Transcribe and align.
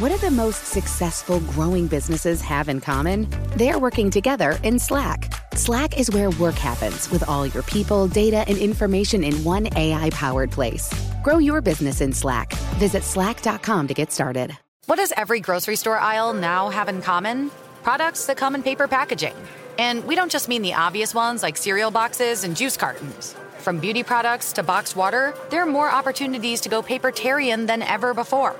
What 0.00 0.12
do 0.12 0.16
the 0.16 0.30
most 0.30 0.64
successful 0.64 1.40
growing 1.40 1.86
businesses 1.86 2.40
have 2.40 2.70
in 2.70 2.80
common? 2.80 3.28
They're 3.54 3.78
working 3.78 4.10
together 4.10 4.58
in 4.62 4.78
Slack. 4.78 5.30
Slack 5.54 5.98
is 6.00 6.10
where 6.10 6.30
work 6.30 6.54
happens 6.54 7.10
with 7.10 7.28
all 7.28 7.46
your 7.46 7.62
people, 7.64 8.08
data, 8.08 8.42
and 8.48 8.56
information 8.56 9.22
in 9.22 9.44
one 9.44 9.68
AI 9.76 10.08
powered 10.08 10.50
place. 10.50 10.90
Grow 11.22 11.36
your 11.36 11.60
business 11.60 12.00
in 12.00 12.14
Slack. 12.14 12.54
Visit 12.78 13.02
slack.com 13.02 13.88
to 13.88 13.92
get 13.92 14.10
started. 14.10 14.56
What 14.86 14.96
does 14.96 15.12
every 15.18 15.38
grocery 15.40 15.76
store 15.76 15.98
aisle 15.98 16.32
now 16.32 16.70
have 16.70 16.88
in 16.88 17.02
common? 17.02 17.50
Products 17.82 18.24
that 18.24 18.38
come 18.38 18.54
in 18.54 18.62
paper 18.62 18.88
packaging. 18.88 19.34
And 19.78 20.02
we 20.06 20.14
don't 20.14 20.32
just 20.32 20.48
mean 20.48 20.62
the 20.62 20.72
obvious 20.72 21.14
ones 21.14 21.42
like 21.42 21.58
cereal 21.58 21.90
boxes 21.90 22.44
and 22.44 22.56
juice 22.56 22.78
cartons. 22.78 23.36
From 23.58 23.78
beauty 23.78 24.02
products 24.02 24.54
to 24.54 24.62
boxed 24.62 24.96
water, 24.96 25.34
there 25.50 25.62
are 25.62 25.66
more 25.66 25.90
opportunities 25.90 26.62
to 26.62 26.70
go 26.70 26.82
papertarian 26.82 27.66
than 27.66 27.82
ever 27.82 28.14
before. 28.14 28.56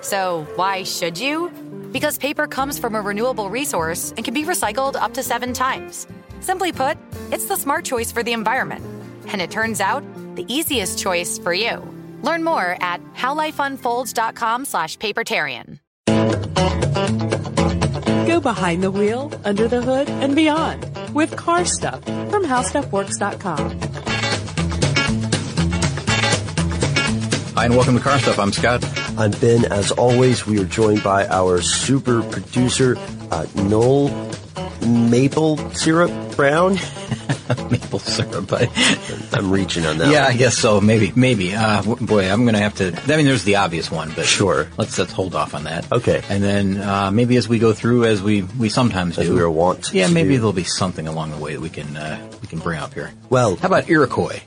So, 0.00 0.46
why 0.56 0.84
should 0.84 1.18
you? 1.18 1.50
Because 1.92 2.18
paper 2.18 2.46
comes 2.46 2.78
from 2.78 2.94
a 2.94 3.00
renewable 3.00 3.50
resource 3.50 4.12
and 4.16 4.24
can 4.24 4.34
be 4.34 4.44
recycled 4.44 4.96
up 4.96 5.14
to 5.14 5.22
seven 5.22 5.52
times. 5.52 6.06
Simply 6.40 6.72
put, 6.72 6.96
it's 7.32 7.46
the 7.46 7.56
smart 7.56 7.84
choice 7.84 8.12
for 8.12 8.22
the 8.22 8.32
environment. 8.32 8.84
And 9.28 9.40
it 9.40 9.50
turns 9.50 9.80
out, 9.80 10.04
the 10.36 10.44
easiest 10.52 10.98
choice 10.98 11.38
for 11.38 11.52
you. 11.52 11.82
Learn 12.22 12.44
more 12.44 12.76
at 12.80 13.02
howlifeunfolds.com 13.14 14.64
slash 14.64 14.96
papertarian. 14.98 15.78
Go 18.26 18.40
behind 18.40 18.82
the 18.82 18.90
wheel, 18.90 19.32
under 19.44 19.66
the 19.68 19.82
hood, 19.82 20.08
and 20.08 20.36
beyond 20.36 20.86
with 21.14 21.34
car 21.36 21.64
stuff 21.64 22.04
from 22.04 22.44
howstuffworks.com. 22.44 23.80
Hi, 27.54 27.64
and 27.64 27.74
welcome 27.74 27.96
to 27.96 28.00
Car 28.00 28.18
Stuff. 28.20 28.38
I'm 28.38 28.52
Scott. 28.52 28.84
I'm 29.18 29.32
Ben. 29.32 29.64
As 29.72 29.90
always, 29.90 30.46
we 30.46 30.60
are 30.60 30.64
joined 30.64 31.02
by 31.02 31.26
our 31.26 31.60
super 31.60 32.22
producer, 32.22 32.96
uh, 33.32 33.46
Noel 33.56 34.10
Maple 34.86 35.56
Syrup 35.72 36.36
Brown. 36.36 36.74
Maple 37.70 37.98
syrup. 37.98 38.52
I, 38.52 38.68
I'm 39.32 39.50
reaching 39.50 39.86
on 39.86 39.98
that. 39.98 40.12
yeah, 40.12 40.24
one. 40.24 40.32
I 40.32 40.36
guess 40.36 40.56
so. 40.56 40.80
Maybe, 40.80 41.12
maybe. 41.16 41.54
Uh, 41.54 41.82
boy, 41.82 42.30
I'm 42.30 42.42
going 42.44 42.54
to 42.54 42.60
have 42.60 42.74
to. 42.76 42.88
I 43.12 43.16
mean, 43.16 43.26
there's 43.26 43.44
the 43.44 43.56
obvious 43.56 43.90
one, 43.90 44.12
but 44.14 44.26
Sure. 44.26 44.68
Let's 44.76 44.98
let's 44.98 45.12
hold 45.12 45.34
off 45.34 45.54
on 45.54 45.64
that. 45.64 45.90
Okay. 45.90 46.22
And 46.28 46.42
then 46.42 46.76
uh, 46.78 47.10
maybe 47.10 47.36
as 47.36 47.48
we 47.48 47.58
go 47.58 47.72
through, 47.72 48.04
as 48.04 48.22
we 48.22 48.42
we 48.42 48.68
sometimes 48.68 49.18
As 49.18 49.26
do, 49.26 49.34
we 49.34 49.40
are 49.40 49.50
wont 49.50 49.92
Yeah, 49.92 50.08
maybe 50.08 50.36
there'll 50.36 50.52
be 50.52 50.64
something 50.64 51.08
along 51.08 51.30
the 51.30 51.38
way 51.38 51.54
that 51.54 51.60
we 51.60 51.70
can 51.70 51.96
uh, 51.96 52.30
we 52.40 52.48
can 52.48 52.58
bring 52.60 52.78
up 52.78 52.94
here. 52.94 53.10
Well- 53.30 53.56
how 53.56 53.66
about 53.66 53.88
Iroquois? 53.88 54.40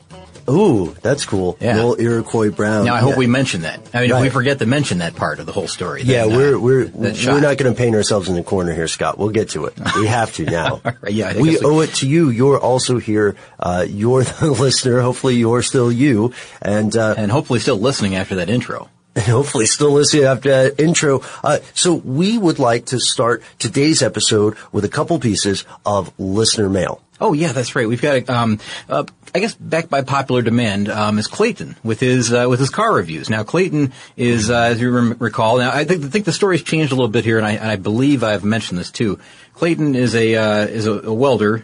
Ooh, 0.52 0.95
that's 1.02 1.25
cool. 1.25 1.57
Yeah. 1.59 1.75
Noel 1.77 1.99
Iroquois 1.99 2.49
Brown. 2.52 2.85
Now, 2.85 2.95
I 2.95 2.99
hope 2.99 3.11
Yeah. 3.11 3.17
we 3.17 3.27
mention 3.27 3.61
that. 3.61 3.80
I 3.94 4.02
mean, 4.02 4.11
if 4.11 4.21
we 4.21 4.30
forget 4.30 4.59
to 4.59 4.66
mention 4.66 4.99
that 4.99 5.16
part 5.16 5.39
of 5.39 5.45
the 5.45 5.52
whole 5.52 5.67
story, 5.67 6.03
Yeah, 6.03 6.25
then, 6.25 6.33
uh, 6.33 6.38
we're 6.38 6.57
we're 6.59 6.91
we're 6.94 7.39
not 7.39 7.57
going 7.57 7.73
to 7.73 7.73
paint 7.73 7.95
ourselves 7.95 8.30
in 8.30 8.35
the 8.35 8.44
corner 8.44 8.73
here, 8.73 8.88
Scott. 8.88 9.17
We'll 9.17 9.29
get 9.29 9.49
to 9.49 9.66
it. 9.66 9.73
We 9.95 10.07
have 10.07 10.33
to 10.35 10.45
now. 10.45 10.81
right, 10.83 11.13
yeah, 11.13 11.38
we- 11.38 11.59
owe 11.59 11.79
it 11.81 11.94
to 11.95 12.07
you. 12.07 12.29
You're 12.29 12.59
also 12.59 12.97
here. 12.99 13.35
Uh, 13.59 13.85
you're 13.88 14.23
the 14.23 14.51
listener. 14.59 15.01
Hopefully, 15.01 15.35
you're 15.35 15.61
still 15.61 15.91
you, 15.91 16.34
and 16.61 16.95
uh, 16.95 17.16
and 17.17 17.31
hopefully 17.31 17.59
still 17.59 17.78
listening 17.79 18.16
after 18.16 18.35
that 18.35 18.50
intro. 18.50 18.90
and 19.16 19.25
hopefully 19.40 19.66
still 19.66 19.91
listening 19.91 20.23
after 20.23 20.50
that 20.50 20.79
intro. 20.79 21.22
Uh, 21.44 21.59
so 21.73 21.94
we 21.94 22.38
would 22.38 22.59
like 22.59 22.85
to 22.85 23.00
start 23.00 23.44
today's 23.59 24.01
episode 24.01 24.56
with 24.72 24.85
a 24.85 24.90
couple 24.90 25.19
pieces 25.19 25.66
of 25.85 26.11
listener 26.17 26.69
mail. 26.69 27.01
Oh 27.22 27.34
yeah, 27.34 27.52
that's 27.52 27.76
right. 27.76 27.88
We've 27.88 28.02
got, 28.02 28.28
um, 28.30 28.59
uh, 28.90 29.06
I 29.36 29.40
guess, 29.40 29.54
backed 29.54 29.90
by 29.90 30.02
popular 30.02 30.42
demand, 30.42 30.90
um, 30.90 31.20
is 31.20 31.28
Clayton 31.28 31.78
with 31.84 32.00
his 32.00 32.34
uh, 32.34 32.48
with 32.50 32.59
his 32.59 32.72
car 32.72 32.92
reviews. 32.92 33.30
Now 33.30 33.44
Clayton 33.44 33.94
is, 34.18 34.50
uh, 34.50 34.56
as 34.56 34.82
you 34.82 34.92
rem- 34.92 35.18
recall, 35.20 35.59
now 35.59 35.72
I 35.72 35.86
think, 35.86 36.04
I 36.04 36.08
think 36.08 36.26
the 36.26 36.34
story's 36.34 36.64
changed 36.64 36.92
a 36.92 36.96
little 36.96 37.08
bit 37.08 37.24
here, 37.24 37.38
and 37.38 37.46
I, 37.46 37.52
and 37.52 37.70
I 37.70 37.76
believe 37.76 38.24
I've 38.24 38.44
mentioned 38.44 38.80
this 38.80 38.90
too. 38.90 39.20
Clayton 39.54 39.94
is 39.96 40.16
a 40.16 40.36
uh, 40.36 40.66
is 40.66 40.88
a, 40.88 40.94
a 40.94 41.14
welder 41.14 41.64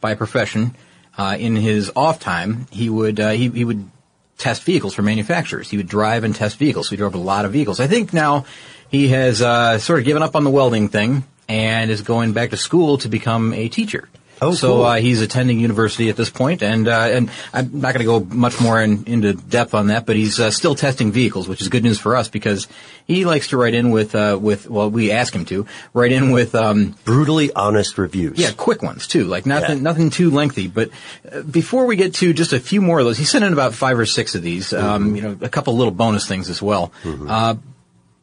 by 0.00 0.14
profession. 0.14 0.76
Uh, 1.18 1.36
in 1.38 1.56
his 1.56 1.90
off 1.94 2.20
time, 2.20 2.66
he 2.70 2.88
would 2.88 3.18
uh, 3.18 3.30
he 3.30 3.48
he 3.48 3.64
would 3.64 3.90
test 4.38 4.62
vehicles 4.62 4.94
for 4.94 5.02
manufacturers. 5.02 5.68
He 5.70 5.76
would 5.76 5.88
drive 5.88 6.24
and 6.24 6.34
test 6.34 6.56
vehicles. 6.56 6.86
So 6.86 6.90
he 6.90 6.96
drove 6.96 7.14
a 7.14 7.18
lot 7.18 7.44
of 7.44 7.52
vehicles. 7.52 7.80
I 7.80 7.86
think 7.86 8.12
now 8.12 8.46
he 8.90 9.08
has 9.08 9.42
uh, 9.42 9.78
sort 9.78 9.98
of 9.98 10.04
given 10.04 10.22
up 10.22 10.36
on 10.36 10.44
the 10.44 10.50
welding 10.50 10.88
thing 10.88 11.24
and 11.48 11.90
is 11.90 12.02
going 12.02 12.32
back 12.32 12.50
to 12.50 12.56
school 12.56 12.98
to 12.98 13.08
become 13.08 13.52
a 13.52 13.68
teacher. 13.68 14.08
Oh, 14.42 14.52
so 14.54 14.68
cool. 14.74 14.84
uh, 14.84 14.96
he's 14.96 15.20
attending 15.22 15.60
university 15.60 16.08
at 16.10 16.16
this 16.16 16.28
point, 16.28 16.62
and 16.62 16.88
uh, 16.88 17.08
and 17.12 17.30
I'm 17.52 17.80
not 17.80 17.94
going 17.94 18.04
to 18.04 18.26
go 18.26 18.34
much 18.34 18.60
more 18.60 18.82
in, 18.82 19.04
into 19.06 19.34
depth 19.34 19.72
on 19.72 19.86
that, 19.86 20.04
but 20.04 20.16
he's 20.16 20.38
uh, 20.40 20.50
still 20.50 20.74
testing 20.74 21.12
vehicles, 21.12 21.48
which 21.48 21.62
is 21.62 21.68
good 21.68 21.84
news 21.84 21.98
for 21.98 22.16
us 22.16 22.28
because 22.28 22.66
he 23.06 23.24
likes 23.24 23.48
to 23.48 23.56
write 23.56 23.74
in 23.74 23.90
with 23.90 24.14
uh, 24.14 24.38
with 24.40 24.68
well, 24.68 24.90
we 24.90 25.10
ask 25.12 25.34
him 25.34 25.44
to 25.46 25.64
write 25.94 26.12
in 26.12 26.30
with 26.32 26.54
um, 26.54 26.94
Brutally 27.04 27.52
honest 27.52 27.96
reviews. 27.98 28.38
yeah, 28.38 28.50
quick 28.50 28.82
ones 28.82 29.06
too, 29.06 29.24
like 29.24 29.46
nothing, 29.46 29.78
Yeah. 29.78 29.82
nothing 29.82 30.10
too 30.10 30.30
lengthy. 30.30 30.66
But 30.68 30.90
uh, 31.30 31.42
before 31.42 31.86
we 31.86 31.96
get 31.96 32.14
to 32.16 32.32
just 32.32 32.52
a 32.52 32.60
few 32.60 32.82
more 32.82 32.98
of 32.98 33.04
those, 33.06 33.18
he 33.18 33.24
sent 33.24 33.44
in 33.44 33.52
about 33.52 33.74
five 33.74 33.98
or 33.98 34.06
six 34.06 34.34
of 34.34 34.42
these. 34.42 34.72
Um, 34.72 35.14
you 35.16 35.22
know, 35.22 35.36
a 35.40 35.48
couple 35.48 35.76
little 35.76 35.92
bonus 35.92 36.26
things 36.26 36.50
as 36.50 36.60
well. 36.60 36.92
Uh, 37.04 37.54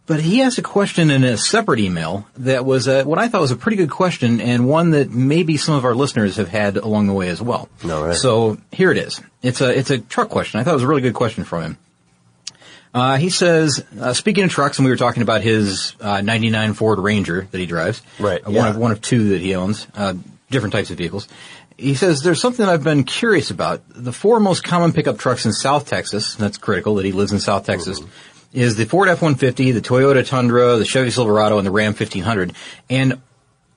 but 0.10 0.20
he 0.20 0.42
asked 0.42 0.58
a 0.58 0.64
question 0.64 1.12
in 1.12 1.24
a 1.24 1.38
separate 1.38 1.80
email 1.80 2.28
that 2.40 2.66
was 2.66 2.88
uh, 2.88 3.04
what 3.04 3.20
I 3.20 3.28
thought 3.28 3.42
was 3.42 3.52
a 3.52 3.56
pretty 3.56 3.78
good 3.78 3.92
question 3.92 4.42
and 4.42 4.68
one 4.68 4.90
that 4.92 5.12
maybe 5.12 5.56
some 5.56 5.76
of 5.76 5.86
our 5.86 5.94
listeners 5.94 6.38
have 6.38 6.50
had 6.50 6.78
along 6.78 7.06
the 7.06 7.14
way 7.14 7.30
as 7.30 7.40
well. 7.42 7.70
All 7.88 8.04
right. 8.08 8.16
So 8.16 8.58
here 8.72 8.92
it 8.92 8.98
is. 8.98 9.22
It's 9.44 9.62
a 9.62 9.70
it's 9.78 9.92
a 9.92 10.00
truck 10.00 10.30
question. 10.30 10.60
I 10.60 10.64
thought 10.64 10.72
it 10.72 10.82
was 10.82 10.84
a 10.84 10.88
really 10.88 11.02
good 11.04 11.14
question 11.14 11.44
from 11.44 11.62
him. 11.62 11.78
Uh, 12.92 13.18
he 13.18 13.30
says, 13.30 13.86
uh, 14.02 14.14
speaking 14.14 14.44
of 14.46 14.50
trucks, 14.50 14.80
and 14.80 14.86
we 14.86 14.90
were 14.90 14.98
talking 14.98 15.22
about 15.22 15.42
his 15.42 15.94
uh, 16.02 16.22
99 16.22 16.74
Ford 16.74 16.98
Ranger 16.98 17.48
that 17.52 17.58
he 17.60 17.68
drives. 17.68 18.02
Right, 18.20 18.42
Uh, 18.46 18.50
yeah. 18.50 18.60
One 18.62 18.68
of 18.70 18.78
one 18.78 18.92
of 18.92 19.02
two 19.02 19.30
that 19.30 19.42
he 19.42 19.54
owns, 19.54 19.86
uh, 19.96 20.16
different 20.50 20.74
types 20.74 20.90
of 20.90 20.98
vehicles. 20.98 21.28
He 21.78 21.94
says, 21.94 22.22
there's 22.24 22.42
something 22.42 22.66
that 22.66 22.72
I've 22.74 22.84
been 22.84 23.04
curious 23.06 23.52
about. 23.52 23.84
The 23.90 24.12
four 24.12 24.40
most 24.42 24.64
common 24.64 24.92
pickup 24.92 25.18
trucks 25.20 25.46
in 25.46 25.54
South 25.54 25.88
Texas, 25.88 26.34
and 26.36 26.44
that's 26.44 26.58
critical 26.58 26.96
that 26.96 27.06
he 27.06 27.12
lives 27.14 27.32
in 27.32 27.40
South 27.40 27.66
Texas, 27.66 28.02
is 28.54 28.76
the 28.76 28.86
Ford 28.86 29.10
F-150, 29.10 29.74
the 29.74 29.82
Toyota 29.82 30.26
Tundra, 30.26 30.78
the 30.78 30.86
Chevy 30.86 31.12
Silverado, 31.12 31.58
and 31.58 31.68
the 31.68 31.72
Ram 31.72 31.94
1500. 31.94 32.54
And 32.90 33.22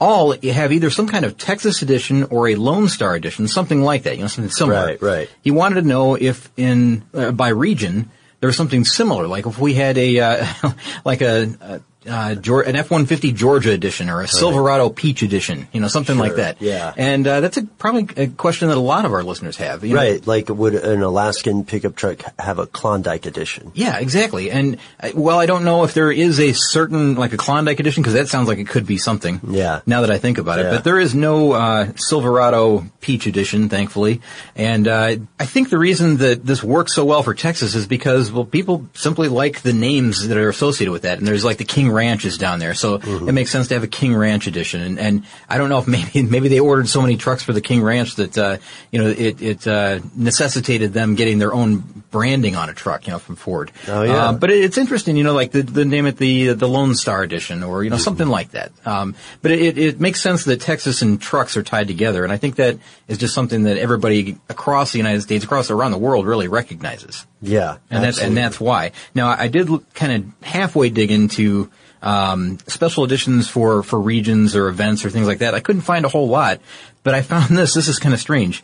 all 0.00 0.32
have 0.32 0.72
either 0.72 0.90
some 0.90 1.06
kind 1.06 1.24
of 1.24 1.38
Texas 1.38 1.82
edition 1.82 2.24
or 2.24 2.48
a 2.48 2.56
Lone 2.56 2.88
Star 2.88 3.14
edition, 3.14 3.46
something 3.46 3.82
like 3.82 4.02
that, 4.02 4.16
you 4.16 4.22
know, 4.22 4.28
something 4.28 4.50
similar. 4.50 4.86
Right, 4.86 5.02
right. 5.02 5.30
He 5.42 5.52
wanted 5.52 5.82
to 5.82 5.86
know 5.86 6.16
if 6.16 6.50
in, 6.56 7.04
uh, 7.14 7.30
by 7.30 7.50
region, 7.50 8.10
there 8.40 8.48
was 8.48 8.56
something 8.56 8.84
similar, 8.84 9.28
like 9.28 9.46
if 9.46 9.60
we 9.60 9.74
had 9.74 9.96
a, 9.98 10.18
uh, 10.18 10.46
like 11.04 11.20
a, 11.20 11.82
uh, 12.06 12.34
an 12.66 12.76
F-150 12.76 13.34
Georgia 13.34 13.72
edition 13.72 14.08
or 14.10 14.20
a 14.22 14.28
Silverado 14.28 14.88
Peach 14.88 15.22
edition, 15.22 15.68
you 15.72 15.80
know, 15.80 15.88
something 15.88 16.18
like 16.18 16.36
that. 16.36 16.60
yeah. 16.60 16.92
And, 16.96 17.26
uh, 17.26 17.40
that's 17.40 17.56
a, 17.56 17.62
probably 17.64 18.08
a 18.22 18.26
question 18.28 18.68
that 18.68 18.76
a 18.76 18.80
lot 18.80 19.04
of 19.04 19.12
our 19.12 19.22
listeners 19.22 19.56
have. 19.56 19.84
you 19.84 19.94
know. 19.94 20.00
Right, 20.00 20.26
like 20.26 20.48
would 20.48 20.74
an 20.74 21.02
Alaskan 21.02 21.64
pickup 21.64 21.96
truck 21.96 22.22
have 22.38 22.58
a 22.58 22.66
Klondike 22.66 23.26
edition? 23.26 23.72
Yeah, 23.74 23.98
exactly. 23.98 24.50
And 24.50 24.78
uh, 25.00 25.10
well, 25.14 25.38
I 25.38 25.46
don't 25.46 25.64
know 25.64 25.84
if 25.84 25.94
there 25.94 26.10
is 26.10 26.40
a 26.40 26.52
certain 26.52 27.14
like 27.14 27.32
a 27.32 27.36
Klondike 27.36 27.80
edition 27.80 28.02
because 28.02 28.14
that 28.14 28.28
sounds 28.28 28.48
like 28.48 28.58
it 28.58 28.68
could 28.68 28.86
be 28.86 28.98
something. 28.98 29.40
Yeah. 29.48 29.80
Now 29.86 30.00
that 30.02 30.10
I 30.10 30.18
think 30.18 30.38
about 30.38 30.58
it, 30.58 30.64
Yeah. 30.64 30.70
but 30.72 30.84
there 30.84 30.98
is 30.98 31.14
no 31.14 31.52
uh, 31.52 31.92
Silverado 31.96 32.84
Peach 33.00 33.26
edition, 33.26 33.68
thankfully. 33.68 34.20
And 34.56 34.86
uh, 34.88 35.16
I 35.38 35.46
think 35.46 35.70
the 35.70 35.78
reason 35.78 36.18
that 36.18 36.44
this 36.44 36.62
works 36.62 36.94
so 36.94 37.04
well 37.04 37.22
for 37.22 37.34
Texas 37.34 37.74
is 37.74 37.86
because 37.86 38.30
well, 38.32 38.44
people 38.44 38.86
simply 38.94 39.28
like 39.28 39.62
the 39.62 39.72
names 39.72 40.28
that 40.28 40.36
are 40.36 40.48
associated 40.48 40.92
with 40.92 41.02
that. 41.02 41.18
And 41.18 41.26
there's 41.26 41.44
like 41.44 41.56
the 41.58 41.64
King 41.64 41.90
Ranches 41.92 42.38
down 42.38 42.58
there, 42.58 42.74
so 42.74 42.98
Mm-hmm. 42.98 43.28
it 43.28 43.32
makes 43.32 43.50
sense 43.50 43.68
to 43.68 43.74
have 43.74 43.82
a 43.82 43.88
King 43.88 44.14
Ranch 44.14 44.46
edition. 44.46 44.80
And, 44.80 44.98
and 44.98 45.24
I 45.48 45.58
don't 45.58 45.68
know 45.68 45.78
if 45.78 45.86
maybe 45.86 46.22
maybe 46.28 46.48
they 46.48 46.60
ordered 46.60 46.88
so 46.88 47.00
many 47.02 47.16
trucks 47.16 47.42
for 47.42 47.52
the 47.52 47.60
King 47.60 47.82
Ranch 47.82 48.16
that 48.16 48.36
uh, 48.38 48.58
you 48.90 49.02
know 49.02 49.08
it 49.08 49.40
it 49.42 49.66
uh, 49.66 50.00
necessitated 50.16 50.92
them 50.92 51.14
getting 51.14 51.38
their 51.38 51.52
own 51.52 52.04
branding 52.10 52.56
on 52.56 52.68
a 52.68 52.74
truck, 52.74 53.06
you 53.06 53.12
know, 53.12 53.18
from 53.18 53.36
Ford. 53.36 53.72
Oh, 53.88 54.02
yeah. 54.02 54.12
Uh, 54.28 54.32
but 54.34 54.50
it, 54.50 54.62
it's 54.64 54.76
interesting, 54.76 55.16
you 55.16 55.24
know, 55.24 55.32
like 55.32 55.50
the, 55.52 55.62
the 55.62 55.84
name 55.84 56.06
it 56.06 56.16
the 56.18 56.52
the 56.54 56.68
Lone 56.68 56.94
Star 56.94 57.22
Edition 57.22 57.62
or 57.62 57.84
you 57.84 57.90
know 57.90 57.96
something 57.96 58.28
like 58.28 58.50
that. 58.52 58.72
Um, 58.86 59.14
but 59.40 59.50
it, 59.50 59.78
it 59.78 60.00
makes 60.00 60.20
sense 60.20 60.44
that 60.44 60.60
Texas 60.60 61.02
and 61.02 61.20
trucks 61.20 61.56
are 61.56 61.62
tied 61.62 61.88
together, 61.88 62.24
and 62.24 62.32
I 62.32 62.36
think 62.36 62.56
that 62.56 62.78
is 63.08 63.18
just 63.18 63.34
something 63.34 63.64
that 63.64 63.76
everybody 63.78 64.38
across 64.48 64.92
the 64.92 64.98
United 64.98 65.22
States, 65.22 65.44
across 65.44 65.70
around 65.70 65.90
the 65.92 65.98
world, 65.98 66.26
really 66.26 66.48
recognizes. 66.48 67.26
Yeah, 67.40 67.78
and 67.90 68.04
that's 68.04 68.20
and 68.20 68.36
that's 68.36 68.60
why. 68.60 68.92
Now 69.14 69.28
I 69.28 69.48
did 69.48 69.68
kind 69.94 70.12
of 70.12 70.46
halfway 70.46 70.90
dig 70.90 71.10
into 71.10 71.70
um, 72.02 72.58
special 72.66 73.04
editions 73.04 73.48
for 73.48 73.82
for 73.82 74.00
regions 74.00 74.54
or 74.56 74.68
events 74.68 75.04
or 75.04 75.10
things 75.10 75.26
like 75.26 75.38
that. 75.38 75.54
I 75.54 75.60
couldn't 75.60 75.82
find 75.82 76.04
a 76.04 76.08
whole 76.08 76.28
lot, 76.28 76.60
but 77.02 77.14
I 77.14 77.22
found 77.22 77.56
this. 77.56 77.74
This 77.74 77.88
is 77.88 77.98
kind 77.98 78.14
of 78.14 78.20
strange. 78.20 78.62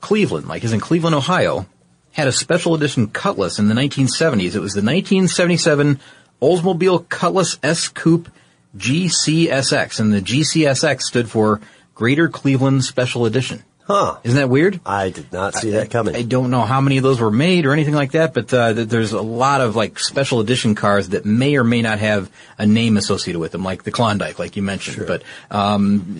Cleveland, 0.00 0.46
like 0.46 0.62
is 0.62 0.72
in 0.72 0.80
Cleveland, 0.80 1.16
Ohio, 1.16 1.66
had 2.12 2.28
a 2.28 2.32
special 2.32 2.74
edition 2.74 3.08
Cutlass 3.08 3.58
in 3.58 3.68
the 3.68 3.74
1970s. 3.74 4.54
It 4.54 4.60
was 4.60 4.74
the 4.74 4.82
1977 4.82 5.98
Oldsmobile 6.40 7.08
Cutlass 7.08 7.58
S 7.62 7.88
Coupe 7.88 8.28
GCSX, 8.76 9.98
and 9.98 10.12
the 10.12 10.20
GCSX 10.20 11.02
stood 11.02 11.30
for 11.30 11.60
Greater 11.94 12.28
Cleveland 12.28 12.84
Special 12.84 13.26
Edition. 13.26 13.64
Huh. 13.88 14.18
Isn't 14.22 14.36
that 14.38 14.50
weird? 14.50 14.80
I 14.84 15.08
did 15.08 15.32
not 15.32 15.54
see 15.54 15.70
that 15.70 15.90
coming. 15.90 16.14
I 16.14 16.20
don't 16.20 16.50
know 16.50 16.60
how 16.60 16.80
many 16.82 16.98
of 16.98 17.02
those 17.02 17.20
were 17.20 17.30
made 17.30 17.64
or 17.64 17.72
anything 17.72 17.94
like 17.94 18.12
that, 18.12 18.34
but 18.34 18.52
uh, 18.52 18.74
there's 18.74 19.12
a 19.12 19.22
lot 19.22 19.62
of 19.62 19.76
like 19.76 19.98
special 19.98 20.40
edition 20.40 20.74
cars 20.74 21.08
that 21.08 21.24
may 21.24 21.56
or 21.56 21.64
may 21.64 21.80
not 21.80 21.98
have 21.98 22.30
a 22.58 22.66
name 22.66 22.98
associated 22.98 23.38
with 23.40 23.50
them, 23.52 23.64
like 23.64 23.84
the 23.84 23.90
Klondike, 23.90 24.38
like 24.38 24.56
you 24.56 24.62
mentioned. 24.62 25.06
But 25.06 25.22
um, 25.50 26.18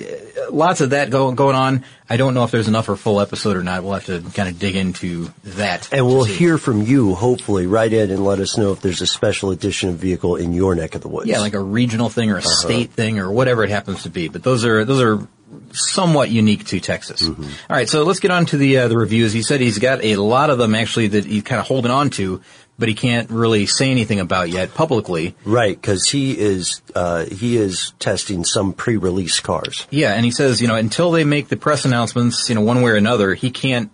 lots 0.50 0.80
of 0.80 0.90
that 0.90 1.10
go- 1.10 1.30
going 1.32 1.56
on. 1.56 1.84
I 2.08 2.16
don't 2.16 2.32
know 2.32 2.44
if 2.44 2.50
there's 2.50 2.68
enough 2.68 2.86
for 2.86 2.92
a 2.92 2.96
full 2.96 3.20
episode 3.20 3.54
or 3.54 3.62
not. 3.62 3.82
We'll 3.82 3.92
have 3.92 4.06
to 4.06 4.22
kind 4.32 4.48
of 4.48 4.58
dig 4.58 4.74
into 4.74 5.30
that. 5.44 5.92
and 5.92 6.06
we'll 6.06 6.24
hear 6.24 6.56
from 6.56 6.80
you, 6.80 7.14
hopefully, 7.14 7.66
right 7.66 7.92
in 7.92 8.10
and 8.10 8.24
let 8.24 8.38
us 8.38 8.56
know 8.56 8.72
if 8.72 8.80
there's 8.80 9.02
a 9.02 9.06
special 9.06 9.50
edition 9.50 9.94
vehicle 9.94 10.36
in 10.36 10.54
your 10.54 10.74
neck 10.74 10.94
of 10.94 11.02
the 11.02 11.08
woods. 11.08 11.28
Yeah, 11.28 11.40
like 11.40 11.52
a 11.52 11.60
regional 11.60 12.08
thing 12.08 12.30
or 12.30 12.36
a 12.36 12.38
Uh-huh. 12.38 12.48
state 12.48 12.92
thing 12.92 13.18
or 13.18 13.30
whatever 13.30 13.62
it 13.62 13.68
happens 13.68 14.04
to 14.04 14.08
be. 14.10 14.28
But 14.28 14.42
those 14.42 14.64
are 14.64 14.86
those 14.86 15.02
are 15.02 15.28
somewhat 15.72 16.30
unique 16.30 16.64
to 16.66 16.80
Texas. 16.80 17.22
Mm-hmm. 17.22 17.42
All 17.42 17.76
right, 17.76 17.88
so 17.88 18.02
let's 18.02 18.20
get 18.20 18.30
on 18.30 18.46
to 18.46 18.56
the 18.56 18.78
uh, 18.78 18.88
the 18.88 18.96
reviews. 18.96 19.32
He 19.32 19.42
said 19.42 19.60
he's 19.60 19.78
got 19.78 20.04
a 20.04 20.16
lot 20.16 20.50
of 20.50 20.58
them 20.58 20.74
actually 20.74 21.08
that 21.08 21.24
he's 21.24 21.42
kind 21.42 21.60
of 21.60 21.66
holding 21.66 21.90
on 21.90 22.10
to, 22.10 22.40
but 22.78 22.88
he 22.88 22.94
can't 22.94 23.30
really 23.30 23.66
say 23.66 23.90
anything 23.90 24.20
about 24.20 24.50
yet 24.50 24.74
publicly. 24.74 25.34
Right, 25.44 25.80
because 25.80 26.08
he 26.08 26.38
is 26.38 26.82
uh, 26.94 27.26
he 27.26 27.56
is 27.56 27.92
testing 27.98 28.44
some 28.44 28.72
pre-release 28.72 29.40
cars. 29.40 29.86
Yeah, 29.90 30.14
and 30.14 30.24
he 30.24 30.30
says, 30.30 30.60
you 30.60 30.68
know, 30.68 30.76
until 30.76 31.10
they 31.10 31.24
make 31.24 31.48
the 31.48 31.56
press 31.56 31.84
announcements, 31.84 32.48
you 32.48 32.54
know, 32.54 32.62
one 32.62 32.82
way 32.82 32.90
or 32.90 32.96
another, 32.96 33.34
he 33.34 33.50
can't 33.50 33.90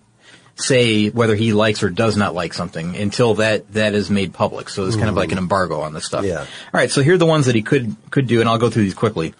say 0.56 1.08
whether 1.10 1.34
he 1.34 1.52
likes 1.52 1.82
or 1.82 1.90
does 1.90 2.16
not 2.16 2.32
like 2.32 2.54
something 2.54 2.94
until 2.96 3.34
that 3.34 3.72
that 3.72 3.94
is 3.94 4.10
made 4.10 4.32
public. 4.32 4.68
So 4.68 4.86
it's 4.86 4.96
kind 4.96 5.08
of 5.08 5.16
like 5.16 5.32
an 5.32 5.38
embargo 5.38 5.80
on 5.80 5.92
this 5.92 6.04
stuff. 6.04 6.24
Yeah. 6.24 6.40
All 6.40 6.46
right, 6.72 6.90
so 6.90 7.02
here 7.02 7.14
are 7.14 7.18
the 7.18 7.26
ones 7.26 7.46
that 7.46 7.54
he 7.54 7.62
could 7.62 7.96
could 8.10 8.26
do, 8.26 8.40
and 8.40 8.48
I'll 8.48 8.58
go 8.58 8.70
through 8.70 8.84
these 8.84 8.94
quickly. 8.94 9.34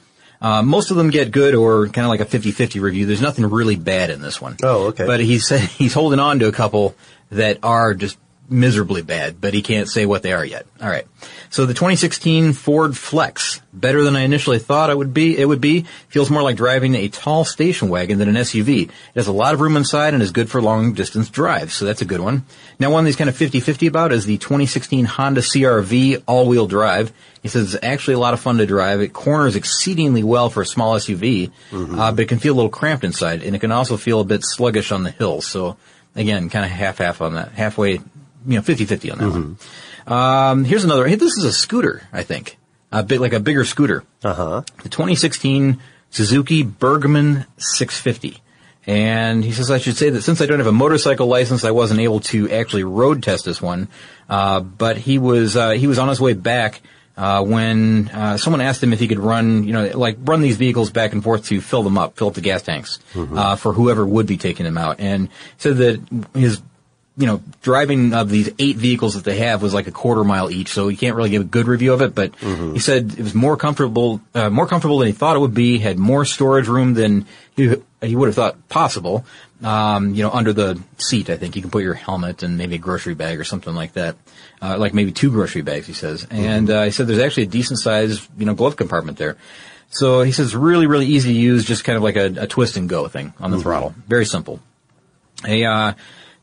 Uh, 0.44 0.62
most 0.62 0.90
of 0.90 0.98
them 0.98 1.08
get 1.08 1.30
good 1.30 1.54
or 1.54 1.88
kind 1.88 2.04
of 2.04 2.10
like 2.10 2.20
a 2.20 2.26
50-50 2.26 2.78
review. 2.82 3.06
There's 3.06 3.22
nothing 3.22 3.46
really 3.46 3.76
bad 3.76 4.10
in 4.10 4.20
this 4.20 4.42
one. 4.42 4.58
Oh, 4.62 4.88
okay. 4.88 5.06
But 5.06 5.20
he 5.20 5.38
said 5.38 5.60
he's 5.78 5.94
holding 5.94 6.20
on 6.20 6.38
to 6.40 6.48
a 6.48 6.52
couple 6.52 6.94
that 7.30 7.60
are 7.62 7.94
just 7.94 8.18
miserably 8.54 9.02
bad, 9.02 9.40
but 9.40 9.52
he 9.52 9.62
can't 9.62 9.88
say 9.88 10.06
what 10.06 10.22
they 10.22 10.32
are 10.32 10.44
yet. 10.44 10.66
All 10.80 10.88
right. 10.88 11.06
So 11.50 11.66
the 11.66 11.74
2016 11.74 12.52
Ford 12.52 12.96
Flex, 12.96 13.60
better 13.72 14.02
than 14.02 14.16
I 14.16 14.22
initially 14.22 14.58
thought 14.58 14.90
it 14.90 14.96
would 14.96 15.12
be. 15.12 15.36
It 15.36 15.46
would 15.46 15.60
be 15.60 15.86
feels 16.08 16.30
more 16.30 16.42
like 16.42 16.56
driving 16.56 16.94
a 16.94 17.08
tall 17.08 17.44
station 17.44 17.88
wagon 17.88 18.18
than 18.18 18.28
an 18.28 18.36
SUV. 18.36 18.84
It 18.84 18.90
has 19.14 19.26
a 19.26 19.32
lot 19.32 19.54
of 19.54 19.60
room 19.60 19.76
inside 19.76 20.14
and 20.14 20.22
is 20.22 20.30
good 20.30 20.50
for 20.50 20.62
long 20.62 20.94
distance 20.94 21.28
drives, 21.28 21.74
so 21.74 21.84
that's 21.84 22.02
a 22.02 22.06
good 22.06 22.20
one. 22.20 22.44
Now, 22.78 22.90
one 22.90 23.06
he's 23.06 23.16
kind 23.16 23.30
of 23.30 23.36
50-50 23.36 23.88
about 23.88 24.12
is 24.12 24.26
the 24.26 24.38
2016 24.38 25.04
Honda 25.04 25.40
CRV 25.42 26.22
all-wheel 26.26 26.66
drive. 26.66 27.12
He 27.42 27.48
says 27.48 27.74
it's 27.74 27.84
actually 27.84 28.14
a 28.14 28.18
lot 28.18 28.34
of 28.34 28.40
fun 28.40 28.56
to 28.58 28.66
drive. 28.66 29.00
It 29.00 29.12
corners 29.12 29.54
exceedingly 29.54 30.22
well 30.22 30.48
for 30.48 30.62
a 30.62 30.66
small 30.66 30.94
SUV, 30.94 31.50
uh, 31.72 32.12
but 32.12 32.20
it 32.20 32.28
can 32.28 32.38
feel 32.38 32.54
a 32.54 32.56
little 32.56 32.70
cramped 32.70 33.04
inside, 33.04 33.42
and 33.42 33.54
it 33.54 33.58
can 33.58 33.70
also 33.70 33.96
feel 33.96 34.20
a 34.20 34.24
bit 34.24 34.44
sluggish 34.44 34.92
on 34.92 35.02
the 35.02 35.10
hills. 35.10 35.46
So 35.46 35.76
again, 36.16 36.48
kind 36.48 36.64
of 36.64 36.70
half-half 36.70 37.20
on 37.20 37.34
that, 37.34 37.52
halfway, 37.52 38.00
you 38.46 38.56
know, 38.56 38.62
50-50 38.62 39.12
on 39.12 39.18
that 39.18 39.30
one. 39.30 39.58
Um, 40.06 40.64
here's 40.64 40.84
another. 40.84 41.06
Hey, 41.06 41.14
this 41.14 41.36
is 41.36 41.44
a 41.44 41.52
scooter, 41.52 42.02
I 42.12 42.22
think. 42.22 42.58
A 42.92 43.02
bit 43.02 43.20
like 43.20 43.32
a 43.32 43.40
bigger 43.40 43.64
scooter. 43.64 44.04
Uh 44.22 44.34
huh. 44.34 44.62
The 44.82 44.88
2016 44.88 45.80
Suzuki 46.10 46.62
Burgman 46.62 47.46
650. 47.56 48.40
And 48.86 49.44
he 49.44 49.52
says 49.52 49.70
I 49.70 49.78
should 49.78 49.96
say 49.96 50.10
that 50.10 50.22
since 50.22 50.40
I 50.40 50.46
don't 50.46 50.58
have 50.58 50.66
a 50.66 50.72
motorcycle 50.72 51.26
license, 51.26 51.64
I 51.64 51.70
wasn't 51.70 52.00
able 52.00 52.20
to 52.20 52.50
actually 52.50 52.84
road 52.84 53.22
test 53.22 53.44
this 53.46 53.60
one. 53.60 53.88
Uh, 54.28 54.60
but 54.60 54.96
he 54.96 55.18
was 55.18 55.56
uh, 55.56 55.70
he 55.70 55.86
was 55.86 55.98
on 55.98 56.08
his 56.08 56.20
way 56.20 56.34
back 56.34 56.82
uh, 57.16 57.42
when 57.42 58.08
uh, 58.10 58.36
someone 58.36 58.60
asked 58.60 58.82
him 58.82 58.92
if 58.92 59.00
he 59.00 59.08
could 59.08 59.18
run, 59.18 59.64
you 59.64 59.72
know, 59.72 59.86
like 59.96 60.18
run 60.20 60.42
these 60.42 60.56
vehicles 60.56 60.90
back 60.90 61.12
and 61.12 61.24
forth 61.24 61.46
to 61.46 61.60
fill 61.60 61.82
them 61.82 61.96
up, 61.96 62.16
fill 62.16 62.28
up 62.28 62.34
the 62.34 62.40
gas 62.40 62.62
tanks 62.62 62.98
uh, 63.16 63.56
for 63.56 63.72
whoever 63.72 64.04
would 64.06 64.26
be 64.26 64.36
taking 64.36 64.64
them 64.64 64.76
out. 64.76 65.00
And 65.00 65.28
said 65.56 65.76
that 65.78 66.26
his 66.34 66.60
you 67.16 67.26
know, 67.26 67.40
driving 67.62 68.12
of 68.12 68.28
these 68.28 68.50
eight 68.58 68.76
vehicles 68.76 69.14
that 69.14 69.22
they 69.22 69.38
have 69.38 69.62
was 69.62 69.72
like 69.72 69.86
a 69.86 69.92
quarter 69.92 70.24
mile 70.24 70.50
each, 70.50 70.70
so 70.70 70.88
he 70.88 70.96
can't 70.96 71.14
really 71.14 71.30
give 71.30 71.42
a 71.42 71.44
good 71.44 71.68
review 71.68 71.92
of 71.92 72.02
it. 72.02 72.12
But 72.14 72.34
he 72.72 72.80
said 72.80 73.12
it 73.12 73.22
was 73.22 73.34
more 73.34 73.56
comfortable, 73.56 74.20
uh, 74.34 74.50
more 74.50 74.66
comfortable 74.66 74.98
than 74.98 75.06
he 75.06 75.12
thought 75.12 75.36
it 75.36 75.38
would 75.38 75.54
be. 75.54 75.78
Had 75.78 75.96
more 75.96 76.24
storage 76.24 76.66
room 76.66 76.94
than 76.94 77.26
he 77.54 77.76
he 78.02 78.16
would 78.16 78.26
have 78.26 78.34
thought 78.34 78.68
possible. 78.68 79.24
Um, 79.62 80.14
you 80.14 80.24
know, 80.24 80.30
under 80.30 80.52
the 80.52 80.82
seat, 80.98 81.30
I 81.30 81.36
think 81.36 81.54
you 81.54 81.62
can 81.62 81.70
put 81.70 81.84
your 81.84 81.94
helmet 81.94 82.42
and 82.42 82.58
maybe 82.58 82.74
a 82.74 82.78
grocery 82.78 83.14
bag 83.14 83.38
or 83.38 83.44
something 83.44 83.74
like 83.74 83.92
that, 83.92 84.16
uh, 84.60 84.76
like 84.76 84.92
maybe 84.92 85.12
two 85.12 85.30
grocery 85.30 85.62
bags. 85.62 85.86
He 85.86 85.92
says, 85.94 86.26
and 86.28 86.68
uh, 86.68 86.82
he 86.82 86.90
said 86.90 87.06
there's 87.06 87.20
actually 87.20 87.44
a 87.44 87.46
decent 87.46 87.78
sized 87.78 88.28
you 88.36 88.44
know 88.44 88.54
glove 88.54 88.74
compartment 88.74 89.18
there. 89.18 89.36
So 89.90 90.22
he 90.22 90.32
says 90.32 90.56
really 90.56 90.88
really 90.88 91.06
easy 91.06 91.32
to 91.32 91.38
use, 91.38 91.64
just 91.64 91.84
kind 91.84 91.96
of 91.96 92.02
like 92.02 92.16
a, 92.16 92.42
a 92.42 92.46
twist 92.48 92.76
and 92.76 92.88
go 92.88 93.06
thing 93.06 93.32
on 93.38 93.52
the 93.52 93.60
throttle, 93.60 93.94
very 94.08 94.26
simple. 94.26 94.58
A 95.46 95.64
uh, 95.64 95.92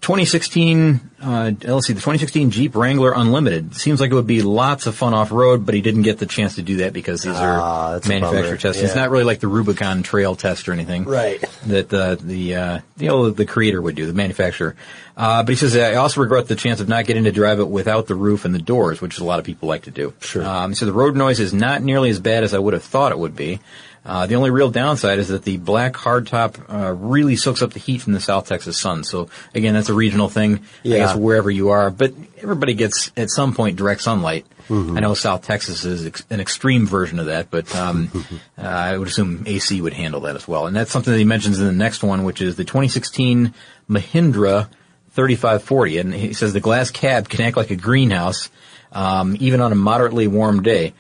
2016, 0.02 1.00
uh, 1.22 1.52
let's 1.64 1.86
see, 1.86 1.94
the 1.94 2.00
2016 2.02 2.50
Jeep 2.50 2.76
Wrangler 2.76 3.14
Unlimited 3.16 3.76
seems 3.76 4.02
like 4.02 4.10
it 4.10 4.16
would 4.16 4.26
be 4.26 4.42
lots 4.42 4.88
of 4.88 4.96
fun 4.96 5.14
off 5.14 5.32
road, 5.32 5.64
but 5.64 5.76
he 5.76 5.82
didn't 5.82 6.02
get 6.02 6.18
the 6.18 6.26
chance 6.26 6.56
to 6.56 6.64
do 6.64 6.78
that 6.78 6.92
because 6.92 7.22
these 7.22 7.36
Ah, 7.36 7.94
are 7.94 8.02
manufacturer 8.08 8.58
tests. 8.58 8.82
It's 8.82 8.96
not 8.96 9.12
really 9.12 9.26
like 9.26 9.42
the 9.42 9.48
Rubicon 9.48 10.02
Trail 10.02 10.36
test 10.36 10.68
or 10.68 10.74
anything, 10.74 11.06
Right. 11.06 11.40
That 11.68 11.94
uh, 11.94 12.16
the 12.16 12.56
uh, 12.56 12.80
you 12.98 13.08
know 13.10 13.30
the 13.30 13.46
creator 13.46 13.80
would 13.80 13.96
do, 13.96 14.08
the 14.08 14.14
manufacturer. 14.14 14.76
Uh, 15.16 15.44
but 15.44 15.50
he 15.50 15.56
says 15.56 15.78
I 15.78 15.94
also 15.96 16.22
regret 16.22 16.48
the 16.48 16.56
chance 16.56 16.80
of 16.80 16.90
not 16.90 17.06
getting 17.06 17.26
to 17.26 17.32
drive 17.32 17.60
it 17.60 17.68
without 17.68 18.08
the 18.08 18.16
roof 18.16 18.44
and 18.44 18.56
the 18.56 18.62
doors, 18.62 19.02
which 19.02 19.20
a 19.20 19.24
lot 19.24 19.38
of 19.38 19.46
people 19.46 19.70
like 19.70 19.84
to 19.84 19.92
do. 19.92 20.14
Sure. 20.22 20.44
Um, 20.44 20.74
so 20.74 20.88
the 20.88 20.94
road 20.94 21.16
noise 21.16 21.40
is 21.40 21.54
not 21.54 21.84
nearly 21.84 22.10
as 22.10 22.20
bad 22.20 22.44
as 22.44 22.56
I 22.56 22.60
would 22.60 22.74
have 22.74 22.84
thought 22.84 23.12
it 23.12 23.20
would 23.20 23.36
be. 23.36 23.60
Uh, 24.04 24.26
the 24.26 24.36
only 24.36 24.50
real 24.50 24.72
downside 24.72 25.20
is 25.20 25.28
that 25.28 25.44
the 25.44 25.58
black 25.58 25.94
hardtop 25.94 26.74
uh, 26.74 26.92
really 26.94 27.36
soaks 27.36 27.62
up 27.62 27.72
the 27.74 27.80
heat 27.80 28.02
from 28.02 28.14
the 28.14 28.20
South 28.20 28.48
Texas 28.48 28.80
sun. 28.80 29.04
So 29.04 29.30
again, 29.54 29.76
that's 29.76 29.90
a 29.90 29.94
regional 29.94 30.28
thing. 30.28 30.62
Yeah. 30.82 30.96
I 30.96 31.00
guess 31.00 31.16
wherever 31.16 31.52
you 31.52 31.70
are, 31.70 31.92
but 31.92 32.14
everybody 32.38 32.74
gets 32.74 33.12
at 33.16 33.30
some 33.30 33.54
point 33.54 33.78
direct 33.78 34.02
sunlight. 34.02 34.48
Mm-hmm. 34.70 34.98
I 34.98 35.02
know 35.02 35.14
South 35.14 35.44
Texas 35.44 35.86
is 35.86 36.08
ex- 36.08 36.24
an 36.32 36.40
extreme 36.40 36.88
version 36.88 37.20
of 37.20 37.28
that, 37.28 37.52
but 37.52 37.76
um, 37.76 38.10
uh, 38.58 38.62
I 38.62 38.98
would 38.98 39.08
assume 39.08 39.44
AC 39.46 39.80
would 39.82 39.94
handle 39.94 40.22
that 40.22 40.36
as 40.36 40.48
well. 40.48 40.66
And 40.66 40.76
that's 40.76 40.92
something 40.92 41.12
that 41.12 41.20
he 41.20 41.26
mentions 41.26 41.60
in 41.60 41.68
the 41.68 41.72
next 41.72 42.02
one, 42.02 42.24
which 42.24 42.42
is 42.42 42.56
the 42.56 42.64
2016 42.64 43.54
Mahindra 43.88 44.68
3540. 45.12 45.98
And 46.00 46.14
he 46.14 46.34
says 46.34 46.54
the 46.54 46.60
glass 46.60 46.90
cab 46.90 47.30
can 47.30 47.42
act 47.42 47.58
like 47.58 47.70
a 47.70 47.76
greenhouse, 47.76 48.50
um, 48.94 49.38
even 49.40 49.62
on 49.62 49.72
a 49.72 49.76
moderately 49.76 50.28
warm 50.28 50.64
day. 50.64 50.94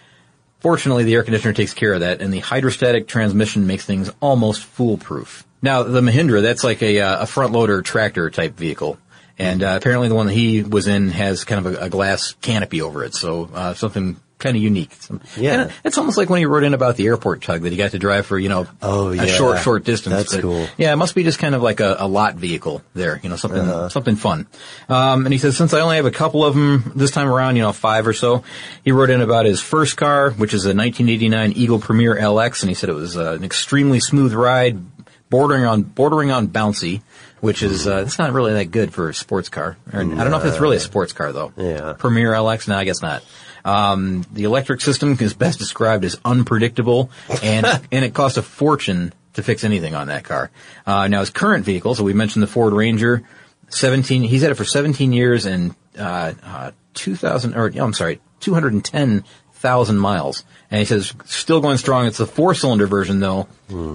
Fortunately, 0.62 1.03
the 1.03 1.15
air 1.15 1.24
conditioner 1.24 1.53
takes 1.53 1.74
care 1.74 1.94
of 1.94 2.01
that, 2.01 2.22
and 2.22 2.32
the 2.32 2.39
hydrostatic 2.39 3.08
transmission 3.08 3.68
makes 3.68 3.86
things 3.86 4.12
almost 4.20 4.63
foolproof. 4.63 5.44
Now, 5.62 5.84
the 5.84 6.01
Mahindra, 6.01 6.41
that's 6.41 6.63
like 6.63 6.82
a, 6.82 7.01
uh, 7.01 7.24
a 7.24 7.25
front 7.25 7.51
loader 7.51 7.82
tractor 7.82 8.30
type 8.30 8.56
vehicle. 8.56 8.98
And 9.39 9.63
uh, 9.63 9.74
apparently 9.75 10.08
the 10.08 10.15
one 10.15 10.27
that 10.27 10.34
he 10.34 10.62
was 10.62 10.88
in 10.88 11.10
has 11.10 11.46
kind 11.46 11.65
of 11.65 11.74
a, 11.74 11.86
a 11.86 11.89
glass 11.89 12.36
canopy 12.41 12.82
over 12.82 13.03
it, 13.03 13.15
so 13.15 13.50
uh, 13.53 13.74
something 13.74 14.18
kind 14.41 14.57
of 14.57 14.62
unique. 14.62 14.91
Some, 15.00 15.21
Yeah. 15.38 15.51
kinda- 15.51 15.74
it's 15.86 15.98
almost 15.98 16.17
like 16.17 16.29
when 16.29 16.39
he 16.39 16.45
wrote 16.45 16.63
in 16.63 16.74
about 16.74 16.98
the 16.98 17.05
airport 17.07 17.41
tug 17.41 17.62
that 17.62 17.71
he 17.71 17.77
got 17.77 17.91
to 17.91 18.00
drive 18.00 18.25
for, 18.25 18.38
you 18.38 18.50
know, 18.50 18.67
Oh, 18.81 19.10
a 19.10 19.27
short, 19.27 19.60
short 19.62 19.86
distance. 19.86 20.13
That's 20.15 20.33
But, 20.36 20.41
cool. 20.41 20.67
Yeah, 20.77 20.91
it 20.91 20.98
must 20.98 21.15
be 21.15 21.24
just 21.24 21.39
kind 21.39 21.55
of 21.55 21.62
like 21.62 21.79
a, 21.79 21.95
a 22.00 22.07
lot 22.07 22.36
vehicle 22.36 22.81
there, 22.93 23.19
you 23.24 23.29
know, 23.29 23.38
something, 23.38 23.62
Uh-huh. 23.62 23.88
something 23.89 24.17
fun. 24.17 24.48
Um, 24.89 25.25
and 25.25 25.31
he 25.33 25.38
says, 25.39 25.55
since 25.55 25.74
I 25.74 25.79
only 25.79 25.95
have 25.95 26.05
a 26.05 26.12
couple 26.12 26.43
of 26.43 26.53
them 26.55 26.91
this 26.95 27.12
time 27.12 27.29
around, 27.29 27.55
you 27.55 27.62
know, 27.62 27.71
five 27.71 28.05
or 28.05 28.13
so, 28.13 28.43
he 28.83 28.91
wrote 28.91 29.10
in 29.10 29.21
about 29.21 29.45
his 29.45 29.62
first 29.62 29.95
car, 29.95 30.31
which 30.31 30.53
is 30.53 30.65
a 30.65 30.74
1989 30.74 31.53
Eagle 31.55 31.79
Premier 31.79 32.15
LX, 32.15 32.63
and 32.63 32.69
he 32.69 32.75
said 32.75 32.89
it 32.89 32.95
was 32.95 33.15
uh, 33.15 33.33
an 33.33 33.43
extremely 33.43 34.00
smooth 34.00 34.33
ride, 34.33 34.79
bordering 35.29 35.65
on, 35.65 35.83
bordering 35.83 36.31
on 36.31 36.48
bouncy, 36.48 37.01
which 37.39 37.63
is, 37.63 37.88
uh, 37.88 38.03
it's 38.05 38.19
not 38.19 38.33
really 38.33 38.53
that 38.53 38.65
good 38.65 38.93
for 38.93 39.10
a 39.10 39.13
sports 39.13 39.50
car. 39.50 39.77
Or, 39.93 40.01
I 40.01 40.03
don't 40.03 40.29
know 40.29 40.38
if 40.38 40.45
it's 40.45 40.60
really 40.60 40.77
a 40.77 40.79
sports 40.81 41.13
car 41.13 41.31
though. 41.31 41.53
Yeah. 41.57 41.93
Premier 41.98 42.31
LX? 42.33 42.67
No, 42.67 42.75
I 42.75 42.83
guess 42.83 43.01
not. 43.01 43.24
Um, 43.63 44.25
the 44.32 44.44
electric 44.44 44.82
system 44.82 45.18
is 45.20 45.34
best 45.34 45.60
described 45.60 46.06
as 46.06 46.20
unpredictable, 46.25 47.12
and 47.44 47.65
and 47.91 48.06
it 48.06 48.13
costs 48.13 48.38
a 48.38 48.41
fortune 48.41 49.13
to 49.34 49.44
fix 49.44 49.63
anything 49.63 49.96
on 49.96 50.08
that 50.08 50.24
car. 50.24 50.51
Uh, 50.86 51.08
now 51.08 51.20
his 51.20 51.30
current 51.30 51.65
vehicle, 51.65 51.96
so 51.96 52.03
we 52.03 52.13
mentioned 52.13 52.44
the 52.44 52.48
Ford 52.48 52.74
Ranger, 52.74 53.24
seventeen. 53.70 54.24
He's 54.24 54.41
had 54.41 54.51
it 54.51 54.56
for 54.56 54.65
seventeen 54.65 55.13
years 55.13 55.46
and 55.46 55.75
uh, 55.98 56.34
uh, 56.44 56.72
two 56.94 57.15
thousand, 57.15 57.56
or 57.56 57.68
I'm 57.68 57.94
sorry, 57.94 58.20
two 58.39 58.53
hundred 58.53 58.74
and 58.74 58.84
ten 58.84 59.24
thousand 59.53 60.00
miles, 60.00 60.44
and 60.72 60.80
he 60.80 60.86
says 60.86 61.13
still 61.25 61.62
going 61.62 61.77
strong. 61.77 62.08
It's 62.08 62.20
a 62.20 62.25
four-cylinder 62.25 62.88
version 62.88 63.20
though, 63.20 63.48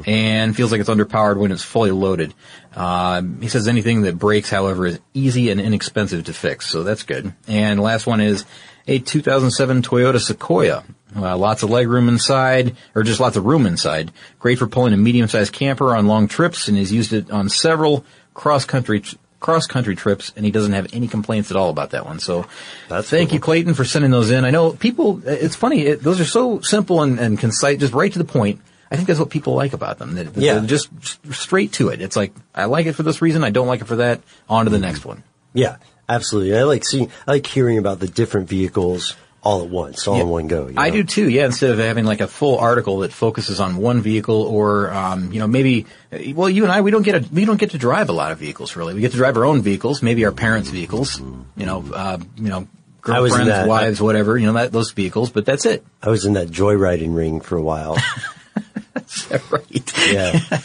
and 0.07 0.55
feels 0.55 0.71
like 0.71 0.81
it's 0.81 0.89
underpowered 0.89 1.39
when 1.39 1.51
it's 1.51 1.65
fully 1.65 1.91
loaded. 1.91 2.33
Um, 2.75 3.41
he 3.41 3.49
says 3.49 3.67
anything 3.67 4.03
that 4.03 4.17
breaks, 4.19 4.49
however, 4.49 4.87
is 4.87 5.01
easy 5.13 5.51
and 5.51 5.61
inexpensive 5.61 6.25
to 6.27 6.33
fix, 6.33 6.67
so 6.67 6.85
that's 6.85 7.03
good. 7.03 7.33
And 7.49 7.81
last 7.81 8.07
one 8.07 8.21
is 8.21 8.45
a 8.87 8.99
2007 8.99 9.83
Toyota 9.83 10.21
Sequoia. 10.21 10.85
Uh, 11.15 11.37
lots 11.37 11.63
of 11.63 11.71
legroom 11.71 12.09
inside, 12.09 12.77
or 12.95 13.03
just 13.03 13.21
lots 13.21 13.37
of 13.37 13.47
room 13.47 13.65
inside. 13.65 14.13
Great 14.39 14.59
for 14.59 14.67
pulling 14.67 14.93
a 14.93 14.97
medium-sized 14.99 15.53
camper 15.53 15.97
on 15.97 16.07
long 16.07 16.29
trips, 16.29 16.69
and 16.69 16.77
he's 16.77 16.93
used 16.93 17.13
it 17.15 17.31
on 17.31 17.49
several 17.49 18.05
cross-country 18.35 19.03
cross-country 19.41 19.95
trips, 19.97 20.33
and 20.37 20.45
he 20.45 20.51
doesn't 20.51 20.73
have 20.73 20.89
any 20.93 21.07
complaints 21.09 21.51
at 21.51 21.57
all 21.57 21.71
about 21.71 21.91
that 21.91 22.05
one. 22.05 22.19
So, 22.19 22.47
That's 22.89 23.09
thank 23.09 23.31
cool. 23.31 23.35
you, 23.37 23.41
Clayton, 23.41 23.75
for 23.75 23.85
sending 23.85 24.11
those 24.11 24.31
in. 24.31 24.45
I 24.45 24.51
know 24.51 24.73
people. 24.73 25.23
It's 25.27 25.57
funny; 25.57 25.83
it, 25.83 26.03
those 26.03 26.21
are 26.21 26.25
so 26.25 26.61
simple 26.61 27.03
and, 27.03 27.19
and 27.19 27.39
concise, 27.39 27.79
just 27.79 27.93
right 27.95 28.13
to 28.13 28.19
the 28.19 28.25
point. 28.25 28.61
I 28.91 28.97
think 28.97 29.09
that's 29.09 29.19
what 29.21 29.31
people 29.31 29.55
like 29.55 29.73
about 29.73 29.99
them. 29.99 30.15
That, 30.17 30.37
Yeah. 30.37 30.55
they're 30.59 30.67
just 30.67 30.89
straight 31.33 31.73
to 31.75 31.89
it. 31.89 32.01
It's 32.03 32.17
like 32.17 32.33
I 32.55 32.65
like 32.67 32.87
it 32.87 32.93
for 32.95 33.03
this 33.05 33.23
reason. 33.23 33.43
I 33.43 33.51
don't 33.51 33.67
like 33.69 33.81
it 33.81 33.87
for 33.87 33.97
that. 33.97 34.21
On 34.49 34.65
to 34.65 34.71
the 34.71 34.79
next 34.79 35.05
one. 35.05 35.23
Yeah, 35.55 35.77
absolutely. 36.09 36.57
I 36.57 36.65
like 36.65 36.85
seeing, 36.85 37.11
I 37.27 37.33
like 37.33 37.47
hearing 37.47 37.79
about 37.79 38.01
the 38.01 38.09
different 38.09 38.49
vehicles 38.49 39.17
all 39.47 39.63
at 39.63 39.71
once, 39.71 40.09
all 40.09 40.21
in 40.21 40.29
one 40.29 40.49
go. 40.49 40.67
you 40.67 40.75
I 40.77 40.91
do 40.91 41.05
too. 41.05 41.29
Yeah, 41.29 41.47
instead 41.47 41.71
of 41.71 41.79
having 41.79 42.05
like 42.05 42.21
a 42.21 42.27
full 42.27 42.59
article 42.59 42.99
that 42.99 43.13
focuses 43.13 43.61
on 43.61 43.77
one 43.77 44.01
vehicle, 44.01 44.43
or 44.43 44.93
um, 44.93 45.33
you 45.33 45.39
know, 45.39 45.47
maybe. 45.47 45.87
Well, 46.35 46.51
you 46.51 46.65
and 46.65 46.73
I, 46.73 46.81
we 46.81 46.91
don't 46.91 47.05
get 47.05 47.15
a, 47.15 47.29
we 47.33 47.45
don't 47.45 47.59
get 47.59 47.71
to 47.71 47.79
drive 47.79 48.09
a 48.09 48.13
lot 48.13 48.33
of 48.33 48.39
vehicles. 48.39 48.75
Really, 48.75 48.95
we 48.95 49.01
get 49.01 49.13
to 49.13 49.17
drive 49.17 49.37
our 49.37 49.45
own 49.45 49.63
vehicles, 49.63 50.03
maybe 50.03 50.25
our 50.25 50.33
parents' 50.33 50.71
vehicles. 50.71 51.21
You 51.21 51.65
know, 51.65 51.85
uh, 51.95 52.19
you 52.37 52.49
know, 52.49 52.67
I 53.05 53.21
was 53.21 53.35
in 53.35 53.39
girlfriends, 53.39 53.49
that. 53.49 53.69
wives, 53.69 54.01
whatever. 54.01 54.37
You 54.37 54.47
know, 54.47 54.55
that 54.55 54.73
those 54.73 54.91
vehicles, 54.91 55.31
but 55.31 55.47
that's 55.47 55.65
it. 55.65 55.85
I 56.03 56.11
was 56.11 56.25
in 56.25 56.33
that 56.33 56.49
joyriding 56.49 57.15
ring 57.15 57.41
for 57.41 57.57
a 57.57 57.63
while. 57.63 57.97
right. 59.31 59.93
Yeah. 60.11 60.41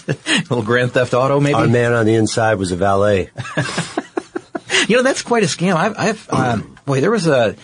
little 0.49 0.63
Grand 0.63 0.93
Theft 0.93 1.13
Auto, 1.13 1.39
maybe. 1.39 1.53
Our 1.53 1.67
man 1.67 1.93
on 1.93 2.05
the 2.05 2.15
inside 2.15 2.55
was 2.55 2.71
a 2.71 2.75
valet. 2.75 3.29
You 4.87 4.97
know, 4.97 5.03
that's 5.03 5.21
quite 5.21 5.43
a 5.43 5.47
scam. 5.47 5.75
I've, 5.75 5.97
I've, 5.97 6.29
um, 6.33 6.77
boy, 6.85 7.01
there 7.01 7.11
was 7.11 7.27
a, 7.27 7.55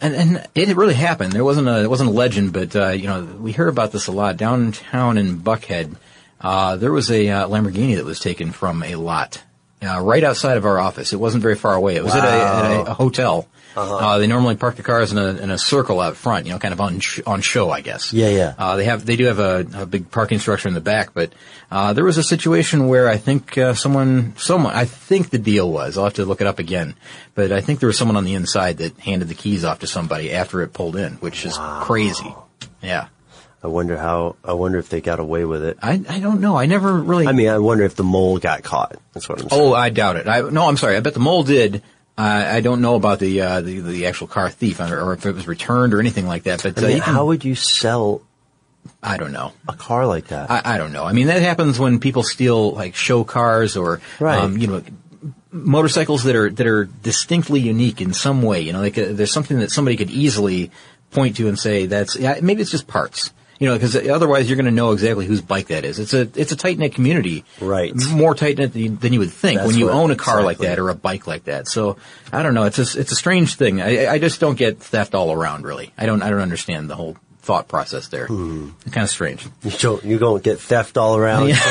and, 0.00 0.14
and 0.14 0.46
it 0.54 0.76
really 0.76 0.94
happened. 0.94 1.32
There 1.32 1.44
wasn't 1.44 1.68
a, 1.68 1.82
it 1.82 1.90
wasn't 1.90 2.10
a 2.10 2.12
legend, 2.12 2.52
but, 2.52 2.76
uh, 2.76 2.88
you 2.90 3.06
know, 3.06 3.24
we 3.24 3.52
hear 3.52 3.68
about 3.68 3.92
this 3.92 4.06
a 4.06 4.12
lot. 4.12 4.36
Downtown 4.36 5.18
in 5.18 5.38
Buckhead, 5.38 5.96
uh, 6.40 6.76
there 6.76 6.92
was 6.92 7.10
a 7.10 7.28
uh, 7.28 7.48
Lamborghini 7.48 7.96
that 7.96 8.04
was 8.04 8.20
taken 8.20 8.52
from 8.52 8.82
a 8.82 8.96
lot, 8.96 9.42
uh, 9.82 10.00
right 10.00 10.22
outside 10.22 10.56
of 10.56 10.66
our 10.66 10.78
office. 10.78 11.12
It 11.12 11.20
wasn't 11.20 11.42
very 11.42 11.56
far 11.56 11.74
away. 11.74 11.96
It 11.96 12.04
was 12.04 12.14
at, 12.14 12.24
a, 12.24 12.28
at 12.28 12.72
a, 12.72 12.90
a 12.90 12.94
hotel. 12.94 13.48
Uh 13.76 14.18
they 14.18 14.26
normally 14.26 14.56
park 14.56 14.76
the 14.76 14.82
cars 14.82 15.12
in 15.12 15.18
a, 15.18 15.26
in 15.36 15.50
a 15.50 15.58
circle 15.58 16.00
out 16.00 16.16
front, 16.16 16.46
you 16.46 16.52
know, 16.52 16.58
kind 16.58 16.72
of 16.72 16.80
on, 16.80 17.00
sh- 17.00 17.20
on 17.26 17.40
show, 17.40 17.70
I 17.70 17.80
guess. 17.80 18.12
Yeah, 18.12 18.28
yeah. 18.28 18.54
Uh, 18.58 18.76
they 18.76 18.84
have, 18.84 19.04
they 19.04 19.16
do 19.16 19.24
have 19.26 19.38
a, 19.38 19.66
a 19.74 19.86
big 19.86 20.10
parking 20.10 20.38
structure 20.38 20.68
in 20.68 20.74
the 20.74 20.80
back, 20.80 21.14
but, 21.14 21.32
uh, 21.70 21.92
there 21.92 22.04
was 22.04 22.16
a 22.18 22.22
situation 22.22 22.88
where 22.88 23.08
I 23.08 23.16
think, 23.16 23.56
uh, 23.58 23.74
someone, 23.74 24.34
someone, 24.36 24.74
I 24.74 24.84
think 24.84 25.30
the 25.30 25.38
deal 25.38 25.70
was, 25.70 25.98
I'll 25.98 26.04
have 26.04 26.14
to 26.14 26.24
look 26.24 26.40
it 26.40 26.46
up 26.46 26.58
again, 26.58 26.94
but 27.34 27.52
I 27.52 27.60
think 27.60 27.80
there 27.80 27.86
was 27.88 27.98
someone 27.98 28.16
on 28.16 28.24
the 28.24 28.34
inside 28.34 28.78
that 28.78 28.98
handed 29.00 29.28
the 29.28 29.34
keys 29.34 29.64
off 29.64 29.80
to 29.80 29.86
somebody 29.86 30.32
after 30.32 30.62
it 30.62 30.72
pulled 30.72 30.96
in, 30.96 31.14
which 31.14 31.44
is 31.44 31.56
crazy. 31.82 32.34
Yeah. 32.82 33.08
I 33.62 33.68
wonder 33.68 33.96
how, 33.96 34.36
I 34.44 34.52
wonder 34.52 34.78
if 34.78 34.90
they 34.90 35.00
got 35.00 35.18
away 35.18 35.44
with 35.44 35.64
it. 35.64 35.78
I, 35.82 36.00
I 36.08 36.20
don't 36.20 36.40
know. 36.40 36.56
I 36.56 36.66
never 36.66 36.92
really, 36.94 37.26
I 37.26 37.32
mean, 37.32 37.48
I 37.48 37.58
wonder 37.58 37.82
if 37.84 37.96
the 37.96 38.04
mole 38.04 38.38
got 38.38 38.62
caught. 38.62 38.96
That's 39.12 39.28
what 39.28 39.40
I'm 39.42 39.48
saying. 39.48 39.60
oh, 39.62 39.74
I 39.74 39.88
doubt 39.88 40.16
it. 40.16 40.28
I, 40.28 40.40
no, 40.42 40.68
I'm 40.68 40.76
sorry. 40.76 40.96
I 40.96 41.00
bet 41.00 41.14
the 41.14 41.20
mole 41.20 41.42
did. 41.42 41.82
I 42.18 42.56
I 42.56 42.60
don't 42.60 42.80
know 42.80 42.94
about 42.94 43.18
the, 43.18 43.40
uh, 43.40 43.60
the, 43.60 43.80
the 43.80 44.06
actual 44.06 44.26
car 44.26 44.50
thief 44.50 44.80
or, 44.80 45.12
if 45.12 45.26
it 45.26 45.34
was 45.34 45.46
returned 45.46 45.92
or 45.94 46.00
anything 46.00 46.26
like 46.26 46.44
that, 46.44 46.62
but, 46.62 46.78
I 46.78 46.82
uh, 46.82 46.88
mean, 46.88 47.00
can- 47.00 47.14
how 47.14 47.26
would 47.26 47.44
you 47.44 47.54
sell 47.54 48.22
I 49.02 49.16
don't 49.16 49.32
know. 49.32 49.52
a 49.68 49.74
car 49.74 50.06
like 50.06 50.28
that? 50.28 50.50
I, 50.50 50.62
I 50.74 50.78
don't 50.78 50.92
know. 50.92 51.04
I 51.04 51.12
mean, 51.12 51.26
that 51.26 51.42
happens 51.42 51.78
when 51.78 51.98
people 51.98 52.22
steal 52.22 52.70
like 52.72 52.94
show 52.94 53.24
cars 53.24 53.76
or, 53.76 54.00
Right. 54.20 54.38
um, 54.40 54.56
you 54.56 54.66
know, 54.68 54.82
motorcycles 55.52 56.24
that 56.24 56.36
are 56.36 56.50
that 56.50 56.66
are 56.66 56.84
distinctly 56.84 57.60
unique 57.60 58.00
in 58.00 58.12
some 58.12 58.42
way. 58.42 58.60
You 58.60 58.72
know, 58.72 58.80
like 58.80 58.96
uh, 58.98 59.06
there's 59.10 59.32
something 59.32 59.58
that 59.60 59.70
somebody 59.70 59.96
could 59.96 60.10
easily 60.10 60.70
point 61.10 61.36
to 61.36 61.48
and 61.48 61.58
say 61.58 61.86
that's 61.86 62.16
yeah, 62.16 62.38
maybe 62.42 62.62
it's 62.62 62.70
just 62.70 62.86
parts. 62.86 63.32
You 63.58 63.68
know, 63.68 63.74
because 63.74 63.96
otherwise 63.96 64.48
you're 64.50 64.56
going 64.56 64.66
to 64.66 64.70
know 64.70 64.92
exactly 64.92 65.24
whose 65.24 65.40
bike 65.40 65.68
that 65.68 65.84
is. 65.86 65.98
It's 65.98 66.12
a 66.12 66.28
it's 66.34 66.52
a 66.52 66.56
tight 66.56 66.78
knit 66.78 66.94
community, 66.94 67.44
Right. 67.60 67.94
More 68.10 68.34
tight 68.34 68.58
knit 68.58 68.74
than, 68.74 68.96
than 68.96 69.12
you 69.14 69.20
would 69.20 69.30
think 69.32 69.58
That's 69.58 69.68
when 69.68 69.78
you 69.78 69.90
own 69.90 70.10
a 70.10 70.16
car 70.16 70.42
like 70.42 70.58
that 70.58 70.78
or 70.78 70.90
a 70.90 70.94
bike 70.94 71.26
like 71.26 71.44
that. 71.44 71.66
So 71.66 71.96
I 72.32 72.42
don't 72.42 72.52
know. 72.54 72.64
It's 72.64 72.78
a 72.78 73.00
it's 73.00 73.12
a 73.12 73.16
strange 73.16 73.54
thing. 73.54 73.80
I, 73.80 74.08
I 74.12 74.18
just 74.18 74.40
don't 74.40 74.56
get 74.58 74.78
theft 74.80 75.14
all 75.14 75.32
around. 75.32 75.64
Really, 75.64 75.92
I 75.96 76.04
don't 76.06 76.22
I 76.22 76.28
don't 76.30 76.40
understand 76.40 76.90
the 76.90 76.96
whole 76.96 77.16
thought 77.40 77.68
process 77.68 78.08
there. 78.08 78.26
Hmm. 78.26 78.70
Kind 78.90 79.04
of 79.04 79.10
strange. 79.10 79.46
you 79.62 79.70
don't, 79.70 80.04
you 80.04 80.18
don't 80.18 80.42
get 80.42 80.58
theft 80.60 80.98
all 80.98 81.16
around. 81.16 81.54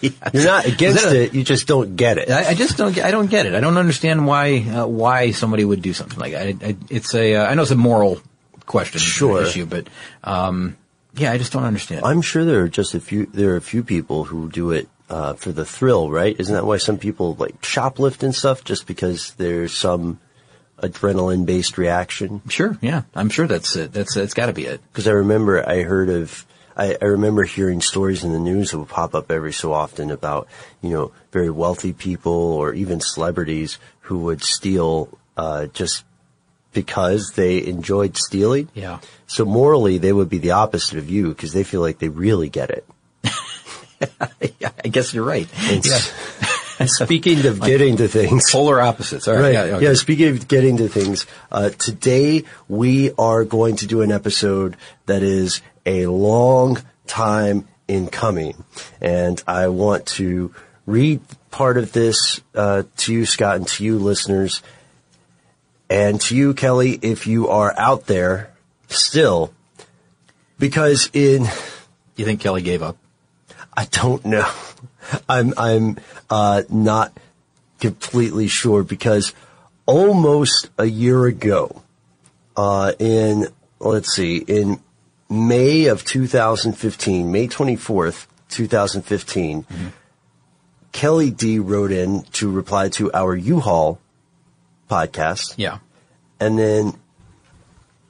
You're 0.00 0.44
not 0.44 0.66
against 0.66 1.04
a- 1.04 1.24
it. 1.26 1.34
You 1.34 1.44
just 1.44 1.68
don't 1.68 1.94
get 1.94 2.18
it. 2.18 2.28
I, 2.28 2.48
I 2.48 2.54
just 2.54 2.76
don't. 2.76 2.92
get- 2.92 3.04
I 3.04 3.12
don't 3.12 3.30
get 3.30 3.46
it. 3.46 3.54
I 3.54 3.60
don't 3.60 3.76
understand 3.76 4.26
why 4.26 4.58
uh, 4.58 4.84
why 4.86 5.30
somebody 5.30 5.64
would 5.64 5.80
do 5.80 5.92
something 5.92 6.18
like 6.18 6.32
that. 6.32 6.46
I, 6.48 6.68
I, 6.70 6.76
it's 6.90 7.14
a. 7.14 7.36
Uh, 7.36 7.46
I 7.46 7.54
know 7.54 7.62
it's 7.62 7.70
a 7.70 7.76
moral 7.76 8.20
question, 8.66 8.98
Sure. 9.00 9.42
issue, 9.42 9.66
but 9.66 9.88
um, 10.24 10.76
yeah, 11.14 11.32
I 11.32 11.38
just 11.38 11.52
don't 11.52 11.64
understand. 11.64 12.04
I'm 12.04 12.22
sure 12.22 12.44
there 12.44 12.62
are 12.62 12.68
just 12.68 12.94
a 12.94 13.00
few. 13.00 13.26
There 13.26 13.52
are 13.54 13.56
a 13.56 13.62
few 13.62 13.82
people 13.84 14.24
who 14.24 14.48
do 14.50 14.70
it 14.70 14.88
uh, 15.10 15.34
for 15.34 15.52
the 15.52 15.64
thrill, 15.64 16.10
right? 16.10 16.34
Isn't 16.38 16.54
that 16.54 16.64
why 16.64 16.78
some 16.78 16.98
people 16.98 17.34
like 17.34 17.60
shoplift 17.62 18.22
and 18.22 18.34
stuff? 18.34 18.64
Just 18.64 18.86
because 18.86 19.34
there's 19.34 19.76
some 19.76 20.20
adrenaline-based 20.78 21.78
reaction. 21.78 22.42
sure, 22.48 22.76
yeah, 22.80 23.02
I'm 23.14 23.28
sure 23.30 23.46
that's 23.46 23.76
it. 23.76 23.92
That's 23.92 24.16
it's 24.16 24.34
got 24.34 24.46
to 24.46 24.52
be 24.52 24.64
it. 24.66 24.80
Because 24.92 25.06
I 25.08 25.12
remember 25.12 25.66
I 25.68 25.82
heard 25.82 26.08
of. 26.08 26.46
I, 26.74 26.96
I 27.02 27.04
remember 27.04 27.42
hearing 27.44 27.82
stories 27.82 28.24
in 28.24 28.32
the 28.32 28.38
news 28.38 28.70
that 28.70 28.78
would 28.78 28.88
pop 28.88 29.14
up 29.14 29.30
every 29.30 29.52
so 29.52 29.74
often 29.74 30.10
about 30.10 30.48
you 30.80 30.88
know 30.90 31.12
very 31.30 31.50
wealthy 31.50 31.92
people 31.92 32.32
or 32.32 32.72
even 32.72 32.98
celebrities 33.00 33.78
who 34.00 34.20
would 34.20 34.42
steal 34.42 35.10
uh, 35.36 35.66
just 35.66 36.04
because 36.72 37.32
they 37.36 37.64
enjoyed 37.64 38.16
stealing. 38.16 38.68
Yeah. 38.74 39.00
So 39.26 39.44
morally, 39.44 39.98
they 39.98 40.12
would 40.12 40.28
be 40.28 40.38
the 40.38 40.52
opposite 40.52 40.98
of 40.98 41.10
you 41.10 41.28
because 41.28 41.52
they 41.52 41.64
feel 41.64 41.80
like 41.80 41.98
they 41.98 42.08
really 42.08 42.48
get 42.48 42.70
it. 42.70 42.86
yeah, 44.58 44.70
I 44.84 44.88
guess 44.88 45.14
you're 45.14 45.24
right. 45.24 45.48
Yeah. 45.70 45.98
Speaking 46.86 47.46
of 47.46 47.60
getting 47.60 47.96
to 47.98 48.08
things, 48.08 48.50
Polar 48.50 48.80
opposites. 48.80 49.28
All 49.28 49.34
right. 49.34 49.54
right? 49.54 49.68
Yeah. 49.68 49.78
Yeah. 49.78 49.94
Speaking 49.94 50.28
of 50.28 50.48
getting 50.48 50.78
to 50.78 50.88
things, 50.88 51.26
uh, 51.50 51.70
today 51.70 52.44
we 52.68 53.12
are 53.18 53.44
going 53.44 53.76
to 53.76 53.86
do 53.86 54.02
an 54.02 54.10
episode 54.10 54.76
that 55.06 55.22
is 55.22 55.62
a 55.86 56.06
long 56.06 56.78
time 57.06 57.68
in 57.86 58.08
coming, 58.08 58.64
and 59.00 59.42
I 59.46 59.68
want 59.68 60.06
to 60.06 60.54
read 60.86 61.20
part 61.50 61.76
of 61.76 61.92
this 61.92 62.40
uh, 62.54 62.82
to 62.98 63.12
you, 63.12 63.26
Scott, 63.26 63.56
and 63.56 63.68
to 63.68 63.84
you, 63.84 63.98
listeners, 63.98 64.62
and 65.92 66.18
to 66.22 66.34
you, 66.34 66.54
Kelly, 66.54 66.98
if 67.02 67.26
you 67.26 67.48
are 67.48 67.78
out 67.78 68.06
there 68.06 68.50
still, 68.88 69.52
because 70.58 71.10
in 71.12 71.46
You 72.16 72.24
think 72.24 72.40
Kelly 72.40 72.62
gave 72.62 72.82
up? 72.82 72.96
I 73.76 73.86
don't 73.86 74.24
know. 74.24 74.48
I'm 75.28 75.52
I'm 75.58 75.98
uh, 76.30 76.62
not 76.70 77.12
completely 77.80 78.48
sure 78.48 78.82
because 78.82 79.34
almost 79.86 80.70
a 80.78 80.86
year 80.86 81.26
ago, 81.26 81.82
uh, 82.56 82.92
in 82.98 83.48
let's 83.78 84.14
see, 84.14 84.38
in 84.38 84.80
May 85.28 85.86
of 85.86 86.04
2015, 86.04 87.32
May 87.32 87.48
24th, 87.48 88.26
2015, 88.48 89.66
Kelly 90.92 91.30
D 91.30 91.58
wrote 91.58 91.90
in 91.90 92.22
to 92.32 92.50
reply 92.50 92.88
to 92.90 93.12
our 93.12 93.34
U-Haul 93.34 93.98
podcast 94.90 95.54
Yeah. 95.56 95.78
and 96.40 96.58
then 96.58 96.94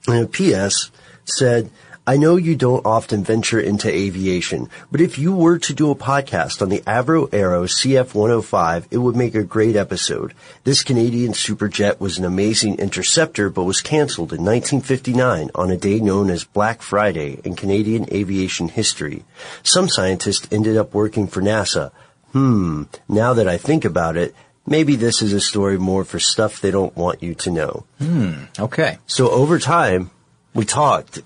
in 0.09 0.15
a 0.25 0.27
PS 0.27 0.91
said, 1.25 1.71
I 2.05 2.17
know 2.17 2.35
you 2.35 2.57
don't 2.57 2.85
often 2.85 3.23
venture 3.23 3.61
into 3.61 3.89
aviation, 3.89 4.69
but 4.91 5.01
if 5.01 5.19
you 5.19 5.33
were 5.33 5.59
to 5.61 5.73
do 5.73 5.93
a 5.93 5.95
podcast 5.95 6.61
on 6.61 6.69
the 6.69 6.81
Avro 6.81 7.33
Arrow 7.33 7.67
CF-105, 7.67 8.87
it 8.91 8.99
would 8.99 9.15
make 9.15 9.37
a 9.37 9.45
great 9.45 9.77
episode. 9.77 10.35
This 10.65 10.83
Canadian 10.83 11.31
superjet 11.33 12.01
was 12.01 12.19
an 12.19 12.25
amazing 12.25 12.81
interceptor, 12.81 13.49
but 13.51 13.63
was 13.63 13.81
canceled 13.81 14.33
in 14.33 14.45
1959 14.45 15.51
on 15.55 15.71
a 15.71 15.77
day 15.77 16.01
known 16.01 16.29
as 16.29 16.43
Black 16.43 16.83
Friday 16.83 17.39
in 17.45 17.55
Canadian 17.55 18.13
aviation 18.13 18.67
history. 18.67 19.23
Some 19.63 19.89
scientists 19.89 20.49
ended 20.51 20.77
up 20.77 20.93
working 20.95 21.29
for 21.29 21.41
NASA. 21.41 21.93
Hmm, 22.33 22.85
now 23.09 23.33
that 23.35 23.47
I 23.47 23.59
think 23.59 23.85
about 23.85 24.17
it, 24.17 24.35
maybe 24.67 24.97
this 24.97 25.23
is 25.23 25.33
a 25.33 25.41
story 25.41 25.79
more 25.79 26.05
for 26.05 26.19
stuff 26.19 26.61
they 26.61 26.71
don't 26.71 26.97
want 26.97 27.23
you 27.23 27.35
to 27.35 27.51
know. 27.51 27.85
Okay. 28.59 28.99
So 29.07 29.31
over 29.31 29.59
time, 29.59 30.11
we 30.55 30.65
talked. 30.65 31.23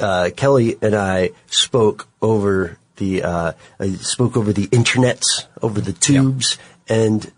Uh, 0.00 0.30
Kelly 0.34 0.76
and 0.82 0.94
I 0.94 1.30
spoke 1.46 2.08
over 2.20 2.78
the 2.96 3.22
uh, 3.22 3.52
I 3.78 3.90
spoke 3.92 4.36
over 4.36 4.52
the 4.52 4.66
internets, 4.68 5.46
over 5.62 5.80
the 5.80 5.92
tubes, 5.92 6.58
and 6.88 7.30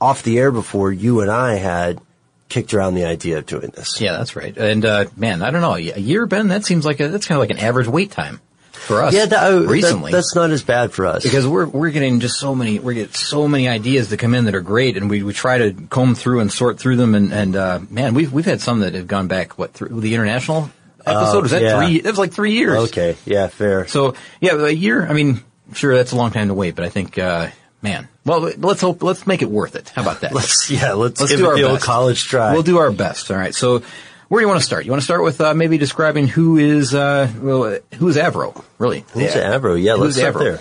off 0.00 0.22
the 0.22 0.38
air 0.38 0.50
before 0.50 0.92
you 0.92 1.20
and 1.20 1.30
I 1.30 1.54
had 1.54 2.00
kicked 2.48 2.72
around 2.74 2.94
the 2.94 3.04
idea 3.04 3.38
of 3.38 3.46
doing 3.46 3.70
this. 3.74 4.00
Yeah, 4.00 4.12
that's 4.12 4.34
right. 4.34 4.56
And 4.56 4.84
uh, 4.84 5.06
man, 5.16 5.42
I 5.42 5.50
don't 5.50 5.60
know, 5.60 5.74
a 5.74 6.00
year, 6.00 6.26
Ben. 6.26 6.48
That 6.48 6.64
seems 6.64 6.84
like 6.84 6.98
a, 6.98 7.08
that's 7.08 7.26
kind 7.26 7.36
of 7.36 7.40
like 7.40 7.50
an 7.50 7.64
average 7.64 7.86
wait 7.86 8.10
time 8.10 8.40
for 8.78 9.02
us. 9.02 9.14
Yeah, 9.14 9.26
that, 9.26 9.52
uh, 9.52 9.62
recently 9.62 10.12
that, 10.12 10.18
that's 10.18 10.34
not 10.34 10.50
as 10.50 10.62
bad 10.62 10.92
for 10.92 11.06
us 11.06 11.22
because 11.22 11.46
we're 11.46 11.66
we're 11.66 11.90
getting 11.90 12.20
just 12.20 12.38
so 12.38 12.54
many 12.54 12.78
we 12.78 12.94
get 12.94 13.14
so 13.14 13.48
many 13.48 13.68
ideas 13.68 14.10
that 14.10 14.18
come 14.18 14.34
in 14.34 14.46
that 14.46 14.54
are 14.54 14.60
great, 14.60 14.96
and 14.96 15.10
we, 15.10 15.22
we 15.22 15.32
try 15.32 15.58
to 15.58 15.72
comb 15.72 16.14
through 16.14 16.40
and 16.40 16.52
sort 16.52 16.78
through 16.78 16.96
them, 16.96 17.14
and 17.14 17.32
and 17.32 17.56
uh, 17.56 17.80
man, 17.90 18.14
we've 18.14 18.32
we've 18.32 18.44
had 18.44 18.60
some 18.60 18.80
that 18.80 18.94
have 18.94 19.06
gone 19.06 19.28
back 19.28 19.58
what 19.58 19.72
through 19.72 20.00
the 20.00 20.14
international 20.14 20.70
episode 21.06 21.42
was 21.42 21.50
that 21.52 21.62
yeah. 21.62 21.78
three? 21.78 22.00
That 22.00 22.10
was 22.10 22.18
like 22.18 22.32
three 22.32 22.52
years. 22.52 22.76
Okay, 22.88 23.16
yeah, 23.24 23.48
fair. 23.48 23.86
So 23.86 24.14
yeah, 24.40 24.54
a 24.54 24.70
year. 24.70 25.06
I 25.06 25.12
mean, 25.12 25.42
sure, 25.74 25.96
that's 25.96 26.12
a 26.12 26.16
long 26.16 26.30
time 26.30 26.48
to 26.48 26.54
wait, 26.54 26.74
but 26.74 26.84
I 26.84 26.88
think. 26.88 27.18
Uh, 27.18 27.50
Man, 27.80 28.08
well, 28.24 28.50
let's 28.58 28.80
hope. 28.80 29.04
Let's 29.04 29.24
make 29.24 29.40
it 29.40 29.48
worth 29.48 29.76
it. 29.76 29.90
How 29.90 30.02
about 30.02 30.22
that? 30.22 30.32
let's 30.34 30.68
yeah, 30.68 30.94
let's, 30.94 31.20
let's 31.20 31.32
do 31.32 31.46
our 31.46 31.54
the 31.54 31.62
best. 31.62 31.70
old 31.70 31.80
college 31.80 32.24
try. 32.24 32.52
We'll 32.52 32.64
do 32.64 32.78
our 32.78 32.90
best. 32.90 33.30
All 33.30 33.36
right. 33.36 33.54
So, 33.54 33.82
where 34.28 34.40
do 34.40 34.44
you 34.44 34.48
want 34.48 34.60
to 34.60 34.66
start? 34.66 34.84
You 34.84 34.90
want 34.90 35.00
to 35.00 35.04
start 35.04 35.22
with 35.22 35.40
uh, 35.40 35.54
maybe 35.54 35.78
describing 35.78 36.28
who 36.28 36.58
is 36.58 36.94
uh, 36.94 37.30
well, 37.40 37.78
who 37.94 38.08
is 38.08 38.16
Avro? 38.16 38.62
Really? 38.78 39.04
Who's 39.12 39.34
Avro? 39.34 39.82
Yeah, 39.82 39.94
let's 39.94 40.16
start 40.16 40.34
Avro? 40.34 40.38
there. 40.40 40.60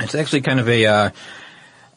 It's 0.00 0.14
actually 0.14 0.40
kind 0.40 0.58
of 0.58 0.68
a 0.68 0.86
uh, 0.86 1.10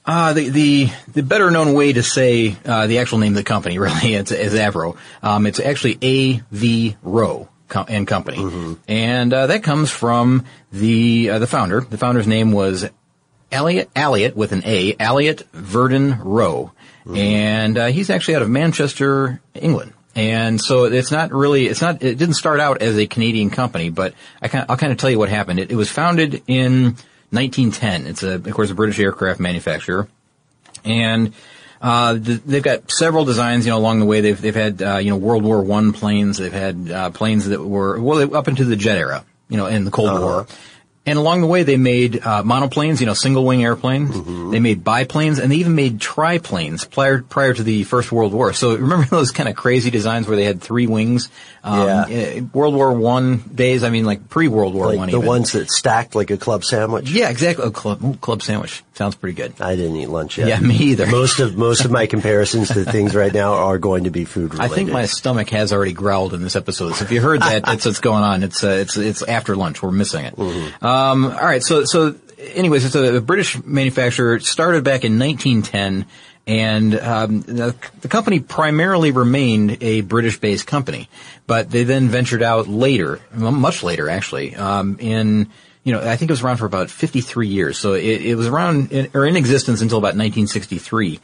uh, 0.05 0.33
the 0.33 0.49
the 0.49 0.89
the 1.13 1.23
better 1.23 1.51
known 1.51 1.73
way 1.73 1.93
to 1.93 2.03
say 2.03 2.55
uh, 2.65 2.87
the 2.87 2.99
actual 2.99 3.17
name 3.19 3.33
of 3.33 3.35
the 3.35 3.43
company 3.43 3.79
really 3.79 4.15
is, 4.15 4.31
is 4.31 4.53
Avro. 4.53 4.97
Um, 5.21 5.45
it's 5.45 5.59
actually 5.59 5.97
A 6.01 6.41
V 6.51 6.95
Roe 7.03 7.49
and 7.89 8.07
Company, 8.07 8.77
and 8.87 9.33
uh, 9.33 9.47
that 9.47 9.63
comes 9.63 9.91
from 9.91 10.45
the 10.71 11.29
uh, 11.31 11.39
the 11.39 11.47
founder. 11.47 11.81
The 11.81 11.97
founder's 11.97 12.27
name 12.27 12.51
was 12.51 12.89
Elliot 13.51 13.89
Elliot 13.95 14.35
with 14.35 14.51
an 14.53 14.63
A, 14.65 14.95
Elliot 14.99 15.45
Verdon 15.51 16.19
Roe, 16.19 16.71
and 17.13 17.77
uh, 17.77 17.85
he's 17.87 18.09
actually 18.09 18.35
out 18.35 18.41
of 18.41 18.49
Manchester, 18.49 19.41
England. 19.53 19.93
And 20.17 20.59
so 20.59 20.85
it's 20.85 21.11
not 21.11 21.31
really, 21.31 21.67
it's 21.67 21.79
not, 21.79 22.01
it 22.01 22.17
didn't 22.17 22.33
start 22.33 22.59
out 22.59 22.81
as 22.81 22.97
a 22.97 23.05
Canadian 23.05 23.51
company, 23.51 23.91
but 23.91 24.15
I 24.41 24.47
kind, 24.47 24.65
I'll 24.67 24.75
kind 24.75 24.91
of 24.91 24.97
tell 24.97 25.11
you 25.11 25.19
what 25.19 25.29
happened. 25.29 25.59
It, 25.59 25.71
it 25.71 25.75
was 25.75 25.91
founded 25.91 26.41
in 26.47 26.95
1910. 27.29 28.07
It's 28.07 28.23
a, 28.23 28.33
of 28.33 28.51
course, 28.51 28.71
a 28.71 28.73
British 28.73 28.99
aircraft 28.99 29.39
manufacturer, 29.39 30.07
and 30.83 31.33
uh, 31.81 32.17
th- 32.17 32.41
they've 32.43 32.63
got 32.63 32.89
several 32.89 33.25
designs, 33.25 33.67
you 33.67 33.71
know, 33.71 33.77
along 33.77 33.99
the 33.99 34.05
way. 34.05 34.21
They've 34.21 34.41
they've 34.41 34.55
had 34.55 34.81
uh, 34.81 34.97
you 34.97 35.11
know 35.11 35.17
World 35.17 35.43
War 35.43 35.61
One 35.61 35.93
planes. 35.93 36.37
They've 36.37 36.51
had 36.51 36.89
uh, 36.89 37.09
planes 37.11 37.45
that 37.49 37.63
were 37.63 38.01
well 38.01 38.35
up 38.35 38.47
into 38.47 38.65
the 38.65 38.75
jet 38.75 38.97
era, 38.97 39.23
you 39.49 39.57
know, 39.57 39.67
in 39.67 39.85
the 39.85 39.91
Cold 39.91 40.19
War. 40.19 40.47
And 41.07 41.17
along 41.17 41.39
the 41.39 41.47
way, 41.47 41.63
they 41.63 41.77
made 41.77 42.17
uh, 42.17 42.43
monoplanes, 42.43 42.99
you 42.99 43.05
know, 43.05 43.13
single 43.13 43.45
wing 43.45 43.63
airplanes. 43.63 44.51
They 44.51 44.59
made 44.59 44.83
biplanes, 44.83 45.39
and 45.39 45.49
they 45.49 45.55
even 45.55 45.73
made 45.73 45.99
triplanes 45.99 46.89
prior 46.89 47.21
prior 47.21 47.53
to 47.53 47.63
the 47.63 47.83
First 47.83 48.11
World 48.11 48.33
War. 48.33 48.51
So 48.51 48.75
remember 48.75 49.05
those 49.09 49.31
kind 49.31 49.47
of 49.47 49.55
crazy 49.55 49.89
designs 49.89 50.27
where 50.27 50.35
they 50.35 50.43
had 50.43 50.61
three 50.61 50.85
wings? 50.85 51.29
Um, 51.67 51.87
Yeah. 51.87 52.05
eh, 52.09 52.41
World 52.53 52.73
War 52.75 52.93
One 52.93 53.37
days. 53.53 53.83
I 53.83 53.89
mean, 53.89 54.05
like 54.05 54.29
pre 54.29 54.47
World 54.47 54.73
War 54.73 54.87
Like 54.87 54.97
One. 54.97 55.09
the 55.11 55.17
even. 55.17 55.27
ones 55.27 55.51
that 55.51 55.69
stacked 55.69 56.15
like 56.15 56.31
a 56.31 56.37
club 56.37 56.63
sandwich. 56.63 57.09
Yeah, 57.11 57.29
exactly. 57.29 57.65
Oh, 57.65 57.71
club 57.71 58.03
ooh, 58.03 58.13
club 58.15 58.41
sandwich 58.41 58.83
sounds 58.93 59.15
pretty 59.15 59.35
good. 59.35 59.53
I 59.59 59.75
didn't 59.75 59.95
eat 59.97 60.07
lunch 60.09 60.37
yet. 60.37 60.47
Yeah, 60.47 60.59
me 60.59 60.75
either. 60.75 61.05
Most 61.11 61.39
of 61.39 61.57
most 61.57 61.85
of 61.85 61.91
my 61.91 62.07
comparisons 62.07 62.69
to 62.69 62.83
things 62.85 63.13
right 63.15 63.33
now 63.33 63.53
are 63.53 63.77
going 63.77 64.05
to 64.05 64.09
be 64.09 64.25
food 64.25 64.53
related. 64.53 64.71
I 64.71 64.75
think 64.75 64.91
my 64.91 65.05
stomach 65.05 65.49
has 65.49 65.71
already 65.73 65.93
growled 65.93 66.33
in 66.33 66.41
this 66.41 66.55
episode. 66.55 66.95
So 66.95 67.03
if 67.05 67.11
you 67.11 67.21
heard 67.21 67.41
that, 67.41 67.65
that's 67.65 67.85
what's 67.85 67.99
going 67.99 68.23
on. 68.23 68.43
It's 68.43 68.63
uh, 68.63 68.69
it's 68.69 68.97
it's 68.97 69.21
after 69.23 69.55
lunch. 69.55 69.81
We're 69.83 69.91
missing 69.91 70.25
it. 70.25 70.37
Um, 70.81 71.25
all 71.25 71.31
right. 71.31 71.61
So 71.63 71.83
so 71.85 72.15
anyways, 72.39 72.85
it's 72.85 72.95
a, 72.95 73.17
a 73.17 73.21
British 73.21 73.61
manufacturer. 73.63 74.35
It 74.35 74.43
started 74.45 74.83
back 74.83 75.03
in 75.03 75.19
1910. 75.19 76.05
And 76.47 76.97
um, 76.97 77.41
the, 77.41 77.75
the 77.99 78.07
company 78.07 78.39
primarily 78.39 79.11
remained 79.11 79.83
a 79.83 79.99
British-based 79.99 80.65
company, 80.65 81.09
but 81.45 81.69
they 81.69 81.83
then 81.83 82.07
ventured 82.07 82.41
out 82.41 82.69
later, 82.69 83.19
much 83.33 83.83
later 83.83 84.09
actually, 84.09 84.55
um, 84.55 84.97
in 84.99 85.49
you 85.83 85.91
know 85.91 85.99
I 85.99 86.15
think 86.15 86.31
it 86.31 86.33
was 86.33 86.43
around 86.43 86.57
for 86.57 86.65
about 86.65 86.89
53 86.89 87.49
years. 87.49 87.77
So 87.77 87.93
it, 87.93 88.21
it 88.21 88.35
was 88.35 88.47
around 88.47 88.93
in, 88.93 89.09
or 89.13 89.25
in 89.25 89.35
existence 89.35 89.81
until 89.81 89.97
about 89.97 90.15
1963. 90.15 91.19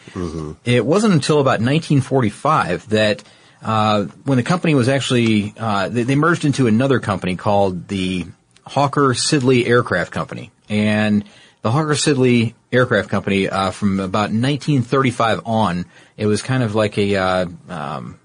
It 0.65 0.85
wasn't 0.85 1.13
until 1.13 1.39
about 1.39 1.61
1945 1.61 2.89
that 2.89 3.23
uh, 3.61 4.03
when 4.25 4.37
the 4.37 4.43
company 4.43 4.75
was 4.75 4.89
actually 4.89 5.53
uh, 5.57 5.87
they, 5.87 6.03
they 6.03 6.15
merged 6.15 6.43
into 6.43 6.67
another 6.67 6.99
company 6.99 7.37
called 7.37 7.87
the 7.87 8.25
Hawker 8.65 9.13
Siddeley 9.13 9.67
Aircraft 9.67 10.11
Company, 10.11 10.51
and 10.67 11.23
the 11.61 11.71
Hawker 11.71 11.93
Siddeley 11.93 12.55
Aircraft 12.73 13.09
Company 13.09 13.47
uh, 13.47 13.71
from 13.71 13.99
about 13.99 14.31
1935 14.31 15.41
on, 15.45 15.85
it 16.17 16.25
was 16.25 16.41
kind 16.41 16.63
of 16.63 16.75
like 16.75 16.97
a 16.97 17.15
uh, 17.15 17.45
um, 17.69 18.19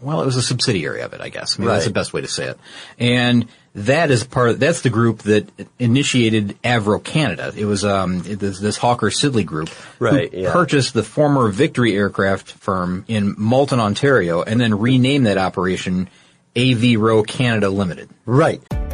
well, 0.00 0.22
it 0.22 0.26
was 0.26 0.36
a 0.36 0.42
subsidiary 0.42 1.02
of 1.02 1.12
it, 1.12 1.20
I 1.20 1.28
guess. 1.28 1.58
I 1.58 1.62
mean, 1.62 1.68
that's 1.68 1.84
the 1.84 1.90
best 1.90 2.12
way 2.12 2.20
to 2.20 2.28
say 2.28 2.48
it. 2.48 2.58
And 2.98 3.48
that 3.74 4.10
is 4.10 4.24
part. 4.24 4.50
Of, 4.50 4.60
that's 4.60 4.82
the 4.82 4.90
group 4.90 5.22
that 5.22 5.48
initiated 5.78 6.60
Avro 6.62 7.02
Canada. 7.02 7.52
It 7.56 7.64
was 7.64 7.84
um, 7.84 8.20
this, 8.22 8.60
this 8.60 8.76
Hawker 8.76 9.08
Siddeley 9.08 9.44
group 9.44 9.70
Right, 9.98 10.32
who 10.32 10.42
yeah. 10.42 10.52
purchased 10.52 10.94
the 10.94 11.02
former 11.02 11.48
Victory 11.48 11.96
Aircraft 11.96 12.52
firm 12.52 13.04
in 13.08 13.34
Malton, 13.38 13.80
Ontario, 13.80 14.42
and 14.42 14.60
then 14.60 14.78
renamed 14.78 15.26
that 15.26 15.38
operation 15.38 16.08
AV 16.56 16.98
Roe 16.98 17.22
Canada 17.22 17.68
Limited. 17.68 18.08
right. 18.24 18.62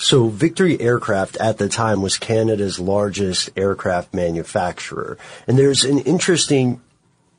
So 0.00 0.28
Victory 0.28 0.80
Aircraft 0.80 1.36
at 1.36 1.58
the 1.58 1.68
time 1.68 2.00
was 2.00 2.16
Canada's 2.16 2.80
largest 2.80 3.50
aircraft 3.54 4.14
manufacturer. 4.14 5.18
And 5.46 5.58
there's 5.58 5.84
an 5.84 5.98
interesting 5.98 6.80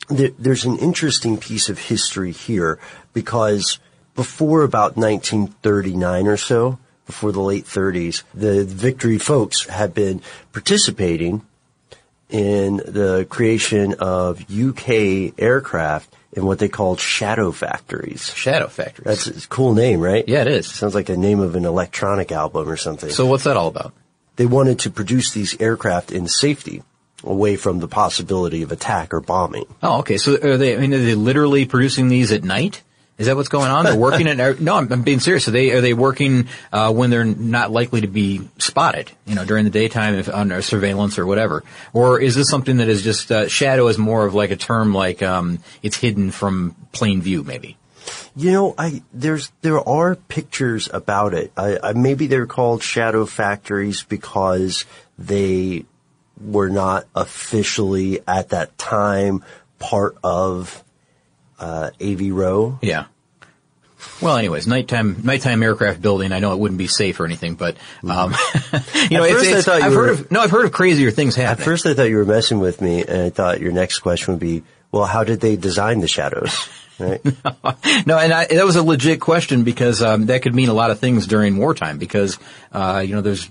there's 0.09 0.65
an 0.65 0.77
interesting 0.77 1.37
piece 1.37 1.69
of 1.69 1.79
history 1.79 2.31
here 2.31 2.77
because 3.13 3.79
before 4.13 4.61
about 4.61 4.95
1939 4.95 6.27
or 6.27 6.37
so, 6.37 6.77
before 7.07 7.31
the 7.31 7.41
late 7.41 7.65
30s, 7.65 8.23
the 8.33 8.63
Victory 8.63 9.17
folks 9.17 9.65
had 9.65 9.95
been 9.95 10.21
participating 10.53 11.41
in 12.29 12.77
the 12.77 13.25
creation 13.29 13.95
of 13.95 14.45
UK 14.51 15.33
aircraft 15.39 16.13
in 16.33 16.45
what 16.45 16.59
they 16.59 16.69
called 16.69 16.99
shadow 16.99 17.51
factories. 17.51 18.33
Shadow 18.33 18.67
factories. 18.67 19.25
That's 19.25 19.45
a 19.45 19.47
cool 19.47 19.73
name, 19.73 19.99
right? 19.99 20.27
yeah, 20.27 20.41
it 20.41 20.47
is. 20.47 20.67
Sounds 20.67 20.95
like 20.95 21.07
the 21.07 21.17
name 21.17 21.39
of 21.39 21.55
an 21.55 21.65
electronic 21.65 22.31
album 22.31 22.69
or 22.69 22.77
something. 22.77 23.09
So 23.09 23.25
what's 23.25 23.43
that 23.43 23.57
all 23.57 23.67
about? 23.67 23.93
they 24.35 24.45
wanted 24.45 24.79
to 24.79 24.89
produce 24.89 25.31
these 25.33 25.59
aircraft 25.61 26.11
in 26.11 26.27
safety, 26.27 26.81
away 27.23 27.55
from 27.55 27.79
the 27.79 27.87
possibility 27.87 28.63
of 28.63 28.71
attack 28.71 29.13
or 29.13 29.21
bombing. 29.21 29.65
Oh, 29.83 29.99
okay. 29.99 30.17
So 30.17 30.35
are 30.41 30.57
they? 30.57 30.75
I 30.75 30.79
mean, 30.79 30.93
are 30.93 30.97
they 30.97 31.15
literally 31.15 31.65
producing 31.65 32.07
these 32.07 32.31
at 32.31 32.43
night? 32.43 32.81
Is 33.21 33.27
that 33.27 33.35
what's 33.35 33.49
going 33.49 33.69
on? 33.69 33.85
They're 33.85 33.95
working 33.95 34.27
at 34.27 34.59
no. 34.59 34.75
I'm, 34.75 34.91
I'm 34.91 35.03
being 35.03 35.19
serious. 35.19 35.47
Are 35.47 35.51
they 35.51 35.71
are 35.71 35.81
they 35.81 35.93
working 35.93 36.47
uh, 36.73 36.91
when 36.91 37.11
they're 37.11 37.23
not 37.23 37.69
likely 37.69 38.01
to 38.01 38.07
be 38.07 38.49
spotted? 38.57 39.11
You 39.25 39.35
know, 39.35 39.45
during 39.45 39.63
the 39.63 39.69
daytime, 39.69 40.15
if 40.15 40.27
under 40.27 40.61
surveillance 40.63 41.19
or 41.19 41.27
whatever. 41.27 41.63
Or 41.93 42.19
is 42.19 42.33
this 42.33 42.49
something 42.49 42.77
that 42.77 42.89
is 42.89 43.03
just 43.03 43.31
uh, 43.31 43.47
shadow 43.47 43.87
is 43.89 43.99
more 43.99 44.25
of 44.25 44.33
like 44.33 44.49
a 44.49 44.55
term 44.55 44.91
like 44.91 45.21
um, 45.21 45.59
it's 45.83 45.97
hidden 45.97 46.31
from 46.31 46.75
plain 46.93 47.21
view, 47.21 47.43
maybe? 47.43 47.77
You 48.35 48.51
know, 48.51 48.75
I 48.75 49.03
there's 49.13 49.51
there 49.61 49.87
are 49.87 50.15
pictures 50.15 50.89
about 50.91 51.35
it. 51.35 51.51
I, 51.55 51.77
I 51.83 51.93
maybe 51.93 52.25
they're 52.25 52.47
called 52.47 52.81
shadow 52.81 53.27
factories 53.27 54.01
because 54.01 54.85
they 55.19 55.85
were 56.43 56.69
not 56.69 57.05
officially 57.13 58.21
at 58.27 58.49
that 58.49 58.75
time 58.79 59.43
part 59.77 60.17
of 60.23 60.83
uh, 61.61 61.91
AV 62.01 62.31
Roe. 62.31 62.77
Yeah. 62.81 63.05
Well, 64.19 64.35
anyways, 64.35 64.65
nighttime 64.65 65.21
nighttime 65.23 65.61
aircraft 65.61 66.01
building. 66.01 66.31
I 66.31 66.39
know 66.39 66.53
it 66.53 66.59
wouldn't 66.59 66.79
be 66.79 66.87
safe 66.87 67.19
or 67.19 67.25
anything, 67.25 67.53
but 67.53 67.77
um, 68.03 68.31
you 69.09 69.17
know, 69.17 69.23
it's, 69.23 69.43
I 69.43 69.47
it's- 69.47 69.67
I've 69.67 69.95
were- 69.95 70.07
heard 70.07 70.09
of 70.09 70.31
no, 70.31 70.39
I've 70.41 70.49
heard 70.51 70.65
of 70.65 70.71
crazier 70.71 71.11
things 71.11 71.35
happening. 71.35 71.61
At 71.61 71.65
first, 71.65 71.85
I 71.85 71.93
thought 71.93 72.09
you 72.09 72.17
were 72.17 72.25
messing 72.25 72.59
with 72.59 72.81
me, 72.81 73.03
and 73.05 73.21
I 73.21 73.29
thought 73.29 73.61
your 73.61 73.71
next 73.71 73.99
question 73.99 74.33
would 74.33 74.39
be, 74.41 74.63
"Well, 74.91 75.05
how 75.05 75.23
did 75.23 75.39
they 75.39 75.55
design 75.55 75.99
the 76.01 76.07
shadows?" 76.07 76.67
Right? 76.99 77.23
no, 78.05 78.15
and 78.19 78.31
I, 78.31 78.45
that 78.45 78.63
was 78.63 78.75
a 78.75 78.83
legit 78.83 79.19
question 79.21 79.63
because 79.63 80.03
um, 80.03 80.27
that 80.27 80.43
could 80.43 80.53
mean 80.53 80.69
a 80.69 80.73
lot 80.73 80.91
of 80.91 80.99
things 80.99 81.25
during 81.25 81.57
wartime 81.57 81.97
because 81.97 82.37
uh, 82.71 83.01
you 83.03 83.15
know 83.15 83.21
there's 83.21 83.49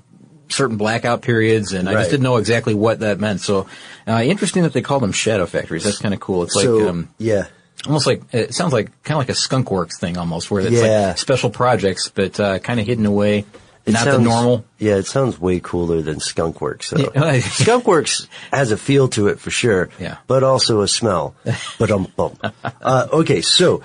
certain 0.48 0.76
blackout 0.76 1.22
periods, 1.22 1.72
and 1.72 1.88
I 1.88 1.94
Right. 1.94 2.00
just 2.02 2.10
didn't 2.12 2.22
know 2.22 2.36
exactly 2.36 2.74
what 2.74 3.00
that 3.00 3.18
meant. 3.18 3.40
So 3.40 3.66
uh, 4.06 4.22
interesting 4.24 4.62
that 4.62 4.72
they 4.72 4.82
call 4.82 5.00
them 5.00 5.10
shadow 5.10 5.46
factories. 5.46 5.82
That's 5.82 5.98
kind 5.98 6.14
of 6.14 6.20
cool. 6.20 6.44
It's 6.44 6.54
so 6.54 6.76
like 6.76 6.88
um, 6.90 7.08
yeah, 7.18 7.46
almost 7.86 8.06
like 8.06 8.22
it 8.32 8.54
sounds 8.54 8.72
like 8.72 8.86
kind 9.02 9.16
of 9.16 9.18
like 9.18 9.28
a 9.30 9.34
skunk 9.34 9.70
works 9.70 9.98
thing 9.98 10.18
almost, 10.18 10.50
where 10.50 10.60
it's 10.62 10.70
Yeah. 10.72 11.08
like 11.08 11.18
special 11.18 11.50
projects, 11.50 12.08
but 12.08 12.38
uh, 12.40 12.58
kind 12.58 12.80
of 12.80 12.86
hidden 12.86 13.06
away, 13.06 13.44
It 13.86 13.92
not 13.92 14.04
the 14.04 14.12
sounds- 14.12 14.24
normal. 14.24 14.64
Yeah, 14.78 14.96
it 14.96 15.06
sounds 15.06 15.40
way 15.40 15.60
cooler 15.60 16.02
than 16.02 16.16
Skunkworks. 16.16 16.84
So. 16.84 16.98
Yeah. 16.98 17.08
Skunkworks 17.40 18.26
has 18.52 18.70
a 18.70 18.76
feel 18.76 19.08
to 19.08 19.28
it 19.28 19.40
for 19.40 19.50
sure. 19.50 19.88
Yeah. 19.98 20.18
But 20.26 20.42
also 20.42 20.80
a 20.82 20.88
smell. 20.88 21.34
but 21.78 21.90
um 21.90 22.06
bum. 22.16 22.36
Uh, 22.82 23.08
okay, 23.12 23.40
so 23.40 23.82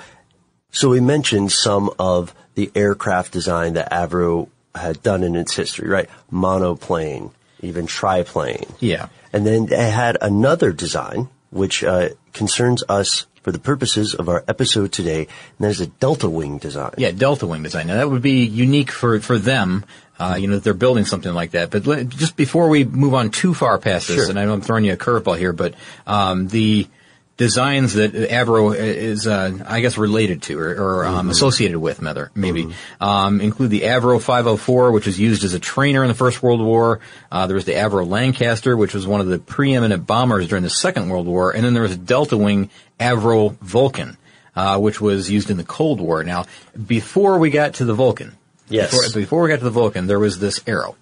so 0.72 0.90
we 0.90 1.00
mentioned 1.00 1.52
some 1.52 1.90
of 1.98 2.34
the 2.56 2.72
aircraft 2.76 3.32
design 3.32 3.74
that 3.74 3.92
Avro 3.92 4.50
had 4.74 5.02
done 5.02 5.24
in 5.24 5.36
its 5.38 5.56
history, 5.56 5.88
right? 5.88 6.10
Monoplane, 6.32 7.32
even 7.62 7.86
triplane. 7.88 8.66
Yeah. 8.80 9.08
And 9.32 9.46
then 9.46 9.66
they 9.68 9.90
had 9.90 10.18
another 10.22 10.72
design, 10.74 11.30
which 11.50 11.84
uh, 11.84 12.10
concerns 12.34 12.84
us 12.90 13.26
for 13.46 13.52
the 13.52 13.60
purposes 13.60 14.16
of 14.16 14.28
our 14.28 14.44
episode 14.48 14.92
today, 14.92 15.20
and 15.20 15.60
that 15.60 15.70
is 15.70 15.80
a 15.80 15.86
delta 15.86 16.28
wing 16.28 16.58
design. 16.58 16.90
Yeah, 16.98 17.12
Delta 17.12 17.46
Wing 17.46 17.62
design. 17.62 17.86
Now 17.86 17.98
that 17.98 18.10
would 18.10 18.24
be 18.24 18.44
unique 18.44 18.90
for 18.90 19.20
for 19.20 19.38
them. 19.38 19.86
Uh, 20.18 20.36
you 20.40 20.48
know, 20.48 20.58
they're 20.58 20.74
building 20.74 21.06
something 21.06 21.32
like 21.32 21.52
that. 21.52 21.70
But 21.70 21.86
let, 21.86 22.10
just 22.10 22.36
before 22.36 22.70
we 22.70 22.84
move 22.86 23.14
on 23.14 23.30
too 23.30 23.54
far 23.54 23.78
past 23.78 24.08
this, 24.08 24.18
Sure. 24.18 24.30
and 24.32 24.40
I 24.40 24.46
know 24.46 24.54
I'm 24.54 24.62
throwing 24.62 24.84
you 24.86 24.94
a 24.94 24.98
curveball 24.98 25.38
here, 25.38 25.54
but 25.54 25.76
um, 26.08 26.48
the 26.48 26.88
designs 27.38 27.94
that 27.94 28.14
Avro 28.14 28.74
is, 28.76 29.28
uh, 29.28 29.58
I 29.66 29.82
guess, 29.82 29.98
related 29.98 30.42
to 30.44 30.60
or, 30.60 30.70
or 31.02 31.06
um, 31.06 31.30
associated 31.30 31.78
with, 31.80 32.02
maybe, 32.34 32.74
um, 33.02 33.42
include 33.42 33.72
the 33.72 33.82
Avro 33.82 34.22
504, 34.22 34.92
which 34.92 35.06
was 35.06 35.20
used 35.20 35.44
as 35.44 35.54
a 35.54 35.60
trainer 35.60 36.04
in 36.04 36.08
the 36.08 36.14
First 36.14 36.42
World 36.42 36.62
War. 36.62 37.02
Uh, 37.32 37.48
there 37.48 37.56
was 37.56 37.66
the 37.66 37.74
Avro 37.74 38.08
Lancaster, 38.08 38.78
which 38.78 38.94
was 38.94 39.06
one 39.06 39.20
of 39.22 39.28
the 39.28 39.40
preeminent 39.40 40.08
bombers 40.08 40.48
during 40.48 40.64
the 40.64 40.70
Second 40.70 41.10
World 41.10 41.28
War, 41.28 41.52
and 41.52 41.66
then 41.66 41.74
there 41.74 41.84
was 41.84 41.92
a 41.92 41.98
Delta 41.98 42.38
Wing 42.38 42.70
Avro 43.00 43.56
Vulcan. 43.58 44.18
Uh, 44.58 44.80
which 44.80 45.02
was 45.02 45.30
used 45.30 45.50
in 45.50 45.58
the 45.58 45.66
Cold 45.66 46.00
War. 46.00 46.24
Now, 46.24 46.46
before 46.88 47.40
we 47.40 47.50
got 47.50 47.74
to 47.74 47.84
the 47.84 47.94
Vulcan, 47.94 48.38
Yes. 48.70 48.90
before, 48.92 49.20
before 49.20 49.42
we 49.42 49.50
got 49.50 49.58
to 49.58 49.66
the 49.66 49.70
Vulcan, 49.70 50.08
there 50.08 50.18
was 50.18 50.40
this 50.40 50.62
arrow. 50.66 50.96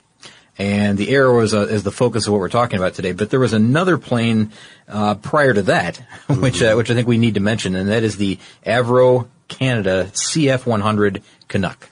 And 0.58 0.98
the 0.98 1.10
arrow 1.10 1.40
is, 1.40 1.54
uh, 1.54 1.62
is 1.62 1.84
the 1.84 1.92
focus 1.92 2.28
of 2.28 2.34
what 2.34 2.40
we're 2.40 2.50
talking 2.50 2.78
about 2.78 2.94
today. 2.94 3.12
But 3.12 3.32
there 3.32 3.40
was 3.40 3.54
another 3.54 3.98
plane 3.98 4.52
uh, 4.88 5.16
prior 5.16 5.54
to 5.54 5.64
that, 5.64 5.98
which 6.30 6.62
uh, 6.62 6.76
which 6.76 6.92
I 6.92 6.94
think 6.94 7.08
we 7.08 7.18
need 7.18 7.34
to 7.36 7.40
mention, 7.40 7.76
and 7.76 7.90
that 7.90 8.04
is 8.04 8.18
the 8.18 8.38
Avro 8.66 9.28
Canada 9.48 10.10
CF100 10.14 11.24
Canuck. 11.48 11.90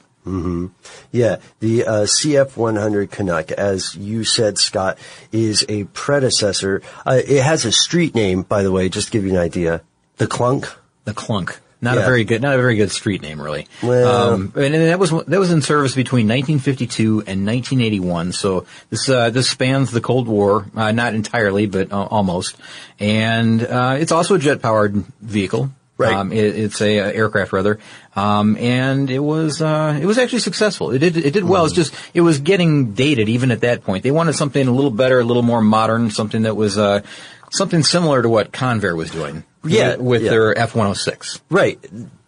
Yeah, 1.11 1.37
the 1.59 1.85
uh, 1.85 1.91
CF100 2.03 3.09
Canuck, 3.09 3.51
as 3.51 3.95
you 3.95 4.23
said, 4.23 4.59
Scott, 4.59 4.99
is 5.31 5.65
a 5.67 5.85
predecessor. 5.85 6.83
Uh, 7.05 7.21
it 7.25 7.41
has 7.41 7.65
a 7.65 7.71
street 7.71 8.13
name, 8.13 8.43
by 8.43 8.61
the 8.61 8.71
way, 8.71 8.87
just 8.87 9.07
to 9.07 9.11
give 9.11 9.25
you 9.25 9.31
an 9.31 9.37
idea. 9.37 9.81
The 10.17 10.27
Clunk. 10.27 10.67
The 11.05 11.13
Clunk. 11.13 11.59
Not 11.83 11.97
a 11.97 12.01
very 12.01 12.23
good, 12.23 12.43
not 12.43 12.53
a 12.53 12.57
very 12.57 12.75
good 12.75 12.91
street 12.91 13.23
name, 13.23 13.41
really. 13.41 13.67
Well- 13.81 14.33
um, 14.33 14.53
and, 14.55 14.75
and 14.75 14.87
that 14.87 14.99
was 14.99 15.09
that 15.09 15.39
was 15.39 15.51
in 15.51 15.63
service 15.63 15.95
between 15.95 16.27
1952 16.27 17.23
and 17.25 17.45
1981. 17.45 18.33
So 18.33 18.65
this 18.91 19.09
uh, 19.09 19.31
this 19.31 19.49
spans 19.49 19.91
the 19.91 20.01
Cold 20.01 20.27
War, 20.27 20.67
uh, 20.75 20.91
not 20.91 21.15
entirely, 21.15 21.65
but 21.65 21.91
uh, 21.91 22.03
almost. 22.03 22.55
And 22.99 23.63
uh, 23.63 23.97
it's 23.99 24.11
also 24.11 24.35
a 24.35 24.39
jet 24.39 24.61
powered 24.61 24.93
vehicle. 25.21 25.71
Right. 25.97 26.15
Um, 26.15 26.31
it, 26.31 26.55
it's 26.55 26.81
a 26.81 26.99
uh, 26.99 27.11
aircraft 27.11 27.53
rather, 27.53 27.77
um, 28.15 28.57
and 28.57 29.11
it 29.11 29.19
was 29.19 29.61
uh, 29.61 29.99
it 30.01 30.05
was 30.07 30.17
actually 30.17 30.39
successful. 30.39 30.89
It 30.91 30.97
did 30.99 31.15
it 31.15 31.31
did 31.31 31.43
well. 31.43 31.65
It's 31.65 31.75
just 31.75 31.93
it 32.15 32.21
was 32.21 32.39
getting 32.39 32.93
dated 32.93 33.29
even 33.29 33.51
at 33.51 33.61
that 33.61 33.83
point. 33.83 34.01
They 34.03 34.09
wanted 34.09 34.33
something 34.33 34.67
a 34.67 34.71
little 34.71 34.89
better, 34.89 35.19
a 35.19 35.23
little 35.23 35.43
more 35.43 35.61
modern, 35.61 36.09
something 36.09 36.41
that 36.43 36.55
was 36.55 36.75
uh, 36.79 37.01
something 37.51 37.83
similar 37.83 38.23
to 38.23 38.29
what 38.29 38.51
Convair 38.51 38.95
was 38.95 39.11
doing. 39.11 39.43
Yeah, 39.63 39.97
with 39.97 40.23
yeah. 40.23 40.31
their 40.31 40.57
F 40.57 40.75
one 40.75 40.87
hundred 40.87 40.95
six. 40.95 41.39
Right. 41.51 41.79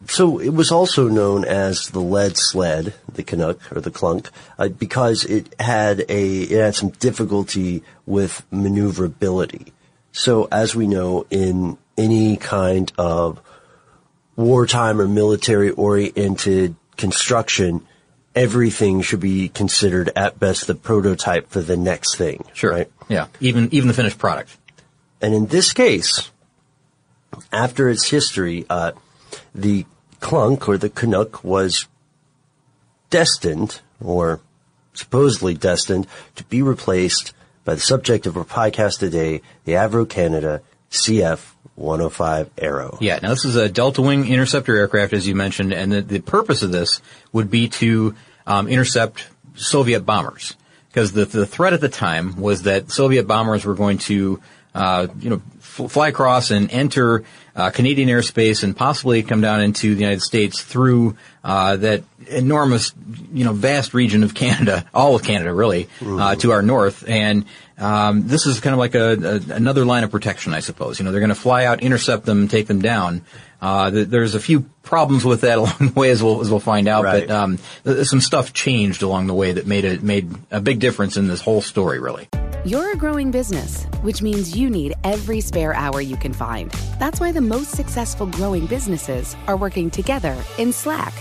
So 0.06 0.38
it 0.38 0.54
was 0.54 0.72
also 0.72 1.08
known 1.08 1.46
as 1.46 1.88
the 1.88 2.00
lead 2.00 2.38
sled, 2.38 2.94
the 3.12 3.24
Canuck 3.24 3.76
or 3.76 3.82
the 3.82 3.90
Clunk, 3.90 4.30
uh, 4.60 4.68
because 4.68 5.26
it 5.26 5.60
had 5.60 6.06
a 6.10 6.42
it 6.42 6.60
had 6.60 6.76
some 6.76 6.90
difficulty 6.92 7.82
with 8.06 8.46
maneuverability. 8.52 9.74
So 10.12 10.48
as 10.52 10.76
we 10.76 10.86
know, 10.86 11.26
in 11.32 11.80
any 11.98 12.38
kind 12.38 12.92
of 13.00 13.42
wartime 14.36 15.02
or 15.02 15.08
military 15.08 15.72
oriented 15.72 16.76
construction, 16.98 17.84
everything 18.36 19.02
should 19.02 19.22
be 19.22 19.50
considered 19.50 20.12
at 20.16 20.40
best 20.40 20.68
the 20.68 20.76
prototype 20.76 21.50
for 21.50 21.62
the 21.62 21.78
next 21.78 22.16
thing. 22.16 22.46
Sure. 22.54 22.72
Right. 22.72 22.92
Yeah. 23.10 23.28
Even 23.40 23.70
even 23.72 23.88
the 23.88 23.96
finished 23.96 24.20
product. 24.20 24.56
And 25.24 25.34
in 25.34 25.46
this 25.46 25.72
case, 25.72 26.30
after 27.52 27.90
its 27.90 28.10
history, 28.10 28.66
uh, 28.70 28.92
the 29.56 29.86
Clunk 30.20 30.68
or 30.68 30.78
the 30.78 30.90
Canuck 30.90 31.46
was 31.46 31.88
destined, 33.10 33.80
or 34.04 34.42
supposedly 34.94 35.54
destined, 35.54 36.08
to 36.36 36.44
be 36.44 36.62
replaced 36.62 37.34
by 37.64 37.76
the 37.76 37.80
subject 37.80 38.28
of 38.28 38.36
our 38.36 38.44
podcast 38.44 39.00
today, 39.00 39.42
the 39.64 39.72
Avro 39.72 40.08
Canada 40.08 40.62
CF 40.92 41.40
105 41.76 42.52
Arrow. 42.58 42.98
Yeah. 43.00 43.20
Now 43.24 43.30
this 43.30 43.46
is 43.46 43.56
a 43.56 43.70
Delta 43.70 44.02
Wing 44.02 44.28
interceptor 44.28 44.76
aircraft, 44.76 45.14
as 45.14 45.26
you 45.26 45.36
mentioned, 45.36 45.74
and 45.74 45.90
the, 45.90 46.02
the 46.02 46.20
purpose 46.20 46.64
of 46.64 46.74
this 46.74 47.02
would 47.32 47.50
be 47.50 47.70
to 47.70 48.14
um, 48.46 48.68
intercept 48.68 49.26
Soviet 49.56 50.02
bombers 50.02 50.56
because 50.90 51.14
the 51.14 51.26
the 51.26 51.46
threat 51.46 51.74
at 51.74 51.82
the 51.82 51.90
time 51.90 52.36
was 52.40 52.64
that 52.64 52.92
Soviet 52.92 53.26
bombers 53.26 53.66
were 53.66 53.74
going 53.74 53.98
to 54.00 54.42
uh, 54.76 55.08
you 55.20 55.30
know 55.30 55.42
f- 55.60 55.92
fly 55.92 56.08
across 56.10 56.52
and 56.52 56.72
enter 56.72 57.24
uh, 57.56 57.70
Canadian 57.70 58.10
airspace 58.10 58.64
and 58.64 58.76
possibly 58.76 59.24
come 59.24 59.42
down 59.42 59.62
into 59.62 59.94
the 59.94 60.02
United 60.02 60.22
States 60.22 60.62
through 60.62 61.16
uh, 61.44 61.78
that 61.78 62.04
enormous 62.28 62.94
you 63.32 63.46
know 63.46 63.54
vast 63.54 63.94
region 63.94 64.24
of 64.24 64.34
Canada, 64.34 64.86
all 64.94 65.16
of 65.16 65.24
Canada 65.24 65.54
really, 65.54 65.88
uh, 66.06 66.36
to 66.36 66.52
our 66.52 66.62
north 66.62 67.08
and. 67.08 67.46
Um, 67.76 68.28
this 68.28 68.46
is 68.46 68.60
kind 68.60 68.74
of 68.76 68.78
like 68.78 68.94
a, 68.94 69.42
a 69.50 69.56
another 69.56 69.84
line 69.84 70.04
of 70.04 70.12
protection, 70.12 70.54
I 70.54 70.60
suppose. 70.60 71.00
You 71.00 71.06
know, 71.06 71.12
they're 71.12 71.20
going 71.20 71.30
to 71.30 71.36
fly 71.36 71.66
out, 71.66 71.82
intercept 71.82 72.24
them, 72.24 72.48
take 72.48 72.68
them 72.68 72.84
down. 72.84 73.26
Uh, 73.64 73.90
th- 73.90 74.10
there's 74.10 74.36
a 74.36 74.42
few 74.42 74.62
problems 74.84 75.24
with 75.24 75.42
that 75.42 75.58
along 75.58 75.78
the 75.80 75.94
way, 75.96 76.10
as 76.10 76.22
we'll 76.22 76.42
as 76.42 76.52
we'll 76.52 76.60
find 76.60 76.88
out. 76.88 77.06
Right. 77.06 77.26
But 77.26 77.34
um, 77.34 77.60
th- 77.86 78.06
some 78.08 78.20
stuff 78.20 78.52
changed 78.52 79.04
along 79.04 79.28
the 79.28 79.34
way 79.34 79.54
that 79.54 79.66
made 79.66 79.86
it 79.86 80.04
made 80.04 80.30
a 80.52 80.60
big 80.60 80.80
difference 80.80 81.16
in 81.16 81.28
this 81.28 81.40
whole 81.40 81.62
story, 81.62 82.00
really. 82.00 82.28
You're 82.66 82.92
a 82.92 82.98
growing 82.98 83.32
business, 83.32 83.86
which 84.02 84.22
means 84.22 84.56
you 84.56 84.70
need 84.70 84.94
every 85.04 85.40
spare 85.40 85.74
hour 85.74 86.02
you 86.02 86.18
can 86.18 86.34
find. 86.34 86.72
That's 87.00 87.20
why 87.22 87.32
the 87.32 87.42
most 87.42 87.72
successful 87.72 88.28
growing 88.28 88.68
businesses 88.68 89.36
are 89.48 89.58
working 89.58 89.90
together 89.90 90.38
in 90.58 90.74
Slack. 90.74 91.14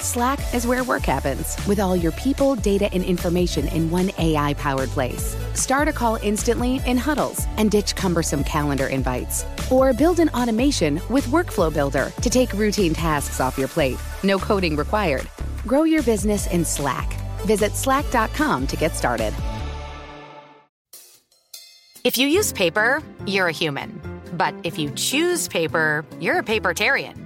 Slack 0.00 0.38
is 0.54 0.66
where 0.66 0.84
work 0.84 1.02
happens, 1.02 1.56
with 1.66 1.80
all 1.80 1.96
your 1.96 2.12
people, 2.12 2.54
data, 2.54 2.92
and 2.92 3.02
information 3.02 3.66
in 3.68 3.90
one 3.90 4.10
AI 4.18 4.54
powered 4.54 4.90
place. 4.90 5.36
Start 5.54 5.88
a 5.88 5.92
call 5.92 6.16
instantly 6.16 6.80
in 6.86 6.96
huddles 6.96 7.46
and 7.56 7.70
ditch 7.70 7.96
cumbersome 7.96 8.44
calendar 8.44 8.86
invites. 8.88 9.44
Or 9.70 9.92
build 9.92 10.20
an 10.20 10.28
automation 10.30 11.00
with 11.08 11.26
Workflow 11.26 11.72
Builder 11.72 12.12
to 12.20 12.30
take 12.30 12.52
routine 12.52 12.94
tasks 12.94 13.40
off 13.40 13.58
your 13.58 13.68
plate. 13.68 13.98
No 14.22 14.38
coding 14.38 14.76
required. 14.76 15.28
Grow 15.66 15.84
your 15.84 16.02
business 16.02 16.46
in 16.48 16.64
Slack. 16.64 17.12
Visit 17.40 17.72
slack.com 17.72 18.66
to 18.66 18.76
get 18.76 18.94
started. 18.94 19.34
If 22.04 22.16
you 22.16 22.28
use 22.28 22.52
paper, 22.52 23.02
you're 23.26 23.48
a 23.48 23.52
human. 23.52 24.00
But 24.34 24.54
if 24.62 24.78
you 24.78 24.90
choose 24.90 25.48
paper, 25.48 26.04
you're 26.20 26.38
a 26.38 26.42
papertarian. 26.42 27.25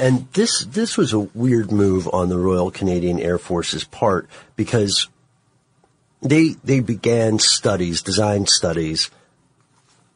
And 0.00 0.26
this 0.32 0.64
this 0.64 0.96
was 0.96 1.12
a 1.12 1.20
weird 1.20 1.70
move 1.70 2.08
on 2.12 2.30
the 2.30 2.38
Royal 2.38 2.70
Canadian 2.70 3.20
Air 3.20 3.38
Force's 3.38 3.84
part 3.84 4.28
because 4.56 5.08
they 6.22 6.54
they 6.64 6.80
began 6.80 7.38
studies, 7.38 8.02
design 8.02 8.46
studies 8.46 9.10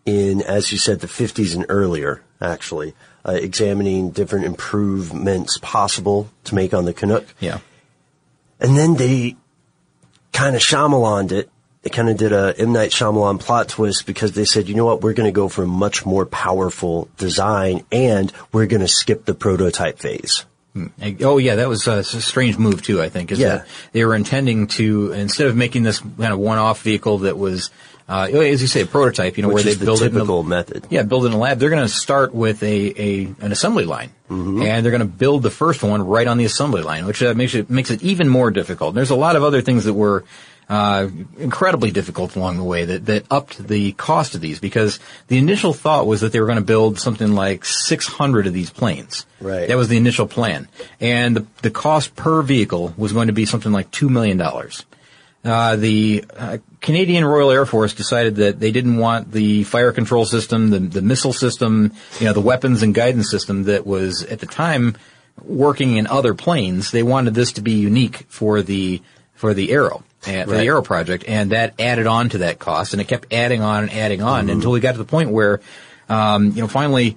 in, 0.06 0.42
as 0.42 0.70
you 0.72 0.78
said, 0.78 1.00
the 1.00 1.06
50s 1.06 1.54
and 1.54 1.66
earlier, 1.68 2.22
actually, 2.40 2.94
uh, 3.26 3.32
examining 3.32 4.10
different 4.10 4.44
improvements 4.44 5.58
possible 5.62 6.30
to 6.44 6.54
make 6.54 6.74
on 6.74 6.84
the 6.84 6.92
Canuck. 6.92 7.24
Yeah. 7.40 7.60
And 8.60 8.76
then 8.76 8.94
they 8.94 9.36
kind 10.32 10.54
of 10.56 10.62
Shyamalaned 10.62 11.32
it. 11.32 11.50
They 11.84 11.90
kind 11.90 12.08
of 12.08 12.16
did 12.16 12.32
a 12.32 12.54
M. 12.58 12.72
Night 12.72 12.90
Shyamalan 12.90 13.38
plot 13.38 13.68
twist 13.68 14.06
because 14.06 14.32
they 14.32 14.46
said, 14.46 14.70
you 14.70 14.74
know 14.74 14.86
what, 14.86 15.02
we're 15.02 15.12
going 15.12 15.28
to 15.28 15.32
go 15.32 15.50
for 15.50 15.64
a 15.64 15.66
much 15.66 16.06
more 16.06 16.24
powerful 16.24 17.10
design 17.18 17.84
and 17.92 18.32
we're 18.52 18.66
going 18.66 18.80
to 18.80 18.88
skip 18.88 19.26
the 19.26 19.34
prototype 19.34 19.98
phase. 19.98 20.46
Hmm. 20.72 20.86
Oh 21.20 21.38
yeah, 21.38 21.56
that 21.56 21.68
was 21.68 21.86
a 21.86 22.02
strange 22.02 22.58
move 22.58 22.82
too. 22.82 23.00
I 23.00 23.08
think 23.08 23.30
is 23.30 23.38
yeah. 23.38 23.48
that 23.48 23.68
they 23.92 24.04
were 24.04 24.16
intending 24.16 24.66
to 24.68 25.12
instead 25.12 25.46
of 25.46 25.54
making 25.54 25.84
this 25.84 26.00
kind 26.00 26.32
of 26.32 26.38
one-off 26.40 26.82
vehicle 26.82 27.18
that 27.18 27.38
was, 27.38 27.70
uh, 28.08 28.28
as 28.32 28.60
you 28.60 28.66
say, 28.66 28.80
a 28.80 28.86
prototype. 28.86 29.36
You 29.36 29.44
know, 29.44 29.50
Which 29.50 29.64
where 29.64 29.74
they 29.74 29.78
the 29.78 29.84
build 29.84 30.00
typical 30.00 30.38
it 30.38 30.40
in 30.40 30.46
a, 30.46 30.48
method. 30.48 30.86
Yeah, 30.90 31.02
build 31.02 31.26
it 31.26 31.28
in 31.28 31.34
a 31.34 31.38
lab. 31.38 31.60
They're 31.60 31.70
going 31.70 31.84
to 31.84 31.88
start 31.88 32.34
with 32.34 32.60
a, 32.64 33.00
a 33.00 33.34
an 33.40 33.52
assembly 33.52 33.84
line, 33.84 34.10
mm-hmm. 34.28 34.62
and 34.62 34.84
they're 34.84 34.90
going 34.90 34.98
to 34.98 35.06
build 35.06 35.44
the 35.44 35.50
first 35.50 35.84
one 35.84 36.04
right 36.04 36.26
on 36.26 36.38
the 36.38 36.44
assembly 36.44 36.82
line, 36.82 37.06
which 37.06 37.22
uh, 37.22 37.34
makes 37.34 37.54
it 37.54 37.70
makes 37.70 37.92
it 37.92 38.02
even 38.02 38.28
more 38.28 38.50
difficult. 38.50 38.88
And 38.90 38.96
there's 38.96 39.10
a 39.10 39.14
lot 39.14 39.36
of 39.36 39.44
other 39.44 39.60
things 39.60 39.84
that 39.84 39.94
were 39.94 40.24
uh, 40.68 41.08
incredibly 41.38 41.90
difficult 41.90 42.36
along 42.36 42.56
the 42.56 42.64
way 42.64 42.84
that, 42.84 43.06
that 43.06 43.24
upped 43.30 43.66
the 43.66 43.92
cost 43.92 44.34
of 44.34 44.40
these 44.40 44.58
because 44.58 44.98
the 45.28 45.38
initial 45.38 45.72
thought 45.72 46.06
was 46.06 46.22
that 46.22 46.32
they 46.32 46.40
were 46.40 46.46
going 46.46 46.58
to 46.58 46.64
build 46.64 46.98
something 46.98 47.32
like 47.34 47.64
600 47.64 48.46
of 48.46 48.54
these 48.54 48.70
planes. 48.70 49.26
Right. 49.40 49.68
That 49.68 49.76
was 49.76 49.88
the 49.88 49.96
initial 49.96 50.26
plan. 50.26 50.68
And 51.00 51.36
the, 51.36 51.46
the 51.62 51.70
cost 51.70 52.16
per 52.16 52.42
vehicle 52.42 52.94
was 52.96 53.12
going 53.12 53.26
to 53.26 53.32
be 53.32 53.44
something 53.44 53.72
like 53.72 53.90
$2 53.90 54.08
million. 54.08 54.40
Uh, 55.44 55.76
the 55.76 56.24
uh, 56.34 56.58
Canadian 56.80 57.24
Royal 57.24 57.50
Air 57.50 57.66
Force 57.66 57.92
decided 57.92 58.36
that 58.36 58.58
they 58.58 58.70
didn't 58.70 58.96
want 58.96 59.30
the 59.30 59.64
fire 59.64 59.92
control 59.92 60.24
system, 60.24 60.70
the, 60.70 60.78
the 60.78 61.02
missile 61.02 61.34
system, 61.34 61.92
you 62.18 62.24
know, 62.24 62.32
the 62.32 62.40
weapons 62.40 62.82
and 62.82 62.94
guidance 62.94 63.30
system 63.30 63.64
that 63.64 63.86
was 63.86 64.22
at 64.22 64.40
the 64.40 64.46
time 64.46 64.96
working 65.42 65.96
in 65.96 66.06
other 66.06 66.32
planes. 66.32 66.90
They 66.90 67.02
wanted 67.02 67.34
this 67.34 67.52
to 67.52 67.60
be 67.60 67.72
unique 67.72 68.24
for 68.28 68.62
the 68.62 69.02
for 69.34 69.52
the 69.52 69.72
Arrow 69.72 70.04
and, 70.26 70.48
for 70.48 70.54
right. 70.54 70.60
the 70.60 70.66
Arrow 70.66 70.82
project, 70.82 71.24
and 71.26 71.52
that 71.52 71.80
added 71.80 72.06
on 72.06 72.28
to 72.30 72.38
that 72.38 72.58
cost, 72.58 72.92
and 72.94 73.00
it 73.00 73.08
kept 73.08 73.32
adding 73.32 73.62
on 73.62 73.84
and 73.84 73.92
adding 73.92 74.22
on 74.22 74.46
mm-hmm. 74.46 74.56
until 74.56 74.70
we 74.70 74.80
got 74.80 74.92
to 74.92 74.98
the 74.98 75.04
point 75.04 75.30
where, 75.30 75.60
um, 76.08 76.50
you 76.52 76.60
know, 76.60 76.68
finally, 76.68 77.16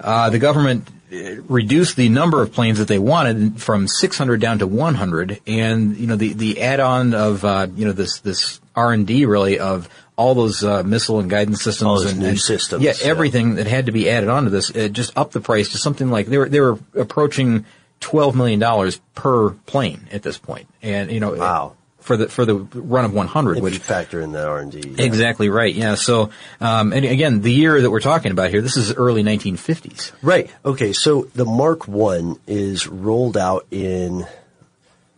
uh, 0.00 0.30
the 0.30 0.38
government 0.38 0.88
uh, 1.12 1.40
reduced 1.42 1.96
the 1.96 2.08
number 2.08 2.42
of 2.42 2.52
planes 2.52 2.78
that 2.78 2.88
they 2.88 2.98
wanted 2.98 3.62
from 3.62 3.86
600 3.86 4.40
down 4.40 4.58
to 4.58 4.66
100, 4.66 5.40
and 5.46 5.96
you 5.96 6.06
know 6.06 6.16
the 6.16 6.32
the 6.32 6.62
add-on 6.62 7.14
of 7.14 7.44
uh, 7.44 7.68
you 7.76 7.84
know 7.84 7.92
this 7.92 8.20
this 8.20 8.60
R 8.74 8.92
and 8.92 9.06
D 9.06 9.24
really 9.24 9.58
of 9.58 9.88
all 10.16 10.34
those 10.34 10.64
uh, 10.64 10.82
missile 10.82 11.20
and 11.20 11.30
guidance 11.30 11.62
systems 11.62 12.02
all 12.02 12.06
and 12.06 12.18
new 12.18 12.28
and, 12.28 12.40
systems, 12.40 12.82
yeah, 12.82 12.94
everything 13.02 13.50
yeah. 13.50 13.54
that 13.56 13.66
had 13.66 13.86
to 13.86 13.92
be 13.92 14.10
added 14.10 14.28
onto 14.28 14.50
this, 14.50 14.70
it 14.70 14.92
just 14.92 15.16
upped 15.16 15.32
the 15.32 15.40
price 15.40 15.70
to 15.70 15.78
something 15.78 16.10
like 16.10 16.26
they 16.26 16.38
were 16.38 16.48
they 16.48 16.60
were 16.60 16.78
approaching 16.94 17.64
twelve 18.00 18.34
million 18.34 18.58
dollars 18.58 19.00
per 19.14 19.50
plane 19.50 20.08
at 20.10 20.22
this 20.22 20.38
point, 20.38 20.68
and 20.82 21.10
you 21.10 21.20
know, 21.20 21.34
wow 21.34 21.76
for 22.06 22.16
the 22.16 22.28
for 22.28 22.44
the 22.44 22.54
run 22.54 23.04
of 23.04 23.12
100, 23.12 23.58
if 23.58 23.62
which 23.62 23.78
factor 23.78 24.20
in 24.20 24.32
the 24.32 24.46
R 24.46 24.60
and 24.60 24.70
D. 24.70 24.94
Yeah. 24.96 25.04
Exactly 25.04 25.48
right. 25.48 25.74
Yeah. 25.74 25.96
So, 25.96 26.30
um, 26.60 26.92
and 26.92 27.04
again, 27.04 27.42
the 27.42 27.52
year 27.52 27.80
that 27.80 27.90
we're 27.90 28.00
talking 28.00 28.30
about 28.30 28.50
here, 28.50 28.62
this 28.62 28.76
is 28.76 28.94
early 28.94 29.22
1950s. 29.24 30.12
Right. 30.22 30.50
Okay. 30.64 30.92
So 30.92 31.22
the 31.34 31.44
Mark 31.44 31.88
One 31.88 32.38
is 32.46 32.86
rolled 32.86 33.36
out 33.36 33.66
in. 33.70 34.26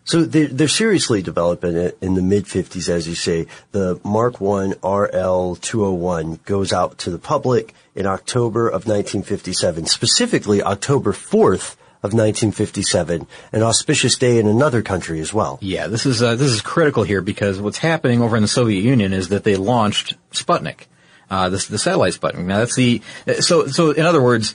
So 0.04 0.22
they're, 0.22 0.46
they're 0.46 0.68
seriously 0.68 1.20
developing 1.20 1.76
it 1.76 1.98
in 2.00 2.14
the 2.14 2.22
mid 2.22 2.46
50s, 2.46 2.88
as 2.88 3.06
you 3.06 3.14
say. 3.14 3.46
The 3.72 4.00
Mark 4.02 4.40
One 4.40 4.70
RL 4.82 5.56
201 5.56 6.40
goes 6.46 6.72
out 6.72 6.96
to 6.98 7.10
the 7.10 7.18
public 7.18 7.74
in 7.94 8.06
October 8.06 8.68
of 8.68 8.86
1957, 8.86 9.84
specifically 9.84 10.62
October 10.62 11.12
4th 11.12 11.76
of 12.02 12.12
1957, 12.14 13.26
an 13.52 13.62
auspicious 13.62 14.16
day 14.16 14.38
in 14.38 14.46
another 14.46 14.82
country 14.82 15.20
as 15.20 15.34
well. 15.34 15.58
Yeah, 15.60 15.88
this 15.88 16.06
is 16.06 16.22
uh, 16.22 16.36
this 16.36 16.50
is 16.52 16.60
critical 16.60 17.02
here 17.02 17.20
because 17.20 17.60
what's 17.60 17.78
happening 17.78 18.22
over 18.22 18.36
in 18.36 18.42
the 18.42 18.48
Soviet 18.48 18.82
Union 18.82 19.12
is 19.12 19.30
that 19.30 19.42
they 19.44 19.56
launched 19.56 20.14
Sputnik, 20.30 20.86
uh, 21.30 21.48
the, 21.48 21.56
the 21.70 21.78
satellite 21.78 22.12
Sputnik. 22.14 22.44
Now 22.44 22.58
that's 22.58 22.76
the 22.76 23.02
so 23.40 23.66
so 23.66 23.90
in 23.90 24.06
other 24.06 24.22
words, 24.22 24.54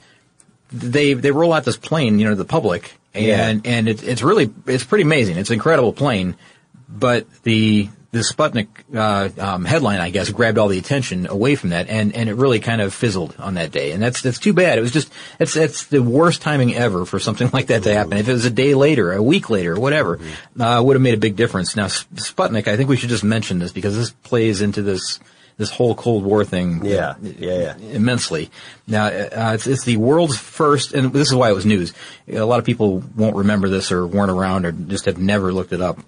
they 0.72 1.14
they 1.14 1.32
roll 1.32 1.52
out 1.54 1.66
this 1.66 1.78
plane, 1.78 2.18
you 2.20 2.26
know, 2.26 2.32
to 2.32 2.36
the 2.38 2.46
public, 2.46 2.94
and 3.14 3.66
Yeah. 3.66 3.72
and 3.72 3.90
it, 3.90 4.04
it's 4.04 4.24
really 4.24 4.50
it's 4.66 4.86
pretty 4.86 5.04
amazing. 5.04 5.38
It's 5.38 5.50
an 5.50 5.56
incredible 5.56 5.92
plane, 5.94 6.36
but 6.88 7.28
the 7.44 7.90
the 8.14 8.20
Sputnik 8.20 8.68
uh, 8.94 9.30
um, 9.42 9.66
headline, 9.66 10.00
I 10.00 10.12
guess, 10.12 10.30
grabbed 10.30 10.60
all 10.60 10.68
the 10.68 10.78
attention 10.78 11.26
away 11.26 11.56
from 11.56 11.72
that, 11.72 11.90
and, 11.90 12.16
and 12.16 12.30
it 12.30 12.36
really 12.36 12.60
kind 12.60 12.80
of 12.80 12.94
fizzled 12.94 13.36
on 13.40 13.56
that 13.56 13.72
day, 13.72 13.92
and 13.92 14.02
that's 14.04 14.22
that's 14.22 14.38
too 14.38 14.54
bad. 14.54 14.78
It 14.78 14.82
was 14.82 14.92
just 14.92 15.12
that's 15.40 15.56
it's 15.56 15.88
the 15.88 16.04
worst 16.04 16.44
timing 16.44 16.76
ever 16.76 17.06
for 17.06 17.20
something 17.20 17.50
like 17.54 17.68
that 17.68 17.82
to 17.84 17.94
happen. 17.94 18.18
If 18.18 18.30
it 18.30 18.34
was 18.34 18.46
a 18.46 18.52
day 18.52 18.76
later, 18.76 19.12
a 19.14 19.22
week 19.22 19.50
later, 19.50 19.80
whatever, 19.80 20.20
uh, 20.60 20.80
would 20.86 20.96
have 20.96 21.02
made 21.02 21.16
a 21.16 21.18
big 21.18 21.36
difference. 21.36 21.76
Now 21.76 21.88
Sputnik, 21.88 22.68
I 22.68 22.78
think 22.78 22.88
we 22.88 22.98
should 22.98 23.10
just 23.10 23.24
mention 23.24 23.58
this 23.58 23.72
because 23.72 23.96
this 23.96 24.12
plays 24.12 24.62
into 24.62 24.84
this 24.84 25.20
this 25.58 25.72
whole 25.72 25.96
Cold 25.96 26.24
War 26.24 26.46
thing. 26.46 26.86
Yeah, 26.86 27.16
yeah, 27.20 27.34
yeah. 27.40 27.78
Immensely. 27.78 28.52
Now, 28.86 29.08
uh, 29.08 29.52
it's, 29.56 29.66
it's 29.66 29.86
the 29.86 29.98
world's 29.98 30.38
first, 30.38 30.94
and 30.94 31.12
this 31.14 31.30
is 31.30 31.36
why 31.36 31.50
it 31.50 31.54
was 31.54 31.66
news. 31.66 31.94
A 32.28 32.42
lot 32.42 32.60
of 32.60 32.66
people 32.66 33.04
won't 33.16 33.36
remember 33.36 33.70
this 33.70 33.92
or 33.92 34.06
weren't 34.06 34.32
around 34.32 34.66
or 34.66 34.72
just 34.72 35.06
have 35.06 35.18
never 35.18 35.52
looked 35.52 35.74
it 35.74 35.82
up. 35.82 36.00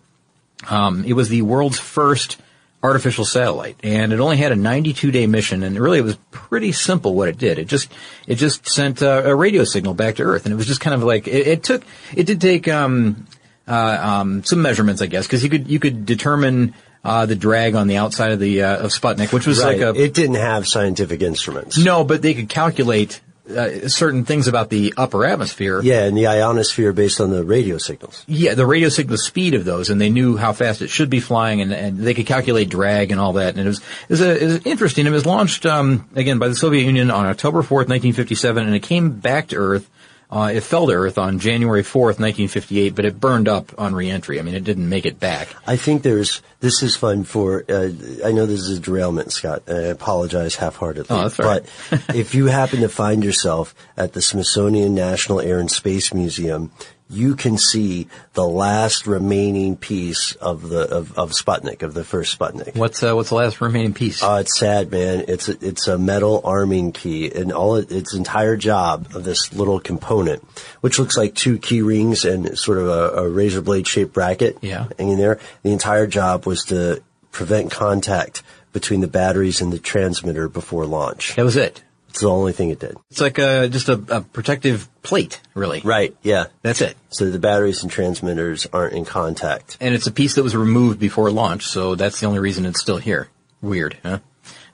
Um, 0.70 1.04
it 1.06 1.14
was 1.14 1.30
the 1.30 1.42
world's 1.42 1.80
first 1.80 2.38
artificial 2.84 3.26
satellite, 3.26 3.78
and 3.84 4.14
it 4.14 4.20
only 4.20 4.38
had 4.38 4.52
a 4.52 4.56
92 4.56 5.10
day 5.12 5.26
mission, 5.28 5.64
and 5.64 5.80
really 5.80 5.98
it 6.00 6.04
was 6.04 6.18
pretty 6.32 6.72
simple 6.72 7.16
what 7.16 7.28
it 7.30 7.38
did. 7.38 7.58
It 7.58 7.66
just 7.68 7.92
it 8.28 8.36
just 8.36 8.68
sent 8.68 9.02
uh, 9.02 9.24
a 9.26 9.36
radio 9.36 9.64
signal 9.64 9.94
back 9.94 10.16
to 10.16 10.24
Earth, 10.24 10.46
and 10.46 10.54
it 10.54 10.56
was 10.56 10.68
just 10.68 10.82
kind 10.82 10.94
of 10.94 11.02
like 11.04 11.28
it, 11.28 11.48
it 11.48 11.64
took 11.64 11.84
it 12.16 12.26
did 12.28 12.40
take 12.42 12.68
um, 12.68 13.26
uh, 13.68 13.98
um, 14.22 14.44
some 14.44 14.62
measurements, 14.62 15.02
I 15.02 15.08
guess, 15.08 15.26
because 15.26 15.44
you 15.44 15.50
could 15.50 15.68
you 15.68 15.80
could 15.80 16.06
determine. 16.06 16.74
Uh, 17.08 17.28
the 17.28 17.36
drag 17.36 17.76
on 17.76 17.86
the 17.86 17.98
outside 17.98 18.32
of 18.32 18.40
the 18.40 18.64
uh, 18.64 18.78
of 18.84 18.90
Sputnik, 18.90 19.32
which 19.32 19.46
was 19.46 19.64
Right. 19.64 19.80
like 19.80 19.96
a 19.96 20.02
it 20.02 20.16
didn't 20.16 20.38
have 20.38 20.68
scientific 20.68 21.22
instruments. 21.22 21.78
no, 21.78 22.04
but 22.04 22.24
they 22.24 22.34
could 22.34 22.50
calculate 22.50 23.22
uh, 23.50 23.88
certain 23.88 24.26
things 24.26 24.48
about 24.48 24.70
the 24.70 24.94
upper 24.98 25.26
atmosphere. 25.26 25.82
Yeah, 25.82 26.06
and 26.06 26.18
the 26.18 26.28
ionosphere 26.28 26.94
based 26.94 27.22
on 27.22 27.30
the 27.30 27.44
radio 27.44 27.78
signals. 27.78 28.24
Yeah, 28.28 28.54
the 28.56 28.66
radio 28.66 28.90
signal 28.90 29.18
speed 29.18 29.54
of 29.54 29.66
those, 29.66 29.90
and 29.90 30.00
they 30.00 30.10
knew 30.10 30.38
how 30.38 30.54
fast 30.54 30.82
it 30.82 30.90
should 30.90 31.10
be 31.10 31.20
flying, 31.20 31.62
and, 31.62 31.74
and 31.74 31.98
they 32.00 32.14
could 32.14 32.26
calculate 32.26 32.70
drag 32.70 33.12
and 33.12 33.20
all 33.20 33.34
that. 33.34 33.56
And 33.56 33.60
it 33.60 33.68
was 33.68 33.80
it 33.80 34.10
was, 34.10 34.22
a, 34.22 34.44
it 34.44 34.46
was 34.46 34.66
interesting. 34.66 35.06
It 35.06 35.12
was 35.12 35.26
launched 35.26 35.66
um, 35.66 36.10
again 36.16 36.40
by 36.40 36.48
the 36.48 36.56
Soviet 36.56 36.84
Union 36.84 37.12
on 37.12 37.26
October 37.26 37.62
fourth, 37.62 37.88
nineteen 37.88 38.14
fifty 38.14 38.36
seven, 38.36 38.66
and 38.66 38.76
it 38.76 38.84
came 38.84 39.12
back 39.12 39.48
to 39.50 39.56
Earth. 39.58 39.90
Uh, 40.30 40.52
it 40.54 40.62
fell 40.62 40.88
to 40.88 40.94
Earth 40.94 41.18
on 41.18 41.40
January 41.40 41.84
fourth, 41.84 42.20
nineteen 42.20 42.48
fifty 42.48 42.80
eight, 42.80 42.96
but 42.96 43.06
it 43.06 43.20
burned 43.20 43.48
up 43.48 43.72
on 43.78 43.94
reentry. 43.94 44.40
I 44.40 44.42
mean, 44.42 44.56
it 44.56 44.64
didn't 44.64 44.90
make 44.90 45.06
it 45.06 45.20
back. 45.20 45.50
I 45.68 45.78
think 45.78 46.02
there's, 46.02 46.42
this 46.60 46.82
is 46.82 46.96
fun 46.96 47.24
for, 47.24 47.64
uh, 47.70 47.90
I 48.26 48.32
know 48.32 48.46
this 48.46 48.62
is 48.62 48.78
a 48.78 48.82
derailment, 48.82 49.32
Scott. 49.32 49.64
I 49.68 49.84
apologize 49.84 50.56
half-heartedly. 50.56 51.16
Oh, 51.16 51.22
that's 51.22 51.40
right. 51.40 51.64
but 51.90 52.16
if 52.16 52.34
you 52.34 52.48
happen 52.48 52.82
to 52.82 52.90
find 52.90 53.24
yourself 53.24 53.76
at 53.96 54.14
the 54.14 54.22
Smithsonian 54.22 54.96
National 54.96 55.40
Air 55.40 55.60
and 55.60 55.70
Space 55.70 56.14
Museum, 56.14 56.72
you 57.10 57.36
can 57.36 57.58
see 57.58 58.08
the 58.34 58.48
last 58.48 59.06
remaining 59.06 59.78
piece 59.78 60.32
of 60.34 60.68
the, 60.70 60.82
of, 60.90 61.18
of 61.18 61.32
Sputnik, 61.32 61.84
of 61.84 61.94
the 61.94 62.04
first 62.04 62.38
Sputnik. 62.40 62.76
What's 62.76 63.04
uh, 63.04 63.14
what's 63.14 63.30
the 63.30 63.36
last 63.36 63.62
remaining 63.62 63.94
piece? 63.94 64.24
Oh, 64.24 64.38
it's 64.38 64.58
sad, 64.58 64.90
man. 64.92 65.26
It's 65.28 65.48
a, 65.48 65.58
it's 65.66 65.88
a 65.88 65.98
metal 66.00 66.42
arming 66.44 66.92
key, 66.94 67.32
and 67.32 67.52
all 67.52 67.76
it, 67.76 67.92
its 67.92 68.14
entire 68.16 68.58
job 68.58 69.08
of 69.14 69.24
this 69.24 69.54
little 69.54 69.80
component, 69.80 70.44
which 70.82 70.98
looks 70.98 71.16
like 71.16 71.36
two 71.36 71.60
key 71.60 71.82
rings 71.84 72.26
and 72.26 72.58
sort 72.58 72.80
of 72.80 72.88
a, 72.88 73.10
a 73.22 73.30
razor 73.30 73.62
blade 73.62 73.86
shaped 73.88 74.12
bracket 74.14 74.58
Yeah. 74.62 74.88
hanging 74.98 75.18
there. 75.18 75.40
The 75.62 75.72
entire 75.74 76.08
job 76.08 76.48
was 76.48 76.64
to 76.66 77.04
prevent 77.32 77.70
contact 77.70 78.42
between 78.74 79.02
the 79.02 79.08
batteries 79.08 79.62
and 79.62 79.72
the 79.72 79.80
transmitter 79.80 80.50
before 80.50 80.86
launch. 80.86 81.36
that 81.36 81.46
was 81.46 81.56
it. 81.56 81.84
It's 82.16 82.22
the 82.22 82.30
only 82.30 82.54
thing 82.54 82.70
it 82.70 82.80
did. 82.80 82.96
It's 83.12 83.20
like 83.20 83.40
a, 83.40 83.68
just 83.68 83.90
a, 83.90 84.02
a 84.08 84.22
protective 84.22 84.88
plate, 85.04 85.42
really. 85.54 85.82
Right. 85.84 86.16
Yeah. 86.24 86.46
That's 86.62 86.80
it. 86.80 86.96
So 87.10 87.30
the 87.30 87.40
batteries 87.40 87.84
and 87.84 87.92
transmitters 87.92 88.66
aren't 88.72 88.94
in 88.94 89.04
contact. 89.04 89.76
And 89.82 89.94
it's 89.94 90.08
a 90.08 90.14
piece 90.14 90.36
that 90.36 90.44
was 90.44 90.56
removed 90.56 90.98
before 90.98 91.30
launch, 91.30 91.66
so 91.66 91.96
that's 91.96 92.22
the 92.22 92.26
only 92.28 92.40
reason 92.40 92.66
it's 92.66 92.80
still 92.80 93.00
here. 93.00 93.28
Weird, 93.62 93.98
huh? 94.02 94.20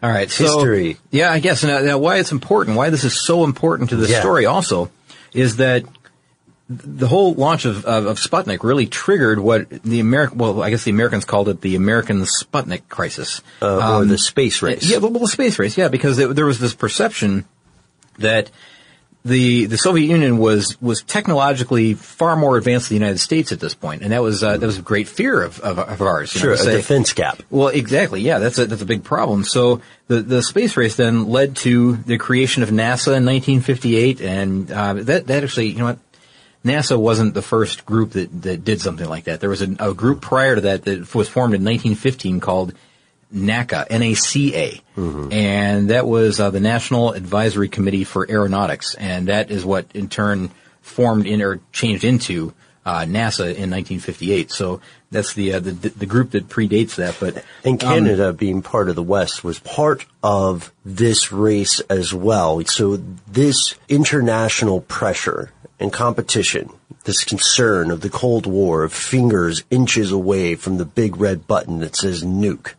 All 0.04 0.10
right, 0.12 0.30
so 0.30 0.44
History. 0.44 0.98
yeah, 1.10 1.32
I 1.32 1.40
guess 1.40 1.64
now, 1.64 1.80
now 1.80 1.98
why 1.98 2.18
it's 2.18 2.32
important, 2.32 2.78
why 2.78 2.92
this 2.92 3.04
is 3.06 3.20
so 3.20 3.44
important 3.44 3.90
to 3.90 3.96
the 3.96 4.08
Yeah. 4.08 4.20
story, 4.20 4.46
also, 4.46 4.92
is 5.34 5.56
that 5.58 5.84
the 6.78 7.08
whole 7.08 7.34
launch 7.34 7.66
of, 7.66 7.86
of, 7.86 8.06
of 8.06 8.18
Sputnik 8.18 8.64
really 8.64 8.86
triggered 8.88 9.40
what 9.40 9.70
the 9.84 10.00
American, 10.00 10.38
well, 10.38 10.62
I 10.64 10.70
guess 10.70 10.84
the 10.84 10.92
Americans 10.92 11.26
called 11.26 11.50
it 11.50 11.62
the 11.62 11.76
American 11.76 12.22
Sputnik 12.24 12.88
crisis, 12.90 13.42
Uh, 13.62 13.98
or 14.00 14.06
the 14.06 14.18
space 14.18 14.62
race. 14.62 14.90
Yeah, 14.90 14.98
well, 14.98 15.12
the 15.12 15.28
space 15.28 15.60
race, 15.60 15.78
yeah, 15.78 15.88
because 15.90 16.18
it, 16.20 16.36
there 16.36 16.46
was 16.46 16.60
this 16.60 16.74
perception 16.74 17.46
that 18.20 18.50
the 19.24 19.66
the 19.68 19.78
Soviet 19.78 20.08
Union 20.10 20.40
was 20.40 20.82
was 20.82 21.04
technologically 21.04 21.94
far 21.94 22.36
more 22.36 22.58
advanced 22.58 22.90
than 22.90 22.98
the 22.98 23.00
United 23.06 23.20
States 23.20 23.52
at 23.52 23.60
this 23.60 23.76
point, 23.76 24.02
and 24.02 24.12
that 24.14 24.24
was 24.24 24.44
uh, 24.44 24.58
that 24.58 24.66
was 24.66 24.80
a 24.80 24.82
great 24.82 25.08
fear 25.08 25.44
of 25.44 25.60
of, 25.60 25.78
of 25.78 26.02
ours. 26.02 26.34
you 26.34 26.40
know, 26.40 26.44
Sure, 26.44 26.56
to 26.56 26.62
a 26.62 26.66
say- 26.66 26.78
defense 26.78 27.14
gap. 27.14 27.44
Well, 27.52 27.68
exactly. 27.68 28.22
Yeah, 28.22 28.40
that's 28.40 28.58
a 28.58 28.66
that's 28.66 28.82
a 28.82 28.86
big 28.86 29.04
problem. 29.04 29.44
So 29.44 29.82
the 30.08 30.22
the 30.24 30.42
space 30.42 30.76
race 30.76 30.96
then 30.96 31.28
led 31.28 31.56
to 31.58 31.98
the 31.98 32.18
creation 32.18 32.64
of 32.64 32.70
NASA 32.70 33.16
in 33.16 33.26
1958, 33.26 34.22
and 34.22 34.72
uh, 34.72 34.94
that 34.94 35.28
that 35.28 35.44
actually, 35.44 35.68
you 35.68 35.78
know 35.80 35.86
what. 35.86 36.00
NASA 36.64 37.00
wasn't 37.00 37.34
the 37.34 37.42
first 37.42 37.86
group 37.86 38.12
that, 38.12 38.42
that 38.44 38.64
did 38.64 38.82
something 38.82 39.10
like 39.10 39.24
that. 39.26 39.40
There 39.40 39.50
was 39.50 39.62
a, 39.62 39.76
a 39.80 39.94
group 39.94 40.22
prior 40.22 40.56
to 40.56 40.62
that 40.62 40.84
that 40.86 41.14
was 41.16 41.28
formed 41.28 41.54
in 41.56 41.64
1915 41.64 42.40
called 42.40 42.74
NACA, 43.34 43.88
N-A-C-A. 43.90 44.82
And 45.32 45.90
that 45.90 46.06
was 46.06 46.40
uh, 46.40 46.52
the 46.52 46.60
National 46.60 47.14
Advisory 47.14 47.70
Committee 47.70 48.04
for 48.04 48.30
Aeronautics. 48.30 48.94
And 48.96 49.28
that 49.28 49.50
is 49.50 49.66
what 49.66 49.88
in 49.94 50.10
turn 50.10 50.52
formed 50.82 51.26
in 51.26 51.42
or 51.42 51.62
changed 51.72 52.04
into 52.04 52.54
uh, 52.86 53.02
NASA 53.02 53.46
in 53.46 53.70
1958. 53.70 54.52
So 54.52 54.82
that's 55.12 55.34
the, 55.34 55.54
uh, 55.54 55.60
the 55.60 55.72
the 55.72 56.06
group 56.06 56.32
that 56.32 56.48
predates 56.50 56.96
that. 56.96 57.18
But 57.20 57.44
And 57.64 57.82
um, 57.84 57.90
Canada, 57.90 58.34
being 58.34 58.62
part 58.62 58.90
of 58.90 58.96
the 58.96 59.04
West, 59.04 59.44
was 59.44 59.60
part 59.60 60.06
of 60.24 60.72
this 60.84 61.32
race 61.32 61.80
as 61.82 62.14
well. 62.14 62.64
So 62.66 62.98
this 63.28 63.76
international 63.88 64.82
pressure 64.82 65.52
and 65.82 65.92
competition, 65.92 66.70
this 67.04 67.24
concern 67.24 67.92
of 67.92 68.02
the 68.02 68.10
Cold 68.10 68.46
War, 68.46 68.84
of 68.84 68.94
fingers 68.94 69.64
inches 69.70 70.12
away 70.12 70.56
from 70.56 70.78
the 70.78 70.86
big 70.86 71.18
red 71.18 71.48
button 71.48 71.80
that 71.80 71.96
says 71.96 72.24
nuke, 72.24 72.74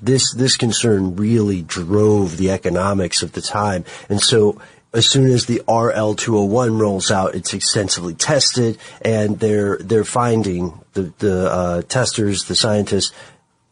this 0.00 0.32
this 0.32 0.56
concern 0.56 1.16
really 1.16 1.62
drove 1.62 2.36
the 2.36 2.50
economics 2.50 3.22
of 3.22 3.32
the 3.32 3.42
time. 3.42 3.84
And 4.08 4.20
so 4.20 4.60
as 4.94 5.06
soon 5.08 5.26
as 5.26 5.46
the 5.46 5.62
RL 5.68 6.14
201 6.14 6.78
rolls 6.78 7.10
out, 7.10 7.34
it's 7.34 7.52
extensively 7.52 8.14
tested, 8.14 8.78
and 9.02 9.38
they're 9.38 9.76
they're 9.78 10.04
finding 10.04 10.80
the 10.92 11.12
the 11.18 11.50
uh, 11.50 11.82
testers, 11.82 12.44
the 12.44 12.54
scientists, 12.54 13.12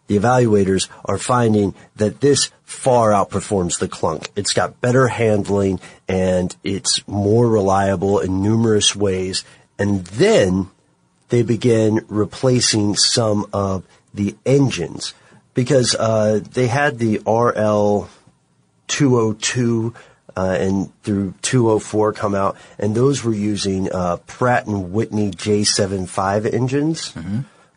the 0.08 0.18
evaluators 0.18 0.88
are 1.04 1.18
finding 1.18 1.74
that 1.96 2.20
this 2.20 2.50
far 2.76 3.10
outperforms 3.10 3.78
the 3.78 3.88
clunk. 3.88 4.30
It's 4.36 4.52
got 4.52 4.80
better 4.80 5.08
handling 5.08 5.80
and 6.06 6.54
it's 6.62 7.06
more 7.08 7.48
reliable 7.48 8.20
in 8.20 8.42
numerous 8.42 8.94
ways. 8.94 9.44
And 9.78 10.04
then 10.06 10.68
they 11.30 11.42
begin 11.42 12.04
replacing 12.08 12.96
some 12.96 13.46
of 13.52 13.84
the 14.14 14.36
engines 14.44 15.14
because 15.54 15.94
uh, 15.94 16.40
they 16.52 16.66
had 16.66 16.98
the 16.98 17.20
RL 17.26 18.08
202 18.88 19.94
uh, 20.36 20.56
and 20.60 21.02
through 21.02 21.32
204 21.40 22.12
come 22.12 22.34
out, 22.34 22.56
and 22.78 22.94
those 22.94 23.24
were 23.24 23.32
using 23.32 23.90
uh, 23.90 24.18
Pratt 24.26 24.66
and 24.66 24.92
Whitney 24.92 25.30
J75 25.30 26.52
engines, 26.52 27.14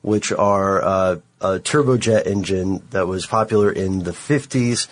which 0.01 0.33
are 0.33 0.83
uh, 0.83 1.15
a 1.41 1.59
turbojet 1.59 2.25
engine 2.25 2.83
that 2.91 3.07
was 3.07 3.25
popular 3.25 3.71
in 3.71 4.03
the 4.03 4.11
50s. 4.11 4.87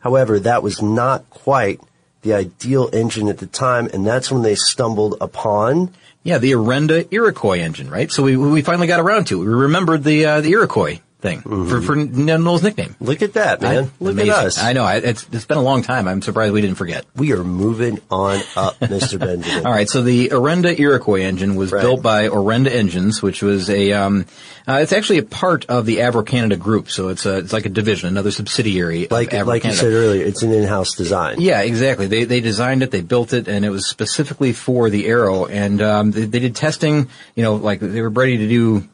However, 0.00 0.38
that 0.40 0.62
was 0.62 0.82
not 0.82 1.28
quite 1.30 1.80
the 2.22 2.34
ideal 2.34 2.88
engine 2.92 3.28
at 3.28 3.38
the 3.38 3.46
time, 3.46 3.88
and 3.92 4.06
that's 4.06 4.30
when 4.30 4.42
they 4.42 4.54
stumbled 4.54 5.16
upon 5.20 5.94
yeah, 6.24 6.38
the 6.38 6.52
Orenda 6.52 7.06
Iroquois 7.10 7.58
engine, 7.58 7.90
right? 7.90 8.10
So 8.10 8.22
we 8.22 8.34
we 8.36 8.62
finally 8.62 8.86
got 8.86 8.98
around 8.98 9.26
to 9.26 9.42
it. 9.42 9.44
We 9.44 9.52
remembered 9.52 10.04
the 10.04 10.24
uh, 10.24 10.40
the 10.40 10.52
Iroquois 10.52 11.00
thing 11.24 11.40
for 11.40 11.80
for 11.82 11.96
Noel's 11.96 12.62
nickname. 12.62 12.94
Look 13.00 13.22
at 13.22 13.32
that, 13.32 13.60
man. 13.62 13.90
Look 13.98 14.12
Amazing. 14.12 14.30
at 14.30 14.38
us. 14.46 14.58
I 14.62 14.72
know. 14.74 14.84
I- 14.84 14.96
It's 14.98 15.26
it's 15.32 15.46
been 15.46 15.56
a 15.58 15.62
long 15.62 15.82
time. 15.82 16.06
I'm 16.06 16.22
surprised 16.22 16.52
we 16.52 16.60
didn't 16.60 16.76
forget. 16.76 17.04
We 17.16 17.32
are 17.32 17.42
moving 17.42 18.00
on 18.10 18.40
up, 18.54 18.78
Mr. 18.80 19.18
Benjamin. 19.18 19.66
All 19.66 19.72
right, 19.72 19.88
so 19.88 20.02
the 20.02 20.28
Orenda 20.28 20.78
Iroquois 20.78 21.22
engine 21.22 21.56
was 21.56 21.72
Right. 21.72 21.80
built 21.82 22.02
by 22.02 22.28
Orenda 22.28 22.70
Engines, 22.70 23.22
which 23.22 23.42
was 23.42 23.70
a, 23.70 23.92
um, 23.92 24.26
uh, 24.68 24.78
it's 24.82 24.92
actually 24.92 25.18
a 25.18 25.22
part 25.24 25.64
of 25.66 25.86
the 25.86 25.96
Avro 25.98 26.24
Canada 26.26 26.56
group, 26.56 26.90
so 26.90 27.08
it's 27.08 27.24
a, 27.26 27.38
it's 27.38 27.52
like 27.52 27.64
a 27.66 27.70
division, 27.70 28.08
another 28.08 28.30
subsidiary 28.30 29.08
Like, 29.10 29.32
like 29.32 29.64
you 29.64 29.72
said 29.72 29.92
earlier, 29.92 30.24
it's 30.24 30.42
an 30.42 30.52
in-house 30.52 30.94
design. 30.94 31.40
Yeah, 31.40 31.62
exactly. 31.62 32.06
They 32.06 32.24
they 32.24 32.40
designed 32.40 32.82
it, 32.82 32.90
they 32.90 33.00
built 33.00 33.32
it, 33.32 33.48
and 33.48 33.64
it 33.64 33.70
was 33.70 33.86
specifically 33.88 34.52
for 34.52 34.90
the 34.90 35.06
Arrow. 35.06 35.46
And 35.46 35.80
um, 35.82 36.10
they, 36.10 36.24
they 36.26 36.38
did 36.40 36.54
testing. 36.54 37.08
You 37.34 37.42
know, 37.42 37.54
like 37.56 37.80
they 37.80 38.02
were 38.02 38.10
ready 38.10 38.38
to 38.38 38.48
do. 38.48 38.88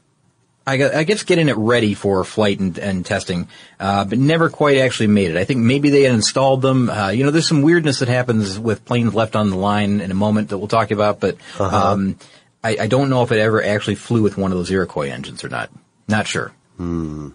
I, 0.71 1.05
guess 1.05 1.23
getting 1.23 1.49
it 1.49 1.57
ready 1.57 1.95
for 1.95 2.25
flight 2.25 2.61
and, 2.61 2.79
and 2.79 3.05
testing, 3.07 3.49
uh, 3.79 4.05
but 4.05 4.19
never 4.19 4.51
quite 4.51 4.79
actually 4.79 5.09
made 5.09 5.31
it. 5.31 5.37
I 5.37 5.45
think 5.45 5.61
maybe 5.61 5.91
they 5.91 6.03
had 6.03 6.15
installed 6.15 6.63
them. 6.63 6.89
Uh, 6.91 7.09
you 7.11 7.25
know, 7.25 7.31
there's 7.31 7.49
some 7.49 7.63
weirdness 7.63 7.99
that 8.01 8.09
happens 8.09 8.59
with 8.59 8.85
planes 8.85 9.15
left 9.15 9.37
on 9.37 9.51
the 9.51 9.57
line 9.57 10.01
in 10.01 10.11
a 10.11 10.15
moment 10.15 10.49
that 10.51 10.59
we'll 10.59 10.69
talk 10.69 10.91
about, 10.91 11.21
but 11.21 11.37
Uh-huh. 11.59 11.93
um, 11.93 12.17
I, 12.63 12.77
I 12.83 12.87
don't 12.89 13.09
know 13.11 13.23
if 13.23 13.33
it 13.33 13.39
ever 13.39 13.63
actually 13.65 13.95
flew 13.95 14.23
with 14.23 14.37
one 14.37 14.53
of 14.53 14.59
those 14.59 14.71
Iroquois 14.71 15.09
engines 15.11 15.43
or 15.45 15.49
not. 15.49 15.71
Not 16.09 16.27
sure. 16.27 16.53
Hmm. 16.77 17.31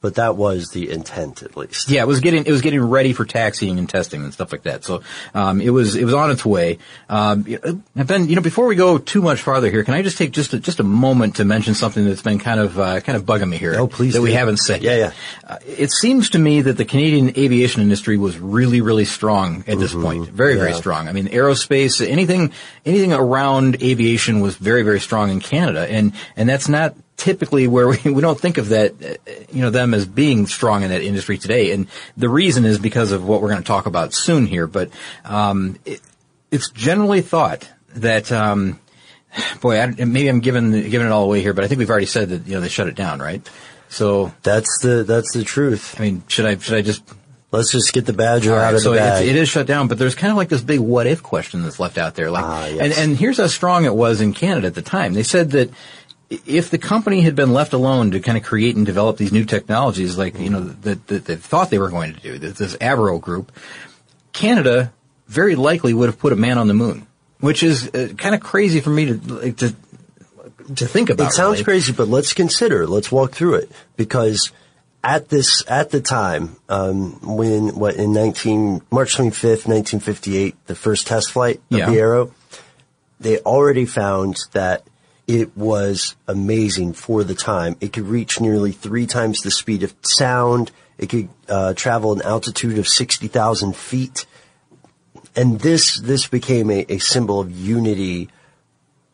But 0.00 0.14
that 0.14 0.36
was 0.36 0.70
the 0.70 0.90
intent, 0.90 1.42
at 1.42 1.58
least. 1.58 1.90
Yeah, 1.90 2.02
it 2.02 2.06
was 2.06 2.20
getting 2.20 2.46
it 2.46 2.50
was 2.50 2.62
getting 2.62 2.80
ready 2.80 3.12
for 3.12 3.26
taxiing 3.26 3.78
and 3.78 3.86
testing 3.86 4.24
and 4.24 4.32
stuff 4.32 4.50
like 4.50 4.62
that. 4.62 4.82
So 4.82 5.02
um, 5.34 5.60
it 5.60 5.68
was 5.68 5.94
it 5.94 6.04
was 6.04 6.14
on 6.14 6.30
its 6.30 6.42
way. 6.42 6.78
Um, 7.10 7.42
Ben, 7.94 8.26
you 8.26 8.34
know, 8.34 8.40
before 8.40 8.66
we 8.66 8.76
go 8.76 8.96
too 8.96 9.20
much 9.20 9.42
farther 9.42 9.68
here, 9.70 9.84
can 9.84 9.92
I 9.92 10.00
just 10.00 10.16
take 10.16 10.30
just 10.30 10.54
a, 10.54 10.58
just 10.58 10.80
a 10.80 10.84
moment 10.84 11.36
to 11.36 11.44
mention 11.44 11.74
something 11.74 12.02
that's 12.06 12.22
been 12.22 12.38
kind 12.38 12.60
of 12.60 12.78
uh, 12.78 13.00
kind 13.00 13.16
of 13.16 13.24
bugging 13.24 13.50
me 13.50 13.58
here? 13.58 13.74
Oh, 13.78 13.88
please 13.88 14.14
that 14.14 14.22
we 14.22 14.32
haven't 14.32 14.56
said. 14.56 14.82
Yeah, 14.82 14.96
yet. 14.96 15.14
Uh, 15.46 15.58
it 15.66 15.92
seems 15.92 16.30
to 16.30 16.38
me 16.38 16.62
that 16.62 16.78
the 16.78 16.86
Canadian 16.86 17.36
aviation 17.38 17.82
industry 17.82 18.16
was 18.16 18.38
really 18.38 18.80
really 18.80 19.04
strong 19.04 19.64
at 19.66 19.78
this 19.78 19.92
point. 19.92 20.30
Very 20.30 20.54
very 20.56 20.70
Mm-hmm. 20.70 20.78
Strong. 20.78 21.08
I 21.08 21.12
mean, 21.12 21.26
aerospace, 21.26 22.00
anything 22.06 22.52
anything 22.86 23.12
around 23.12 23.82
aviation 23.82 24.40
was 24.40 24.56
very 24.56 24.82
very 24.82 25.00
strong 25.00 25.30
in 25.30 25.40
Canada, 25.40 25.86
and 25.90 26.12
and 26.36 26.48
that's 26.48 26.68
not 26.68 26.94
typically 27.20 27.68
where 27.68 27.86
we, 27.86 27.98
we 28.04 28.20
don't 28.22 28.40
think 28.40 28.58
of 28.58 28.70
that, 28.70 28.92
uh, 29.02 29.32
you 29.52 29.60
know, 29.60 29.70
them 29.70 29.94
as 29.94 30.06
being 30.06 30.46
strong 30.46 30.82
in 30.82 30.88
that 30.90 31.02
industry 31.02 31.38
today. 31.38 31.72
And 31.72 31.86
the 32.16 32.28
reason 32.28 32.64
is 32.64 32.78
because 32.78 33.12
of 33.12 33.24
what 33.24 33.42
we're 33.42 33.50
going 33.50 33.62
to 33.62 33.66
talk 33.66 33.86
about 33.86 34.14
soon 34.14 34.46
here. 34.46 34.66
But 34.66 34.90
um, 35.24 35.78
it, 35.84 36.00
it's 36.50 36.70
generally 36.70 37.20
thought 37.20 37.68
that, 37.96 38.32
um, 38.32 38.80
boy, 39.60 39.78
I, 39.78 39.86
maybe 39.86 40.28
I'm 40.28 40.40
giving 40.40 40.70
giving 40.72 41.06
it 41.06 41.12
all 41.12 41.24
away 41.24 41.42
here, 41.42 41.52
but 41.52 41.64
I 41.64 41.68
think 41.68 41.78
we've 41.78 41.90
already 41.90 42.06
said 42.06 42.30
that 42.30 42.46
you 42.46 42.54
know 42.54 42.60
they 42.60 42.68
shut 42.68 42.88
it 42.88 42.96
down, 42.96 43.20
right? 43.20 43.48
So 43.88 44.32
that's 44.42 44.80
the 44.82 45.04
that's 45.04 45.32
the 45.32 45.44
truth. 45.44 45.96
I 45.98 46.02
mean, 46.02 46.22
should 46.28 46.46
I 46.46 46.56
should 46.56 46.76
I 46.76 46.82
just 46.82 47.02
Let's 47.52 47.72
just 47.72 47.92
get 47.92 48.06
the 48.06 48.12
badger 48.12 48.52
right, 48.52 48.68
out 48.68 48.74
of 48.74 48.80
so 48.80 48.92
the 48.92 48.98
bag. 48.98 49.26
It, 49.26 49.34
is 49.34 49.48
shut 49.48 49.66
down, 49.66 49.88
but 49.88 49.98
there's 49.98 50.14
kind 50.14 50.30
of 50.30 50.36
like 50.36 50.48
this 50.48 50.62
big 50.62 50.78
what 50.78 51.08
if 51.08 51.20
question 51.20 51.62
that's 51.62 51.80
left 51.80 51.98
out 51.98 52.14
there. 52.14 52.30
Like, 52.30 52.44
Ah, 52.44 52.66
yes. 52.66 52.80
and, 52.80 52.92
and 52.92 53.18
here's 53.18 53.38
how 53.38 53.48
strong 53.48 53.84
it 53.84 53.94
was 53.94 54.20
in 54.20 54.34
Canada 54.34 54.68
at 54.68 54.76
the 54.76 54.82
time. 54.82 55.14
They 55.14 55.24
said 55.24 55.50
that 55.50 55.70
if 56.30 56.70
the 56.70 56.78
company 56.78 57.22
had 57.22 57.34
been 57.34 57.52
left 57.52 57.72
alone 57.72 58.12
to 58.12 58.20
kind 58.20 58.38
of 58.38 58.44
create 58.44 58.76
and 58.76 58.86
develop 58.86 59.16
these 59.16 59.32
new 59.32 59.44
technologies, 59.44 60.16
like 60.16 60.38
you 60.38 60.48
know 60.48 60.60
that, 60.60 61.06
that 61.08 61.24
they 61.24 61.36
thought 61.36 61.70
they 61.70 61.78
were 61.78 61.90
going 61.90 62.14
to 62.14 62.20
do, 62.20 62.38
this 62.38 62.76
Avro 62.76 63.20
group, 63.20 63.50
Canada 64.32 64.92
very 65.26 65.56
likely 65.56 65.92
would 65.92 66.08
have 66.08 66.18
put 66.18 66.32
a 66.32 66.36
man 66.36 66.56
on 66.56 66.68
the 66.68 66.74
moon, 66.74 67.06
which 67.40 67.62
is 67.62 67.88
uh, 67.88 68.12
kind 68.16 68.34
of 68.34 68.40
crazy 68.40 68.80
for 68.80 68.90
me 68.90 69.06
to 69.06 69.14
like, 69.34 69.56
to 69.56 69.74
to 70.76 70.86
think 70.86 71.10
about. 71.10 71.28
It 71.28 71.32
sounds 71.32 71.54
really. 71.54 71.64
crazy, 71.64 71.92
but 71.92 72.06
let's 72.06 72.32
consider. 72.32 72.86
Let's 72.86 73.10
walk 73.10 73.32
through 73.32 73.56
it 73.56 73.72
because 73.96 74.52
at 75.02 75.28
this 75.30 75.64
at 75.66 75.90
the 75.90 76.00
time 76.00 76.56
um, 76.68 77.18
when 77.36 77.74
what 77.74 77.96
in 77.96 78.12
nineteen 78.12 78.82
March 78.90 79.16
twenty 79.16 79.30
fifth, 79.32 79.66
nineteen 79.66 79.98
fifty 79.98 80.36
eight, 80.36 80.54
the 80.66 80.76
first 80.76 81.08
test 81.08 81.32
flight 81.32 81.56
of 81.72 81.78
Yeah. 81.78 81.90
the 81.90 81.98
Arrow, 81.98 82.34
they 83.18 83.38
already 83.38 83.84
found 83.84 84.36
that 84.52 84.84
it 85.30 85.56
was 85.56 86.16
amazing 86.26 86.92
for 86.94 87.22
the 87.22 87.34
time. 87.36 87.76
It 87.80 87.92
could 87.92 88.06
reach 88.06 88.40
nearly 88.40 88.72
three 88.72 89.06
times 89.06 89.40
the 89.40 89.50
speed 89.50 89.84
of 89.84 89.94
sound. 90.02 90.72
It 90.98 91.08
could 91.08 91.28
uh, 91.48 91.74
travel 91.74 92.12
an 92.12 92.22
altitude 92.22 92.78
of 92.78 92.88
sixty 92.88 93.28
thousand 93.28 93.76
feet, 93.76 94.26
and 95.36 95.60
this 95.60 96.00
this 96.00 96.26
became 96.26 96.70
a, 96.70 96.84
a 96.88 96.98
symbol 96.98 97.40
of 97.40 97.50
unity 97.50 98.28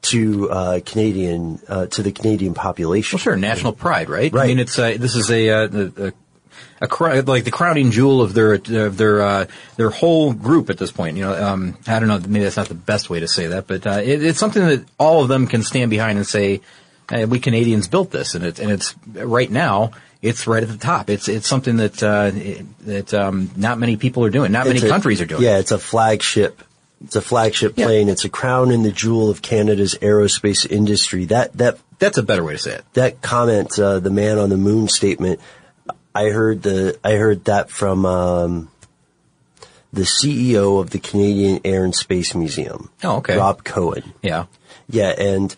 to 0.02 0.50
uh, 0.50 0.80
Canadian 0.84 1.60
uh, 1.68 1.86
to 1.86 2.02
the 2.02 2.12
Canadian 2.12 2.54
population. 2.54 3.16
Well, 3.16 3.22
sure, 3.22 3.36
national 3.36 3.74
pride, 3.74 4.08
right? 4.08 4.34
I 4.34 4.46
mean, 4.46 4.58
it's 4.58 4.78
uh, 4.78 4.96
this 4.98 5.14
is 5.14 5.30
a 5.30 5.50
uh, 5.50 5.90
a, 5.96 6.12
a, 6.80 6.86
cr- 6.86 7.20
like 7.22 7.44
the 7.44 7.50
crowning 7.50 7.90
jewel 7.90 8.20
of 8.22 8.34
their 8.34 8.54
of 8.54 8.96
their 8.96 9.22
uh, 9.22 9.46
their 9.76 9.90
whole 9.90 10.32
group 10.32 10.70
at 10.70 10.78
this 10.78 10.90
point. 10.92 11.16
You 11.16 11.24
know, 11.24 11.42
um, 11.46 11.76
I 11.86 11.98
don't 11.98 12.08
know, 12.08 12.18
maybe 12.18 12.44
that's 12.44 12.56
not 12.56 12.68
the 12.68 12.74
best 12.74 13.08
way 13.10 13.20
to 13.20 13.28
say 13.28 13.48
that, 13.48 13.66
but 13.66 13.86
uh, 13.86 14.00
it, 14.02 14.22
it's 14.24 14.38
something 14.38 14.64
that 14.66 14.84
all 14.98 15.22
of 15.22 15.28
them 15.28 15.46
can 15.46 15.62
stand 15.62 15.90
behind 15.90 16.18
and 16.18 16.26
say, 16.26 16.60
hey, 17.10 17.24
"We 17.24 17.38
Canadians 17.40 17.88
built 17.88 18.10
this," 18.10 18.34
and 18.34 18.44
it's 18.44 18.60
and 18.60 18.70
it's 18.70 18.94
right 19.06 19.50
now. 19.50 19.92
It's 20.22 20.46
right 20.46 20.62
at 20.62 20.68
the 20.68 20.78
top. 20.78 21.10
It's 21.10 21.28
it's 21.28 21.46
something 21.46 21.76
that 21.76 22.02
uh, 22.02 22.30
it- 22.34 22.64
that 22.86 23.14
um, 23.14 23.50
not 23.56 23.78
many 23.78 23.96
people 23.96 24.24
are 24.24 24.30
doing. 24.30 24.50
Not 24.52 24.66
many 24.66 24.80
a- 24.80 24.88
countries 24.88 25.20
are 25.20 25.26
doing. 25.26 25.42
Yeah, 25.42 25.58
it's 25.58 25.72
a 25.72 25.78
flagship. 25.78 26.62
It's 27.04 27.14
a 27.14 27.20
flagship 27.20 27.74
Yeah. 27.76 27.84
plane. 27.86 28.08
It's 28.08 28.24
a 28.24 28.30
crown 28.30 28.70
and 28.70 28.82
the 28.84 28.90
jewel 28.90 29.28
of 29.28 29.42
Canada's 29.42 29.94
aerospace 30.00 30.66
industry. 30.68 31.26
That 31.26 31.52
that 31.58 31.78
that's 31.98 32.16
a 32.16 32.22
better 32.22 32.42
way 32.42 32.54
to 32.54 32.58
say 32.58 32.72
it. 32.76 32.84
That 32.94 33.20
comment, 33.20 33.78
uh, 33.78 34.00
the 34.00 34.10
man 34.10 34.38
on 34.38 34.48
the 34.48 34.56
moon 34.56 34.88
statement. 34.88 35.38
I 36.16 36.30
heard 36.30 36.62
the 36.62 36.98
I 37.04 37.12
heard 37.12 37.44
that 37.44 37.70
from 37.70 38.06
um, 38.06 38.70
the 39.92 40.02
CEO 40.02 40.80
of 40.80 40.90
the 40.90 40.98
Canadian 40.98 41.60
Air 41.64 41.84
and 41.84 41.94
Space 41.94 42.34
Museum. 42.34 42.90
Oh, 43.04 43.16
okay. 43.16 43.36
Rob 43.36 43.64
Cohen. 43.64 44.14
Yeah. 44.22 44.46
Yeah, 44.88 45.10
and 45.10 45.54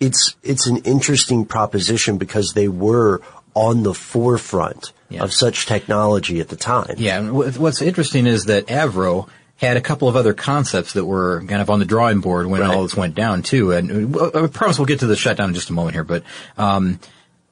it's 0.00 0.36
it's 0.42 0.66
an 0.66 0.78
interesting 0.78 1.44
proposition 1.44 2.18
because 2.18 2.52
they 2.54 2.68
were 2.68 3.20
on 3.54 3.82
the 3.82 3.94
forefront 3.94 4.92
of 5.18 5.32
such 5.32 5.66
technology 5.66 6.40
at 6.40 6.48
the 6.48 6.56
time. 6.56 6.94
Yeah, 6.98 7.18
and 7.18 7.32
what's 7.32 7.80
interesting 7.82 8.26
is 8.26 8.46
that 8.46 8.66
Avro 8.66 9.28
had 9.56 9.76
a 9.76 9.80
couple 9.80 10.08
of 10.08 10.16
other 10.16 10.34
concepts 10.34 10.94
that 10.94 11.04
were 11.04 11.42
kind 11.46 11.62
of 11.62 11.70
on 11.70 11.78
the 11.78 11.84
drawing 11.84 12.20
board 12.20 12.46
when 12.46 12.62
all 12.62 12.82
this 12.82 12.96
went 12.96 13.14
down 13.14 13.42
too. 13.42 13.70
And 13.72 14.16
uh, 14.16 14.30
I 14.34 14.46
promise 14.48 14.78
we'll 14.78 14.86
get 14.86 15.00
to 15.00 15.06
the 15.06 15.16
shutdown 15.16 15.50
in 15.50 15.54
just 15.54 15.70
a 15.70 15.72
moment 15.72 15.94
here, 15.94 16.04
but 16.04 16.24
um, 16.58 16.98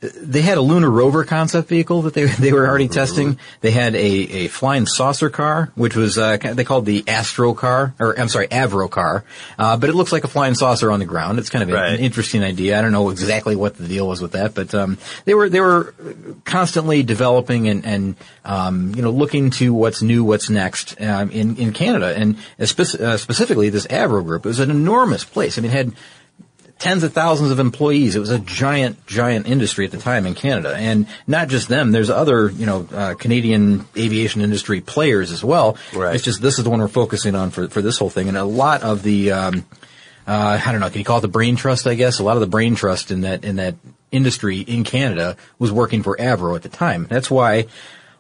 they 0.02 0.42
had 0.42 0.58
a 0.58 0.60
lunar 0.60 0.90
rover 0.90 1.24
concept 1.24 1.68
vehicle 1.68 2.02
that 2.02 2.14
they 2.14 2.24
they 2.40 2.52
were 2.52 2.66
already 2.66 2.88
testing. 2.88 3.38
They 3.60 3.70
had 3.70 3.94
a, 3.94 3.98
a 4.00 4.48
flying 4.48 4.86
saucer 4.86 5.30
car, 5.30 5.70
which 5.76 5.94
was 5.94 6.18
uh, 6.18 6.36
they 6.38 6.64
called 6.64 6.86
the 6.86 7.04
Astro 7.06 7.54
car, 7.54 7.94
or 8.00 8.18
I'm 8.18 8.28
sorry, 8.28 8.48
Avro 8.48 8.90
car. 8.90 9.24
Uh, 9.58 9.76
but 9.76 9.88
it 9.90 9.94
looks 9.94 10.10
like 10.10 10.24
a 10.24 10.28
flying 10.28 10.54
saucer 10.54 10.90
on 10.90 10.98
the 10.98 11.04
ground. 11.06 11.38
It's 11.38 11.50
kind 11.50 11.62
of 11.62 11.68
a- 11.70 11.72
an 11.94 12.00
interesting 12.00 12.42
idea. 12.42 12.76
I 12.78 12.82
don't 12.82 12.90
know 12.92 13.10
exactly 13.10 13.54
what 13.54 13.76
the 13.76 13.86
deal 13.86 14.08
was 14.08 14.20
with 14.20 14.32
that, 14.32 14.54
but 14.54 14.74
um, 14.74 14.98
they 15.24 15.34
were 15.34 15.48
they 15.48 15.60
were 15.60 15.94
constantly 16.44 17.02
developing 17.04 17.68
and 17.68 17.86
and 17.86 18.16
um, 18.44 18.94
you 18.96 19.02
know 19.02 19.10
looking 19.10 19.50
to 19.50 19.72
what's 19.72 20.02
new, 20.02 20.24
what's 20.24 20.50
next 20.50 21.00
um, 21.00 21.30
in 21.30 21.56
in 21.56 21.72
Canada, 21.72 22.12
and 22.16 22.36
spec- 22.64 23.00
uh, 23.00 23.16
specifically 23.16 23.68
this 23.68 23.86
Avro 23.86 24.24
group. 24.24 24.44
It 24.44 24.48
was 24.48 24.58
an 24.58 24.70
enormous 24.70 25.24
place. 25.24 25.58
I 25.58 25.60
mean, 25.60 25.70
it 25.70 25.74
had 25.74 25.92
tens 26.82 27.04
of 27.04 27.12
thousands 27.12 27.52
of 27.52 27.60
employees. 27.60 28.16
It 28.16 28.18
was 28.18 28.30
a 28.30 28.40
giant, 28.40 29.06
giant 29.06 29.46
industry 29.46 29.84
at 29.84 29.92
the 29.92 29.98
time 29.98 30.26
in 30.26 30.34
Canada, 30.34 30.74
and 30.74 31.06
not 31.28 31.46
just 31.46 31.68
them. 31.68 31.92
There's 31.92 32.10
other, 32.10 32.50
you 32.50 32.66
know, 32.66 32.88
uh, 32.92 33.14
Canadian 33.14 33.86
aviation 33.96 34.40
industry 34.40 34.80
players 34.80 35.30
as 35.30 35.44
well. 35.44 35.76
Right. 35.94 36.16
It's 36.16 36.24
just 36.24 36.42
this 36.42 36.58
is 36.58 36.64
the 36.64 36.70
one 36.70 36.80
we're 36.80 36.88
focusing 36.88 37.36
on 37.36 37.50
for 37.50 37.68
for 37.68 37.82
this 37.82 37.98
whole 37.98 38.10
thing, 38.10 38.26
and 38.26 38.36
a 38.36 38.42
lot 38.42 38.82
of 38.82 39.04
the, 39.04 39.30
um, 39.30 39.64
uh, 40.26 40.60
I 40.64 40.72
don't 40.72 40.80
know, 40.80 40.90
can 40.90 40.98
you 40.98 41.04
call 41.04 41.18
it 41.18 41.20
the 41.20 41.28
brain 41.28 41.54
trust? 41.54 41.86
I 41.86 41.94
guess 41.94 42.18
a 42.18 42.24
lot 42.24 42.36
of 42.36 42.40
the 42.40 42.48
brain 42.48 42.74
trust 42.74 43.12
in 43.12 43.20
that 43.20 43.44
in 43.44 43.56
that 43.56 43.76
industry 44.10 44.58
in 44.58 44.82
Canada 44.82 45.36
was 45.60 45.70
working 45.70 46.02
for 46.02 46.16
Avro 46.16 46.56
at 46.56 46.62
the 46.62 46.68
time. 46.68 47.06
That's 47.08 47.30
why. 47.30 47.66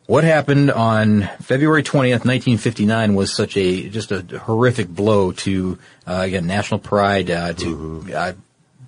What 0.06 0.24
happened 0.24 0.72
on 0.72 1.30
February 1.40 1.84
20th, 1.84 2.26
1959 2.26 3.14
was 3.14 3.32
such 3.32 3.56
a, 3.56 3.88
just 3.88 4.10
a 4.10 4.20
horrific 4.36 4.88
blow 4.88 5.30
to, 5.30 5.78
uh, 6.06 6.22
again, 6.24 6.46
national 6.48 6.80
pride, 6.80 7.30
uh, 7.30 7.52
to, 7.52 8.04
uh, 8.12 8.32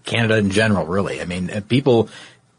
Canada 0.05 0.37
in 0.37 0.51
general, 0.51 0.87
really. 0.87 1.21
I 1.21 1.25
mean, 1.25 1.51
uh, 1.51 1.61
people 1.67 2.09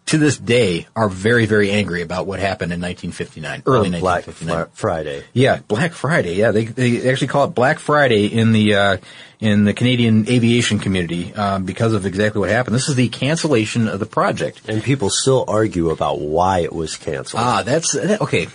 to 0.07 0.17
this 0.19 0.37
day 0.37 0.87
are 0.95 1.09
very, 1.09 1.45
very 1.45 1.71
angry 1.71 2.01
about 2.01 2.27
what 2.27 2.39
happened 2.39 2.71
in 2.71 2.79
1959, 2.79 3.63
early 3.65 3.87
On 3.87 3.99
Black 3.99 4.27
1959. 4.27 4.65
Fri- 4.65 4.71
Friday. 4.73 5.23
Yeah, 5.33 5.59
Black 5.67 5.93
Friday. 5.93 6.35
Yeah, 6.35 6.51
they 6.51 6.65
they 6.65 7.09
actually 7.09 7.27
call 7.27 7.45
it 7.45 7.55
Black 7.55 7.79
Friday 7.79 8.27
in 8.27 8.51
the 8.51 8.75
uh, 8.75 8.97
in 9.39 9.63
the 9.63 9.73
Canadian 9.73 10.29
aviation 10.29 10.79
community 10.79 11.33
um, 11.33 11.65
because 11.65 11.93
of 11.93 12.05
exactly 12.05 12.39
what 12.39 12.49
happened. 12.49 12.75
This 12.75 12.89
is 12.89 12.95
the 12.95 13.09
cancellation 13.09 13.87
of 13.87 13.99
the 13.99 14.05
project, 14.05 14.61
and 14.67 14.83
people 14.83 15.09
still 15.09 15.45
argue 15.47 15.89
about 15.89 16.19
why 16.19 16.59
it 16.59 16.73
was 16.73 16.97
canceled. 16.97 17.41
Ah, 17.43 17.63
that's 17.63 17.93
that, 17.93 18.21
okay. 18.21 18.47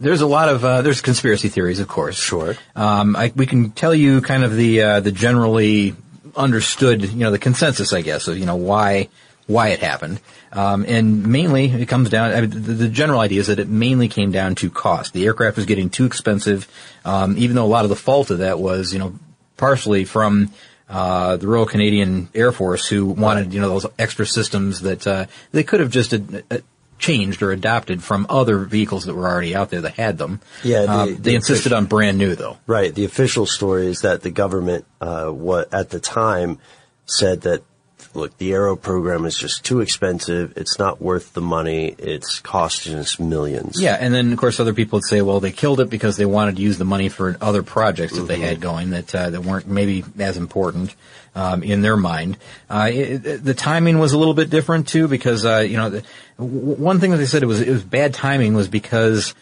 There's 0.00 0.20
a 0.20 0.26
lot 0.26 0.48
of 0.48 0.64
uh, 0.64 0.82
there's 0.82 1.00
conspiracy 1.00 1.48
theories, 1.48 1.80
of 1.80 1.88
course. 1.88 2.16
Sure. 2.16 2.54
Um, 2.76 3.16
I, 3.16 3.32
we 3.34 3.46
can 3.46 3.70
tell 3.72 3.94
you 3.94 4.20
kind 4.20 4.44
of 4.44 4.54
the 4.54 4.82
uh, 4.82 5.00
the 5.00 5.10
generally 5.10 5.96
understood, 6.36 7.04
you 7.04 7.18
know, 7.18 7.30
the 7.30 7.38
consensus, 7.38 7.92
I 7.92 8.02
guess, 8.02 8.28
of 8.28 8.38
you 8.38 8.46
know 8.46 8.56
why 8.56 9.08
why 9.48 9.68
it 9.68 9.80
happened. 9.80 10.20
Um, 10.52 10.84
and 10.86 11.26
mainly 11.26 11.66
it 11.66 11.86
comes 11.86 12.10
down, 12.10 12.32
I 12.32 12.42
mean, 12.42 12.50
the, 12.50 12.74
the 12.74 12.88
general 12.88 13.20
idea 13.20 13.40
is 13.40 13.48
that 13.48 13.58
it 13.58 13.68
mainly 13.68 14.08
came 14.08 14.30
down 14.30 14.54
to 14.56 14.70
cost. 14.70 15.14
The 15.14 15.24
aircraft 15.24 15.56
was 15.56 15.66
getting 15.66 15.90
too 15.90 16.04
expensive, 16.04 16.68
um, 17.04 17.36
even 17.38 17.56
though 17.56 17.64
a 17.64 17.66
lot 17.66 17.84
of 17.84 17.88
the 17.88 17.96
fault 17.96 18.30
of 18.30 18.38
that 18.38 18.58
was, 18.58 18.92
you 18.92 18.98
know, 18.98 19.18
partially 19.56 20.04
from, 20.04 20.50
uh, 20.88 21.36
the 21.36 21.46
Royal 21.46 21.66
Canadian 21.66 22.28
Air 22.34 22.52
Force 22.52 22.86
who 22.86 23.06
wanted, 23.06 23.52
you 23.52 23.60
know, 23.60 23.68
those 23.68 23.86
extra 23.98 24.26
systems 24.26 24.82
that, 24.82 25.06
uh, 25.06 25.26
they 25.52 25.64
could 25.64 25.80
have 25.80 25.90
just, 25.90 26.14
uh, 26.14 26.18
uh, 26.50 26.58
changed 26.98 27.42
or 27.42 27.52
adopted 27.52 28.02
from 28.02 28.26
other 28.28 28.58
vehicles 28.58 29.04
that 29.04 29.14
were 29.14 29.28
already 29.28 29.54
out 29.54 29.70
there 29.70 29.80
that 29.82 29.94
had 29.94 30.18
them. 30.18 30.40
Yeah, 30.64 30.82
the- 30.82 30.90
Uh, 30.90 31.06
the 31.06 31.12
they 31.14 31.34
insisted 31.34 31.72
on 31.72 31.86
brand 31.86 32.18
new 32.18 32.34
though. 32.34 32.58
Right. 32.66 32.94
The 32.94 33.04
official 33.04 33.46
story 33.46 33.86
is 33.86 34.00
that 34.00 34.22
the 34.22 34.30
government, 34.30 34.84
uh, 35.00 35.26
what 35.26 35.72
at 35.72 35.90
the 35.90 36.00
time 36.00 36.58
said 37.06 37.42
that 37.42 37.62
look, 38.14 38.36
the 38.38 38.52
Arrow 38.52 38.74
program 38.74 39.24
is 39.26 39.36
just 39.36 39.64
too 39.64 39.80
expensive. 39.80 40.54
It's 40.56 40.78
not 40.78 41.00
worth 41.00 41.34
the 41.34 41.40
money. 41.40 41.94
It's 41.98 42.40
costing 42.40 42.94
us 42.96 43.20
millions. 43.20 43.80
Yeah, 43.80 43.96
and 44.00 44.12
then 44.12 44.32
of 44.32 44.38
course 44.38 44.58
other 44.58 44.72
people 44.74 44.96
would 44.96 45.04
say, 45.04 45.20
well, 45.22 45.40
they 45.40 45.52
killed 45.52 45.78
it 45.78 45.88
because 45.90 46.16
they 46.16 46.24
wanted 46.26 46.56
to 46.56 46.62
use 46.62 46.78
the 46.78 46.84
money 46.84 47.08
for 47.10 47.36
other 47.40 47.62
projects 47.62 48.14
that 48.16 48.26
they 48.26 48.38
had 48.40 48.60
going 48.60 48.90
that 48.90 49.14
uh, 49.14 49.30
that 49.30 49.42
weren't 49.44 49.68
maybe 49.68 50.04
as 50.18 50.36
important 50.36 50.94
um, 51.36 51.62
in 51.62 51.82
their 51.82 51.96
mind. 51.96 52.38
Uh, 52.68 52.88
it, 52.92 53.26
it- 53.26 53.44
the 53.44 53.54
timing 53.54 53.98
was 53.98 54.12
a 54.14 54.18
little 54.18 54.34
bit 54.34 54.50
different 54.50 54.88
too 54.88 55.06
because 55.06 55.44
uh, 55.44 55.58
you 55.58 55.76
know 55.76 55.90
the, 55.90 56.02
one 56.38 57.00
thing 57.00 57.10
that 57.10 57.16
they 57.16 57.26
said 57.26 57.42
it 57.42 57.46
was 57.46 57.60
it 57.60 57.70
was 57.70 57.82
bad 57.82 58.14
timing 58.14 58.54
was 58.54 58.68
because 58.68 59.34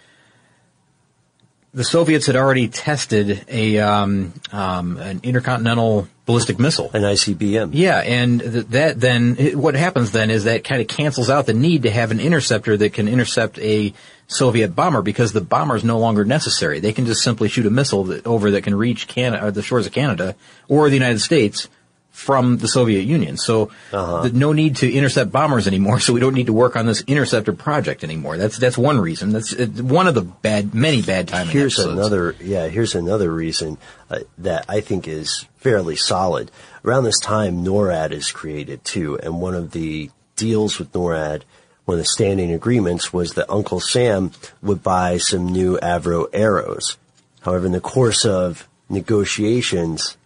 the 1.75 1.85
Soviets 1.85 2.25
had 2.27 2.37
already 2.37 2.69
tested 2.69 3.45
a 3.49 3.79
um, 3.81 4.33
um, 4.51 4.97
an 4.97 5.21
intercontinental 5.23 6.09
ballistic 6.25 6.59
missile. 6.59 6.91
An 6.95 7.03
ICBM. 7.03 7.71
Yeah, 7.75 7.99
and 7.99 8.41
th- 8.41 8.67
that 8.69 8.99
then 8.99 9.37
it- 9.39 9.57
what 9.57 9.75
happens 9.75 10.11
then 10.13 10.31
is 10.31 10.45
that 10.45 10.65
kind 10.65 10.81
of 10.81 10.89
cancels 10.89 11.29
out 11.29 11.45
the 11.45 11.53
need 11.53 11.83
to 11.83 11.91
have 11.91 12.11
an 12.11 12.19
interceptor 12.19 12.79
that 12.79 12.95
can 12.95 13.09
intercept 13.09 13.59
a 13.59 13.93
Soviet 14.27 14.75
bomber 14.75 15.03
because 15.03 15.35
the 15.35 15.43
bomber 15.43 15.77
is 15.77 15.85
no 15.85 15.99
longer 15.99 16.25
necessary. 16.25 16.81
They 16.81 16.95
can 16.95 17.05
just 17.05 17.21
simply 17.23 17.49
shoot 17.51 17.67
a 17.67 17.71
missile 17.71 18.05
that, 18.05 18.27
over 18.27 18.51
that 18.53 18.63
can 18.63 18.75
reach 18.75 19.07
Canada, 19.07 19.51
the 19.51 19.63
shores 19.63 19.87
of 19.87 19.93
Canada 19.93 20.35
or 20.69 20.89
the 20.89 20.97
United 20.97 21.21
States 21.21 21.69
from 22.17 22.57
the 22.57 22.67
Soviet 22.67 23.03
Union. 23.03 23.37
So 23.37 23.71
th- 23.91 24.33
no 24.33 24.55
need 24.55 24.77
to 24.77 24.91
intercept 24.91 25.31
bombers 25.31 25.67
anymore. 25.67 26.01
So 26.07 26.13
we 26.13 26.21
don't 26.21 26.35
need 26.35 26.47
to 26.47 26.53
work 26.53 26.77
on 26.77 26.87
this 26.87 27.03
interceptor 27.09 27.53
project 27.53 28.05
anymore. 28.05 28.39
That's 28.39 28.59
that's 28.59 28.79
one 28.79 29.01
reason. 29.01 29.33
That's 29.33 29.53
uh, 29.53 29.67
one 29.67 30.07
of 30.07 30.15
the 30.15 30.23
bad, 30.23 30.73
many 30.73 31.03
bad 31.03 31.27
timing. 31.29 31.53
Here's 31.53 31.79
episodes. 31.79 31.99
another, 31.99 32.37
yeah, 32.41 32.69
here's 32.69 32.95
another 32.95 33.31
reason 33.33 33.77
uh, 34.09 34.21
that 34.39 34.67
I 34.69 34.81
think 34.81 35.09
is 35.09 35.47
fairly 35.57 35.97
solid. 35.97 36.53
Around 36.85 37.05
this 37.05 37.19
time, 37.19 37.65
NORAD 37.65 38.13
is 38.13 38.31
created 38.31 38.85
too, 38.85 39.19
and 39.19 39.41
one 39.41 39.55
of 39.55 39.73
the 39.73 40.11
deals 40.37 40.79
with 40.79 40.93
NORAD, 40.93 41.43
one 41.87 41.99
of 41.99 42.05
the 42.05 42.05
standing 42.07 42.53
agreements 42.53 43.13
was 43.13 43.33
that 43.33 43.51
Uncle 43.51 43.81
Sam 43.81 44.31
would 44.63 44.83
buy 44.83 45.19
some 45.19 45.47
new 45.49 45.77
Avro 45.79 46.29
arrows. 46.33 46.97
However, 47.41 47.67
in 47.67 47.73
the 47.73 47.81
course 47.81 48.25
of 48.25 48.69
negotiations, 48.89 50.17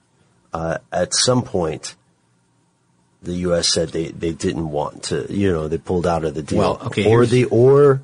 uh, 0.52 0.78
at 0.92 1.14
some 1.14 1.42
point, 1.42 1.94
the 3.22 3.34
U.S. 3.34 3.68
said 3.68 3.90
they, 3.90 4.08
they 4.08 4.32
didn't 4.32 4.70
want 4.70 5.04
to, 5.04 5.26
you 5.32 5.52
know, 5.52 5.68
they 5.68 5.78
pulled 5.78 6.06
out 6.06 6.24
of 6.24 6.34
the 6.34 6.42
deal. 6.42 6.58
Well, 6.58 6.80
okay, 6.86 7.10
or 7.10 7.26
the, 7.26 7.44
or 7.46 8.02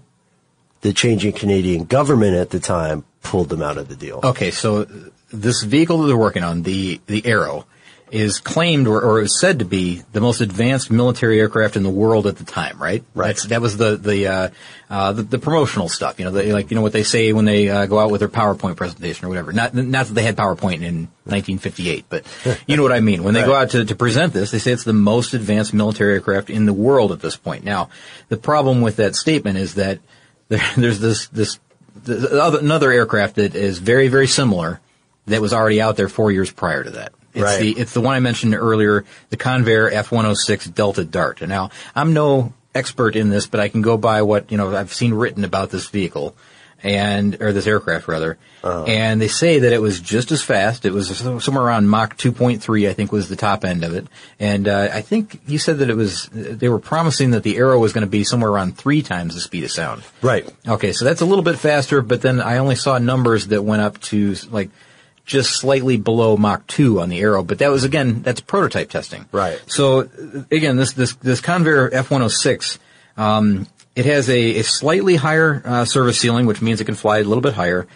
the 0.82 0.92
changing 0.92 1.32
Canadian 1.32 1.84
government 1.84 2.36
at 2.36 2.51
the 2.51 2.61
time 2.61 3.05
pulled 3.22 3.49
them 3.49 3.62
out 3.62 3.78
of 3.78 3.88
the 3.88 3.97
deal. 3.97 4.20
Okay, 4.22 4.51
so 4.51 4.86
this 5.32 5.62
vehicle 5.62 5.99
that 5.99 6.07
they're 6.07 6.16
working 6.16 6.44
on, 6.44 6.62
the 6.62 7.01
the 7.07 7.26
Arrow, 7.26 7.66
is 8.11 8.38
claimed 8.38 8.86
or, 8.86 9.00
or 9.02 9.20
is 9.20 9.40
said 9.40 9.59
to 9.59 9.64
be 9.64 10.02
the 10.12 10.20
most 10.20 10.40
advanced 10.40 10.90
military 10.90 11.40
aircraft 11.40 11.76
in 11.76 11.82
the 11.82 11.90
world 11.90 12.26
at 12.26 12.36
the 12.36 12.44
time, 12.44 12.80
right? 12.80 13.02
Right. 13.14 13.28
That's, 13.28 13.44
that 13.46 13.61
was 13.61 13.76
the 13.76 13.96
the, 13.96 14.26
uh, 14.28 14.48
uh, 14.88 15.12
the 15.12 15.22
the 15.22 15.38
promotional 15.38 15.88
stuff. 15.88 16.18
You 16.18 16.26
know, 16.26 16.30
they, 16.30 16.52
like 16.52 16.70
you 16.70 16.76
know 16.76 16.82
what 16.82 16.92
they 16.92 17.02
say 17.02 17.32
when 17.32 17.44
they 17.44 17.68
uh, 17.68 17.86
go 17.86 17.98
out 17.98 18.11
with 18.11 18.20
their 18.20 18.28
PowerPoint 18.28 18.76
presentation 18.76 19.26
or 19.26 19.28
whatever. 19.28 19.52
Not 19.52 19.74
not 19.74 20.07
that 20.07 20.14
they 20.14 20.22
had 20.22 20.36
PowerPoint 20.36 20.82
in 20.82 21.09
1958, 21.24 22.04
but 22.09 22.24
you 22.66 22.76
know 22.76 22.84
what 22.84 22.92
I 22.92 23.00
mean. 23.00 23.24
When 23.24 23.34
they 23.34 23.44
go 23.44 23.54
out 23.54 23.70
to, 23.70 23.84
to 23.84 23.96
present 23.96 24.32
this, 24.32 24.52
they 24.52 24.59
say 24.59 24.72
it's 24.72 24.84
the 24.84 24.92
most 24.92 25.34
advanced 25.34 25.74
military 25.74 26.14
aircraft 26.14 26.48
in 26.48 26.66
the 26.66 26.72
world 26.72 27.11
at 27.11 27.20
this 27.20 27.36
point. 27.36 27.64
Now, 27.64 27.90
the 28.28 28.36
problem 28.36 28.82
with 28.82 28.96
that 28.96 29.16
statement 29.16 29.59
is 29.59 29.74
that 29.74 29.98
there, 30.48 30.62
there's 30.76 31.00
this 31.00 31.26
this 31.28 31.59
the 32.04 32.40
other, 32.40 32.61
another 32.61 32.92
aircraft 32.92 33.34
that 33.36 33.57
is 33.57 33.80
very 33.80 34.07
very 34.07 34.28
similar 34.28 34.80
that 35.26 35.40
was 35.40 35.52
already 35.52 35.80
out 35.80 35.96
there 35.96 36.09
four 36.09 36.30
years 36.30 36.52
prior 36.52 36.84
to 36.84 36.90
that. 36.90 37.12
It's 37.37 37.45
Right. 37.45 37.61
the 37.61 37.72
it's 37.78 37.93
the 37.93 38.01
one 38.01 38.14
I 38.14 38.20
mentioned 38.20 38.55
earlier, 38.55 39.05
the 39.30 39.37
Convair 39.37 39.93
F106 39.93 40.74
Delta 40.74 41.05
Dart. 41.05 41.43
And 41.43 41.51
now 41.51 41.70
I'm 41.95 42.12
no 42.14 42.53
expert 42.74 43.14
in 43.14 43.28
this, 43.30 43.47
but 43.47 43.61
I 43.61 43.68
can 43.68 43.82
go 43.82 43.97
by 43.97 44.22
what 44.22 44.51
you 44.51 44.57
know 44.57 44.74
I've 44.74 44.93
seen 44.93 45.14
written 45.14 45.45
about 45.45 45.70
this 45.70 45.87
vehicle 45.89 46.34
and 46.82 47.41
or 47.41 47.53
this 47.53 47.66
aircraft 47.66 48.09
rather. 48.09 48.39
And 48.87 49.20
they 49.20 49.28
say 49.28 49.61
that 49.61 49.72
it 49.72 49.80
was 49.80 50.01
just 50.01 50.32
as 50.32 50.43
fast. 50.43 50.84
It 50.84 50.93
was 50.93 51.16
somewhere 51.45 51.64
around 51.64 51.89
Mach 51.89 52.16
2.3, 52.18 52.89
I 52.89 52.93
think, 52.95 53.12
was 53.12 53.28
the 53.28 53.37
top 53.37 53.64
end 53.64 53.84
of 53.84 53.95
it. 53.95 54.09
And 54.41 54.66
uh, 54.66 54.89
I 54.93 55.03
think 55.03 55.41
you 55.47 55.59
said 55.59 55.78
that 55.78 55.89
it 55.89 55.95
was. 55.97 56.28
They 56.32 56.68
were 56.68 56.80
promising 56.80 57.30
that 57.30 57.45
the 57.45 57.59
Arrow 57.59 57.78
was 57.78 57.93
going 57.93 58.03
to 58.05 58.11
be 58.11 58.24
somewhere 58.24 58.51
around 58.51 58.76
three 58.76 59.03
times 59.03 59.34
the 59.34 59.41
speed 59.41 59.62
of 59.62 59.70
sound. 59.70 60.03
Right. 60.20 60.49
Okay, 60.66 60.93
so 60.93 61.05
that's 61.05 61.20
a 61.20 61.24
little 61.26 61.45
bit 61.45 61.59
faster, 61.59 62.03
but 62.03 62.22
then 62.22 62.41
I 62.41 62.59
only 62.59 62.74
saw 62.74 62.99
numbers 62.99 63.47
that 63.49 63.62
went 63.62 63.82
up 63.82 64.01
to 64.03 64.34
like 64.51 64.70
just 65.27 65.59
slightly 65.61 65.97
below 65.97 66.37
Mach 66.37 66.66
2 66.68 67.01
on 67.01 67.09
the 67.09 67.20
Arrow, 67.20 67.43
but 67.43 67.59
that 67.59 67.68
was 67.70 67.85
again, 67.85 68.22
that's 68.22 68.41
prototype 68.41 68.89
testing. 68.91 69.27
Right. 69.33 69.61
So 69.66 70.09
again, 70.51 70.77
this, 70.77 70.93
this, 70.93 71.14
this 71.16 71.41
Convair 71.41 71.91
F106, 71.91 72.79
um, 73.16 73.66
it 73.97 74.07
has 74.07 74.31
a, 74.31 74.59
a 74.61 74.62
slightly 74.62 75.16
higher 75.16 75.62
uh, 75.64 75.85
service 75.85 76.18
ceiling, 76.20 76.47
which 76.47 76.62
means 76.62 76.81
it 76.81 76.85
can 76.85 76.95
fly 76.95 77.18
a 77.18 77.24
little 77.24 77.43
bit 77.43 77.55
higher. 77.55 77.87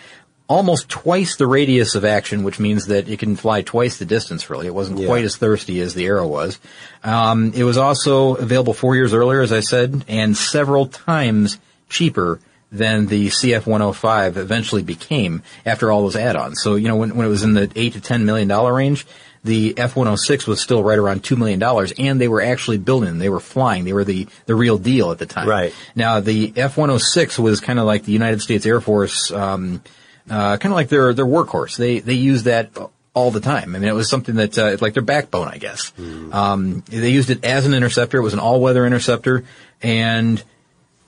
Almost 0.49 0.89
twice 0.89 1.37
the 1.37 1.47
radius 1.47 1.95
of 1.95 2.05
action, 2.05 2.43
which 2.43 2.59
means 2.59 2.87
that 2.87 3.09
it 3.09 3.21
can 3.21 3.37
fly 3.37 3.63
twice 3.63 3.99
the 3.99 4.05
distance. 4.05 4.51
Really, 4.51 4.67
it 4.67 4.75
wasn't 4.75 4.99
Yeah. 4.99 5.07
quite 5.07 5.25
as 5.25 5.37
thirsty 5.37 5.81
as 5.81 5.95
the 5.95 6.07
Arrow 6.07 6.27
was. 6.27 6.59
Um, 7.05 7.53
it 7.55 7.63
was 7.63 7.77
also 7.77 8.35
available 8.35 8.75
four 8.75 8.97
years 8.97 9.15
earlier, 9.15 9.43
as 9.43 9.53
I 9.53 9.61
said, 9.61 10.05
and 10.09 10.37
several 10.37 10.87
times 10.87 11.59
cheaper 11.89 12.41
than 12.73 13.07
the 13.07 13.29
CF-105 13.29 14.37
eventually 14.37 14.83
became 14.83 15.43
after 15.67 15.91
all 15.91 16.03
those 16.03 16.17
add-ons. 16.17 16.63
So 16.63 16.77
you 16.77 16.89
know 16.89 16.97
when, 16.97 17.17
when 17.17 17.27
it 17.27 17.31
was 17.31 17.43
in 17.43 17.55
the 17.55 17.71
eight 17.77 17.95
to 17.95 18.01
ten 18.01 18.25
million 18.25 18.49
dollar 18.49 18.73
range, 18.73 19.07
the 19.43 19.77
F-106 19.77 20.47
was 20.47 20.61
still 20.61 20.85
right 20.85 20.99
around 20.99 21.25
two 21.25 21.37
million 21.37 21.59
dollars, 21.59 21.93
and 21.99 22.21
they 22.21 22.29
were 22.29 22.43
actually 22.43 22.79
building. 22.79 23.19
They 23.19 23.29
were 23.29 23.41
flying. 23.41 23.85
They 23.85 23.93
were 23.93 24.05
the 24.05 24.29
the 24.47 24.55
real 24.55 24.79
deal 24.79 25.11
at 25.11 25.19
the 25.19 25.27
time. 25.27 25.49
Right. 25.49 25.75
Now 25.95 26.21
the 26.21 26.53
F-106 26.57 27.39
was 27.39 27.61
kind 27.61 27.79
of 27.79 27.87
like 27.87 28.05
the 28.05 28.13
United 28.13 28.41
States 28.41 28.67
Air 28.67 28.81
Force. 28.81 29.31
Um, 29.31 29.83
uh, 30.29 30.57
kind 30.59 30.73
of 30.73 30.77
like 30.77 30.89
their 30.89 31.13
their 31.13 31.27
workhorse. 31.27 31.77
They 31.77 32.01
they 32.01 32.15
use 32.15 32.45
that 32.45 32.71
all 33.15 33.31
the 33.31 33.41
time. 33.41 33.75
I 33.75 33.79
mean, 33.79 33.89
it 33.89 33.95
was 33.95 34.09
something 34.09 34.37
that 34.37 34.57
uh, 34.57 34.77
like 34.81 34.95
their 34.95 35.03
backbone, 35.03 35.49
I 35.49 35.59
guess. 35.59 35.93
Um, 36.33 36.85
they 36.87 37.11
used 37.11 37.31
it 37.31 37.45
as 37.45 37.67
an 37.67 37.75
interceptor. 37.75 38.19
It 38.19 38.23
was 38.23 38.35
an 38.35 38.39
all 38.39 38.61
weather 38.61 38.87
interceptor, 38.87 39.45
and 39.83 40.43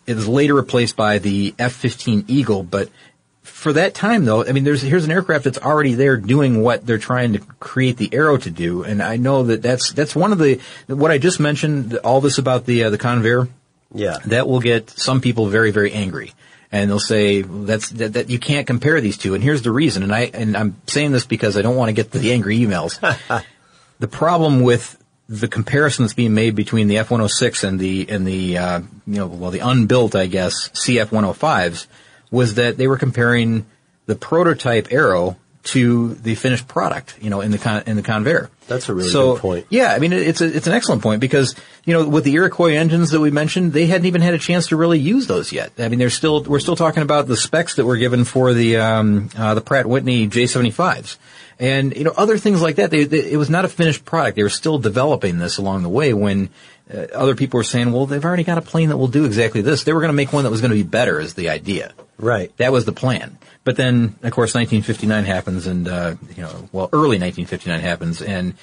it 0.07 0.15
was 0.17 0.29
later 0.29 0.55
replaced 0.55 0.97
by 0.97 1.19
the 1.19 1.55
F-15 1.59 2.25
Eagle. 2.29 2.63
But 2.63 2.91
for 3.43 3.73
that 3.75 3.95
time, 3.95 4.25
though, 4.25 4.45
I 4.45 4.53
mean, 4.53 4.65
there's 4.65 4.83
here's 4.83 5.05
an 5.05 5.11
aircraft 5.11 5.45
that's 5.45 5.59
already 5.59 5.95
there 5.95 6.17
doing 6.17 6.63
what 6.63 6.85
they're 6.87 6.99
trying 6.99 7.33
to 7.35 7.39
create 7.61 7.97
the 7.97 8.13
Arrow 8.13 8.37
to 8.37 8.51
do, 8.51 8.83
and 8.85 9.03
I 9.03 9.17
know 9.17 9.45
that 9.45 9.63
that's 9.63 9.93
that's 9.93 10.15
one 10.15 10.33
of 10.33 10.39
the 10.39 10.61
what 10.87 11.11
I 11.11 11.19
just 11.19 11.41
mentioned. 11.41 11.97
All 11.99 12.21
this 12.21 12.39
about 12.39 12.67
the 12.67 12.85
uh, 12.85 12.91
the 12.91 12.99
Convair 12.99 13.49
Yeah. 13.95 14.19
that 14.27 14.49
will 14.49 14.61
get 14.61 14.91
some 14.91 15.21
people 15.21 15.47
very, 15.47 15.71
very 15.71 15.93
angry. 15.93 16.33
And 16.75 16.89
they'll 16.89 16.99
say 17.01 17.43
that's 17.43 17.91
that, 17.91 18.15
that 18.15 18.31
you 18.31 18.39
can't 18.39 18.67
compare 18.67 18.99
these 19.03 19.19
two. 19.19 19.35
And 19.35 19.45
here's 19.45 19.61
the 19.61 19.71
reason. 19.71 20.03
And 20.03 20.15
I 20.15 20.31
and 20.33 20.57
I'm 20.57 20.77
saying 20.87 21.13
this 21.13 21.27
because 21.27 21.59
I 21.59 21.63
don't 21.63 21.77
want 21.77 21.91
to 21.91 21.93
get 21.93 22.11
the 22.13 22.33
angry 22.33 22.59
emails. 22.61 22.99
the 23.99 24.09
problem 24.09 24.63
with 24.63 25.02
the 25.33 25.49
comparison 25.49 26.05
that's 26.05 26.13
being 26.13 26.35
made 26.35 26.55
between 26.55 26.89
the 26.89 26.99
F-106 26.99 27.65
and 27.65 27.81
the 27.81 28.07
and 28.11 28.27
the 28.27 28.59
uh, 28.59 28.81
you 29.07 29.15
know 29.15 29.27
well 29.27 29.51
the 29.51 29.61
unbuilt 29.61 30.15
I 30.15 30.27
guess 30.27 30.69
CF-105s 30.71 31.87
was 32.31 32.55
that 32.55 32.77
they 32.77 32.87
were 32.87 32.99
comparing 32.99 33.65
the 34.05 34.15
prototype 34.15 34.93
Arrow 34.93 35.37
to 35.65 36.15
the 36.15 36.35
finished 36.35 36.67
product, 36.67 37.17
you 37.21 37.31
know, 37.31 37.41
in 37.41 37.53
the 37.53 37.59
con- 37.59 37.85
in 37.87 37.97
the 37.97 38.03
Convair. 38.03 38.49
That's 38.67 38.89
a 38.89 38.95
really 38.95 39.09
so, 39.09 39.35
good 39.35 39.41
point. 39.41 39.67
Yeah, 39.71 39.93
I 39.93 40.01
mean, 40.01 40.13
it's 40.13 40.41
a, 40.41 40.57
it's 40.57 40.67
an 40.67 40.73
excellent 40.73 41.03
point 41.03 41.21
because 41.21 41.55
you 41.85 41.95
know 41.95 42.07
with 42.07 42.25
the 42.25 42.35
Iroquois 42.35 42.75
engines 42.75 43.11
that 43.11 43.21
we 43.21 43.31
mentioned, 43.31 43.73
they 43.73 43.87
hadn't 43.87 44.07
even 44.07 44.21
had 44.21 44.35
a 44.35 44.39
chance 44.39 44.69
to 44.69 44.77
really 44.77 44.99
use 44.99 45.29
those 45.29 45.53
yet. 45.53 45.73
I 45.79 45.89
mean, 45.89 45.99
they're 45.99 46.11
still 46.11 46.43
we're 46.43 46.61
still 46.61 46.77
talking 46.77 47.03
about 47.03 47.27
the 47.27 47.37
specs 47.37 47.77
that 47.77 47.87
were 47.87 47.97
given 47.97 48.25
for 48.25 48.53
the 48.53 48.77
um, 48.77 49.31
uh, 49.37 49.55
the 49.55 49.63
Pratt 49.63 49.87
Whitney 49.87 50.29
J75s. 50.29 51.17
And 51.63 51.97
you 51.97 52.03
know 52.03 52.13
other 52.17 52.39
things 52.39 52.61
like 52.61 52.77
that. 52.77 52.91
They, 52.91 53.05
they, 53.05 53.31
it 53.31 53.37
was 53.37 53.49
not 53.49 53.65
a 53.65 53.69
finished 53.69 54.05
product. 54.05 54.35
They 54.35 54.43
were 54.43 54.49
still 54.49 54.81
developing 54.81 55.39
this 55.39 55.59
along 55.59 55.85
the 55.85 55.89
way. 55.89 56.13
When 56.13 56.51
uh, 56.93 57.07
other 57.15 57.37
people 57.37 57.59
were 57.59 57.65
saying, 57.65 57.93
"Well, 57.93 58.07
they've 58.07 58.25
already 58.25 58.43
got 58.43 58.59
a 58.59 58.63
plane 58.63 58.89
that 58.89 58.97
will 58.97 59.07
do 59.07 59.25
exactly 59.27 59.61
this," 59.61 59.85
they 59.85 59.93
were 59.93 60.01
going 60.01 60.09
to 60.09 60.13
make 60.15 60.33
one 60.33 60.43
that 60.43 60.51
was 60.51 60.61
going 60.61 60.73
to 60.73 60.77
be 60.77 60.83
better. 60.83 61.21
Is 61.21 61.35
the 61.35 61.51
idea? 61.51 61.93
Right. 62.19 62.55
That 62.57 62.73
was 62.73 62.85
the 62.85 62.93
plan. 62.93 63.39
But 63.63 63.77
then, 63.77 64.17
of 64.25 64.33
course, 64.33 64.57
1959 64.57 65.25
happens, 65.25 65.69
and 65.69 65.87
uh, 65.87 66.17
you 66.35 66.43
know, 66.43 66.69
well, 66.73 66.89
early 66.93 67.21
1959 67.21 67.79
happens, 67.79 68.21
and 68.21 68.55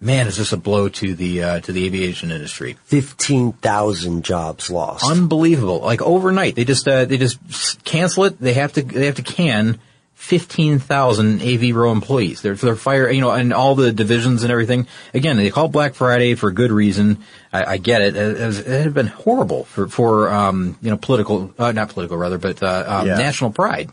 man, 0.00 0.26
is 0.26 0.38
this 0.38 0.54
a 0.54 0.56
blow 0.56 0.88
to 0.88 1.14
the 1.14 1.42
uh, 1.42 1.60
to 1.60 1.72
the 1.72 1.84
aviation 1.84 2.30
industry? 2.30 2.78
Fifteen 2.84 3.52
thousand 3.52 4.24
jobs 4.24 4.70
lost. 4.70 5.04
Unbelievable! 5.04 5.80
Like 5.80 6.00
overnight, 6.00 6.54
they 6.54 6.64
just 6.64 6.88
uh, 6.88 7.04
they 7.04 7.18
just 7.18 7.84
cancel 7.84 8.24
it. 8.24 8.40
They 8.40 8.54
have 8.54 8.72
to 8.72 8.82
they 8.82 9.04
have 9.04 9.16
to 9.16 9.22
can 9.22 9.78
15,000 10.16 11.40
AV 11.40 11.74
Roe 11.76 11.92
employees. 11.92 12.42
They're, 12.42 12.54
they're 12.54 12.74
fire, 12.74 13.08
you 13.10 13.20
know, 13.20 13.30
and 13.30 13.52
all 13.52 13.74
the 13.74 13.92
divisions 13.92 14.42
and 14.42 14.50
everything. 14.50 14.88
Again, 15.14 15.36
they 15.36 15.50
call 15.50 15.68
Black 15.68 15.94
Friday 15.94 16.34
for 16.34 16.50
good 16.50 16.72
reason. 16.72 17.18
I, 17.52 17.64
I 17.64 17.76
get 17.76 18.02
it. 18.02 18.16
It, 18.16 18.36
has, 18.38 18.58
it 18.58 18.82
had 18.82 18.94
been 18.94 19.06
horrible 19.06 19.64
for, 19.64 19.86
for, 19.88 20.28
um, 20.30 20.76
you 20.82 20.90
know, 20.90 20.96
political, 20.96 21.54
uh, 21.58 21.70
not 21.72 21.90
political 21.90 22.16
rather, 22.16 22.38
but, 22.38 22.62
uh, 22.62 22.84
um, 22.86 23.06
Yeah. 23.06 23.16
national 23.18 23.52
pride. 23.52 23.90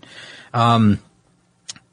Um, 0.53 0.99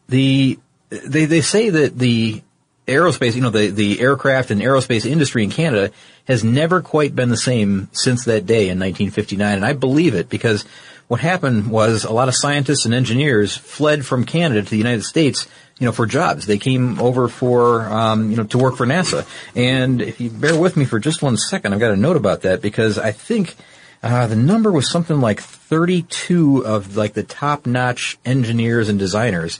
the, 0.08 0.58
they, 0.88 1.26
they 1.26 1.40
say 1.42 1.68
that 1.70 1.98
the 1.98 2.42
aerospace, 2.86 3.34
you 3.34 3.42
know, 3.42 3.50
the, 3.50 3.68
the 3.68 4.00
aircraft 4.00 4.50
and 4.50 4.60
aerospace 4.62 5.04
industry 5.04 5.44
in 5.44 5.50
Canada 5.50 5.92
has 6.26 6.42
never 6.42 6.80
quite 6.80 7.14
been 7.14 7.28
the 7.28 7.36
same 7.36 7.88
since 7.92 8.24
that 8.24 8.46
day 8.46 8.68
in 8.68 8.78
1959. 8.78 9.56
And 9.56 9.64
I 9.66 9.72
believe 9.74 10.14
it 10.14 10.28
because 10.28 10.64
what 11.10 11.18
happened 11.18 11.68
was 11.72 12.04
a 12.04 12.12
lot 12.12 12.28
of 12.28 12.36
scientists 12.36 12.84
and 12.84 12.94
engineers 12.94 13.56
fled 13.56 14.06
from 14.06 14.24
Canada 14.24 14.62
to 14.62 14.70
the 14.70 14.76
United 14.76 15.02
States, 15.02 15.48
you 15.80 15.84
know, 15.84 15.90
for 15.90 16.06
jobs. 16.06 16.46
They 16.46 16.56
came 16.56 17.00
over 17.00 17.26
for, 17.26 17.82
um, 17.86 18.30
you 18.30 18.36
know, 18.36 18.44
to 18.44 18.58
work 18.58 18.76
for 18.76 18.86
NASA. 18.86 19.26
And 19.56 20.00
if 20.00 20.20
you 20.20 20.30
bear 20.30 20.56
with 20.56 20.76
me 20.76 20.84
for 20.84 21.00
just 21.00 21.20
one 21.20 21.36
second, 21.36 21.72
I've 21.72 21.80
got 21.80 21.90
a 21.90 21.96
note 21.96 22.16
about 22.16 22.42
that 22.42 22.62
because 22.62 22.96
I 22.96 23.10
think 23.10 23.56
uh, 24.04 24.28
the 24.28 24.36
number 24.36 24.70
was 24.70 24.88
something 24.88 25.20
like 25.20 25.40
32 25.40 26.64
of 26.64 26.96
like 26.96 27.14
the 27.14 27.24
top-notch 27.24 28.16
engineers 28.24 28.88
and 28.88 28.96
designers 28.96 29.58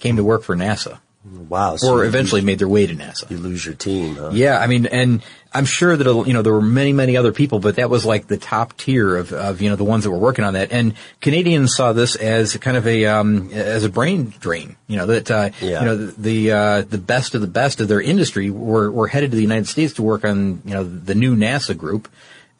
came 0.00 0.16
to 0.16 0.24
work 0.24 0.42
for 0.42 0.56
NASA. 0.56 0.98
Wow. 1.24 1.76
So 1.76 1.94
or 1.94 2.04
eventually 2.04 2.40
made 2.40 2.58
their 2.58 2.68
way 2.68 2.88
to 2.88 2.94
NASA. 2.94 3.30
You 3.30 3.38
lose 3.38 3.64
your 3.64 3.74
team, 3.74 4.16
huh? 4.16 4.30
Yeah, 4.32 4.58
I 4.58 4.66
mean, 4.66 4.86
and 4.86 5.22
I'm 5.52 5.64
sure 5.64 5.96
that, 5.96 6.06
you 6.26 6.32
know, 6.34 6.42
there 6.42 6.52
were 6.52 6.60
many, 6.60 6.92
many 6.92 7.16
other 7.16 7.32
people, 7.32 7.58
but 7.58 7.76
that 7.76 7.88
was 7.88 8.04
like 8.04 8.26
the 8.26 8.36
top 8.36 8.76
tier 8.76 9.16
of, 9.16 9.32
of, 9.32 9.62
you 9.62 9.70
know, 9.70 9.76
the 9.76 9.84
ones 9.84 10.04
that 10.04 10.10
were 10.10 10.18
working 10.18 10.44
on 10.44 10.52
that. 10.54 10.72
And 10.72 10.94
Canadians 11.22 11.74
saw 11.74 11.94
this 11.94 12.16
as 12.16 12.54
kind 12.58 12.76
of 12.76 12.86
a, 12.86 13.06
um, 13.06 13.50
as 13.52 13.82
a 13.84 13.88
brain 13.88 14.34
drain, 14.40 14.76
you 14.88 14.98
know, 14.98 15.06
that, 15.06 15.30
uh, 15.30 15.50
Yeah. 15.60 15.80
you 15.80 15.86
know, 15.86 15.96
the, 15.96 16.12
the, 16.20 16.52
uh, 16.52 16.82
the 16.82 16.98
best 16.98 17.34
of 17.34 17.40
the 17.40 17.46
best 17.46 17.80
of 17.80 17.88
their 17.88 18.00
industry 18.00 18.50
were, 18.50 18.90
were 18.90 19.08
headed 19.08 19.30
to 19.30 19.36
the 19.36 19.42
United 19.42 19.66
States 19.68 19.94
to 19.94 20.02
work 20.02 20.24
on, 20.24 20.60
you 20.66 20.74
know, 20.74 20.84
the 20.84 21.14
new 21.14 21.34
NASA 21.34 21.76
group. 21.76 22.08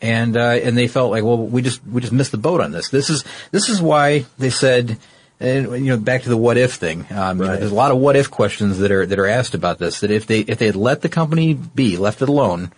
And, 0.01 0.37
uh, 0.37 0.61
and 0.63 0.79
they 0.79 0.89
felt 0.89 1.11
like, 1.11 1.25
well, 1.25 1.37
we 1.37 1.61
just, 1.61 1.85
we 1.87 2.01
just 2.01 2.13
missed 2.13 2.33
the 2.33 2.39
boat 2.39 2.61
on 2.61 2.73
this. 2.73 2.89
This 2.89 3.11
is, 3.11 3.25
this 3.51 3.69
is 3.69 3.83
why 3.83 4.25
they 4.39 4.51
said, 4.51 4.97
and 5.41 5.73
you 5.73 5.93
know, 5.93 5.97
back 5.97 6.23
to 6.23 6.29
the 6.29 6.37
what 6.37 6.57
if 6.57 6.75
thing. 6.75 7.07
Um, 7.11 7.39
you 7.41 7.47
know, 7.47 7.57
there's 7.57 7.71
a 7.71 7.75
lot 7.75 7.91
of 7.91 7.99
what 7.99 8.17
if 8.17 8.31
questions 8.31 8.79
that 8.79 8.91
are 8.91 9.07
that 9.07 9.19
are 9.19 9.27
asked 9.27 9.55
about 9.55 9.79
this. 9.79 10.01
That 10.01 10.11
if 10.11 10.27
they 10.27 10.41
if 10.41 10.59
they 10.59 10.67
had 10.67 10.77
let 10.77 11.03
the 11.03 11.09
company 11.09 11.55
be, 11.55 11.97
left 11.97 12.23
it 12.23 12.29
alone, 12.29 12.73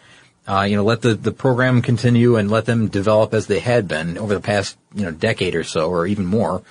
uh, 0.47 0.63
you 0.63 0.77
know, 0.77 0.85
let 0.85 1.03
the 1.03 1.15
the 1.15 1.33
program 1.33 1.81
continue 1.83 2.37
and 2.37 2.51
let 2.51 2.67
them 2.67 2.89
develop 2.89 3.33
as 3.35 3.47
they 3.47 3.61
had 3.61 3.89
been 3.89 4.19
over 4.19 4.35
the 4.35 4.41
past 4.41 4.77
you 4.95 5.05
know 5.05 5.11
decade 5.11 5.55
or 5.55 5.65
so, 5.65 5.89
or 5.89 6.07
even 6.07 6.27
more, 6.27 6.63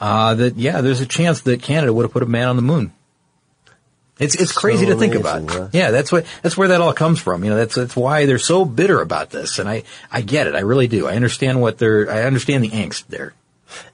uh, 0.00 0.34
that 0.34 0.56
yeah, 0.56 0.80
there's 0.80 1.00
a 1.00 1.06
chance 1.06 1.42
that 1.42 1.62
Canada 1.62 1.92
would 1.92 2.02
have 2.04 2.12
put 2.12 2.22
a 2.22 2.26
man 2.26 2.48
on 2.48 2.56
the 2.56 2.62
moon. 2.62 2.92
It's 4.18 4.34
it's 4.34 4.50
crazy 4.50 4.84
So 4.86 4.94
to 4.94 4.98
think 4.98 5.14
amazing, 5.14 5.44
about. 5.44 5.56
huh? 5.56 5.68
Yeah, 5.72 5.92
that's 5.92 6.10
what 6.10 6.26
that's 6.42 6.56
where 6.56 6.68
that 6.68 6.80
all 6.80 6.92
comes 6.92 7.20
from. 7.20 7.44
You 7.44 7.50
know, 7.50 7.56
that's 7.56 7.76
that's 7.76 7.94
why 7.94 8.26
they're 8.26 8.40
so 8.40 8.64
bitter 8.64 9.00
about 9.00 9.30
this, 9.30 9.60
and 9.60 9.68
I 9.68 9.84
I 10.10 10.22
get 10.22 10.48
it. 10.48 10.56
I 10.56 10.60
really 10.60 10.88
do. 10.88 11.06
I 11.06 11.14
understand 11.14 11.60
what 11.60 11.78
they're. 11.78 12.10
I 12.10 12.22
understand 12.24 12.64
the 12.64 12.70
angst 12.70 13.06
there. 13.06 13.34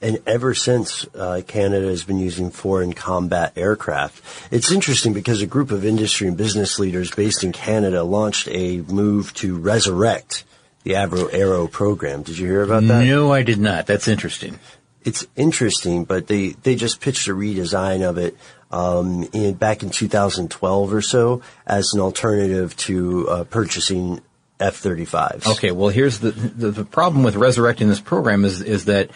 And 0.01 0.23
ever 0.27 0.55
since 0.55 1.07
uh, 1.15 1.43
Canada 1.47 1.87
has 1.89 2.05
been 2.05 2.19
using 2.19 2.51
foreign 2.51 2.93
combat 2.93 3.53
aircraft, 3.57 4.23
it's 4.53 4.71
interesting 4.71 5.13
because 5.13 5.43
a 5.43 5.47
group 5.47 5.71
of 5.71 5.85
industry 5.85 6.29
and 6.29 6.37
business 6.37 6.79
leaders 6.79 7.11
based 7.11 7.45
in 7.45 7.53
Canada 7.53 8.03
launched 8.03 8.49
a 8.51 8.81
move 8.83 9.33
to 9.35 9.57
resurrect 9.59 10.45
the 10.83 10.93
Avro 10.93 11.33
Arrow 11.33 11.67
program. 11.67 12.23
Did 12.23 12.39
you 12.39 12.47
hear 12.47 12.63
about 12.63 12.85
that? 12.85 13.05
No, 13.05 13.33
I 13.33 13.43
did 13.43 13.59
not. 13.59 13.87
That's 13.87 14.09
interesting. 14.09 14.59
It's 15.03 15.27
interesting, 15.37 16.05
but 16.05 16.29
they, 16.29 16.51
they 16.51 16.77
just 16.77 17.01
pitched 17.01 17.29
a 17.29 17.33
redesign 17.33 18.03
of 18.09 18.17
it 18.17 18.37
um, 18.71 19.29
in, 19.33 19.55
back 19.55 19.83
in 19.83 19.91
2012 19.91 20.93
or 20.93 21.03
so 21.03 21.43
as 21.67 21.93
an 21.95 22.01
alternative 22.01 22.77
to 22.77 23.29
uh, 23.29 23.45
purchasing 23.45 24.21
F-35s. 24.61 25.47
Okay, 25.47 25.73
well, 25.73 25.89
here's 25.89 26.21
the, 26.21 26.31
the 26.31 26.71
the 26.71 26.85
problem 26.85 27.25
with 27.25 27.35
resurrecting 27.37 27.89
this 27.89 28.01
program 28.01 28.45
is 28.45 28.61
is 28.61 28.85
that 28.85 29.11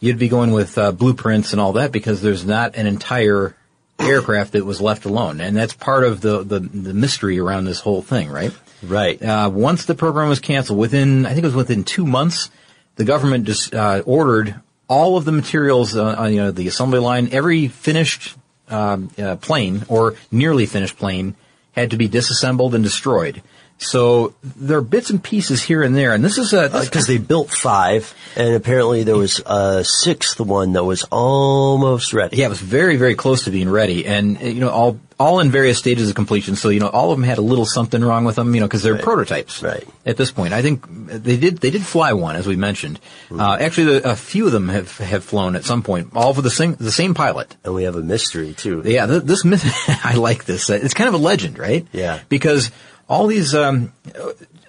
you'd 0.00 0.18
be 0.18 0.28
going 0.28 0.52
with 0.52 0.78
uh, 0.78 0.92
blueprints 0.92 1.52
and 1.52 1.60
all 1.60 1.72
that 1.74 1.92
because 1.92 2.22
there's 2.22 2.44
not 2.44 2.76
an 2.76 2.86
entire 2.86 3.54
aircraft 3.98 4.52
that 4.52 4.64
was 4.64 4.80
left 4.80 5.04
alone, 5.04 5.40
and 5.40 5.56
that's 5.56 5.74
part 5.74 6.04
of 6.04 6.20
the 6.20 6.42
the, 6.42 6.60
the 6.60 6.94
mystery 6.94 7.38
around 7.38 7.64
this 7.64 7.80
whole 7.80 8.02
thing, 8.02 8.28
right? 8.28 8.52
Right. 8.82 9.20
Uh, 9.20 9.50
once 9.52 9.86
the 9.86 9.94
program 9.94 10.28
was 10.28 10.40
canceled, 10.40 10.78
within 10.78 11.26
I 11.26 11.30
think 11.30 11.42
it 11.42 11.48
was 11.48 11.54
within 11.54 11.84
two 11.84 12.06
months, 12.06 12.50
the 12.96 13.04
government 13.04 13.44
just 13.44 13.74
uh, 13.74 14.02
ordered 14.06 14.54
all 14.88 15.16
of 15.16 15.24
the 15.24 15.32
materials 15.32 15.96
uh, 15.96 16.14
on 16.18 16.32
you 16.32 16.40
know 16.40 16.50
the 16.50 16.68
assembly 16.68 17.00
line, 17.00 17.28
every 17.32 17.68
finished 17.68 18.36
um, 18.68 19.10
uh, 19.18 19.36
plane 19.36 19.84
or 19.88 20.14
nearly 20.30 20.66
finished 20.66 20.96
plane 20.96 21.34
had 21.72 21.90
to 21.90 21.96
be 21.96 22.08
disassembled 22.08 22.74
and 22.74 22.84
destroyed. 22.84 23.42
So 23.80 24.34
there 24.42 24.78
are 24.78 24.82
bits 24.82 25.10
and 25.10 25.22
pieces 25.22 25.62
here 25.62 25.82
and 25.84 25.94
there, 25.96 26.12
and 26.12 26.24
this 26.24 26.36
is 26.36 26.52
a 26.52 26.68
because 26.84 27.06
they 27.06 27.18
built 27.18 27.50
five, 27.50 28.12
and 28.36 28.54
apparently 28.54 29.04
there 29.04 29.16
was 29.16 29.40
a 29.46 29.84
sixth 29.84 30.40
one 30.40 30.72
that 30.72 30.82
was 30.84 31.04
almost 31.12 32.12
ready. 32.12 32.36
Yeah, 32.38 32.46
it 32.46 32.50
was 32.50 32.60
very, 32.60 32.96
very 32.96 33.14
close 33.14 33.44
to 33.44 33.50
being 33.50 33.68
ready, 33.70 34.04
and 34.04 34.36
uh, 34.36 34.46
you 34.46 34.60
know, 34.60 34.70
all 34.70 34.98
all 35.20 35.38
in 35.40 35.50
various 35.50 35.78
stages 35.78 36.08
of 36.08 36.14
completion. 36.16 36.56
So 36.56 36.70
you 36.70 36.80
know, 36.80 36.88
all 36.88 37.12
of 37.12 37.18
them 37.18 37.24
had 37.24 37.38
a 37.38 37.42
little 37.42 37.64
something 37.66 38.02
wrong 38.02 38.24
with 38.24 38.34
them, 38.36 38.52
you 38.54 38.60
know, 38.60 38.66
because 38.66 38.82
they're 38.82 38.98
prototypes. 38.98 39.62
Right. 39.62 39.86
At 40.04 40.16
this 40.16 40.32
point, 40.32 40.52
I 40.52 40.62
think 40.62 40.84
they 40.88 41.36
did 41.36 41.58
they 41.58 41.70
did 41.70 41.82
fly 41.82 42.12
one, 42.14 42.34
as 42.34 42.48
we 42.48 42.56
mentioned. 42.56 42.98
Uh, 43.30 43.58
actually, 43.60 44.00
the, 44.00 44.10
a 44.10 44.16
few 44.16 44.46
of 44.46 44.52
them 44.52 44.68
have 44.68 44.98
have 44.98 45.22
flown 45.22 45.54
at 45.54 45.64
some 45.64 45.84
point, 45.84 46.10
all 46.16 46.34
for 46.34 46.42
the 46.42 46.50
same 46.50 46.74
the 46.74 46.90
same 46.92 47.14
pilot. 47.14 47.56
And 47.62 47.74
we 47.74 47.84
have 47.84 47.94
a 47.94 48.02
mystery 48.02 48.54
too. 48.54 48.82
Yeah, 48.84 49.06
th- 49.06 49.22
this 49.22 49.44
myth, 49.44 49.64
I 50.04 50.14
like 50.14 50.46
this. 50.46 50.68
Uh, 50.68 50.74
It's 50.82 50.94
kind 50.94 51.06
of 51.06 51.14
a 51.14 51.18
legend, 51.18 51.58
right? 51.60 51.86
Yeah. 51.92 52.20
Because 52.28 52.72
all 53.08 53.26
these, 53.26 53.54
um, 53.54 53.92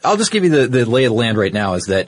I'll 0.04 0.18
just 0.18 0.32
give 0.32 0.44
you 0.44 0.50
the, 0.50 0.68
the 0.68 0.86
lay 0.86 1.06
of 1.06 1.12
the 1.12 1.18
land 1.18 1.38
right 1.38 1.54
now 1.54 1.74
is 1.74 1.88
that 1.88 2.08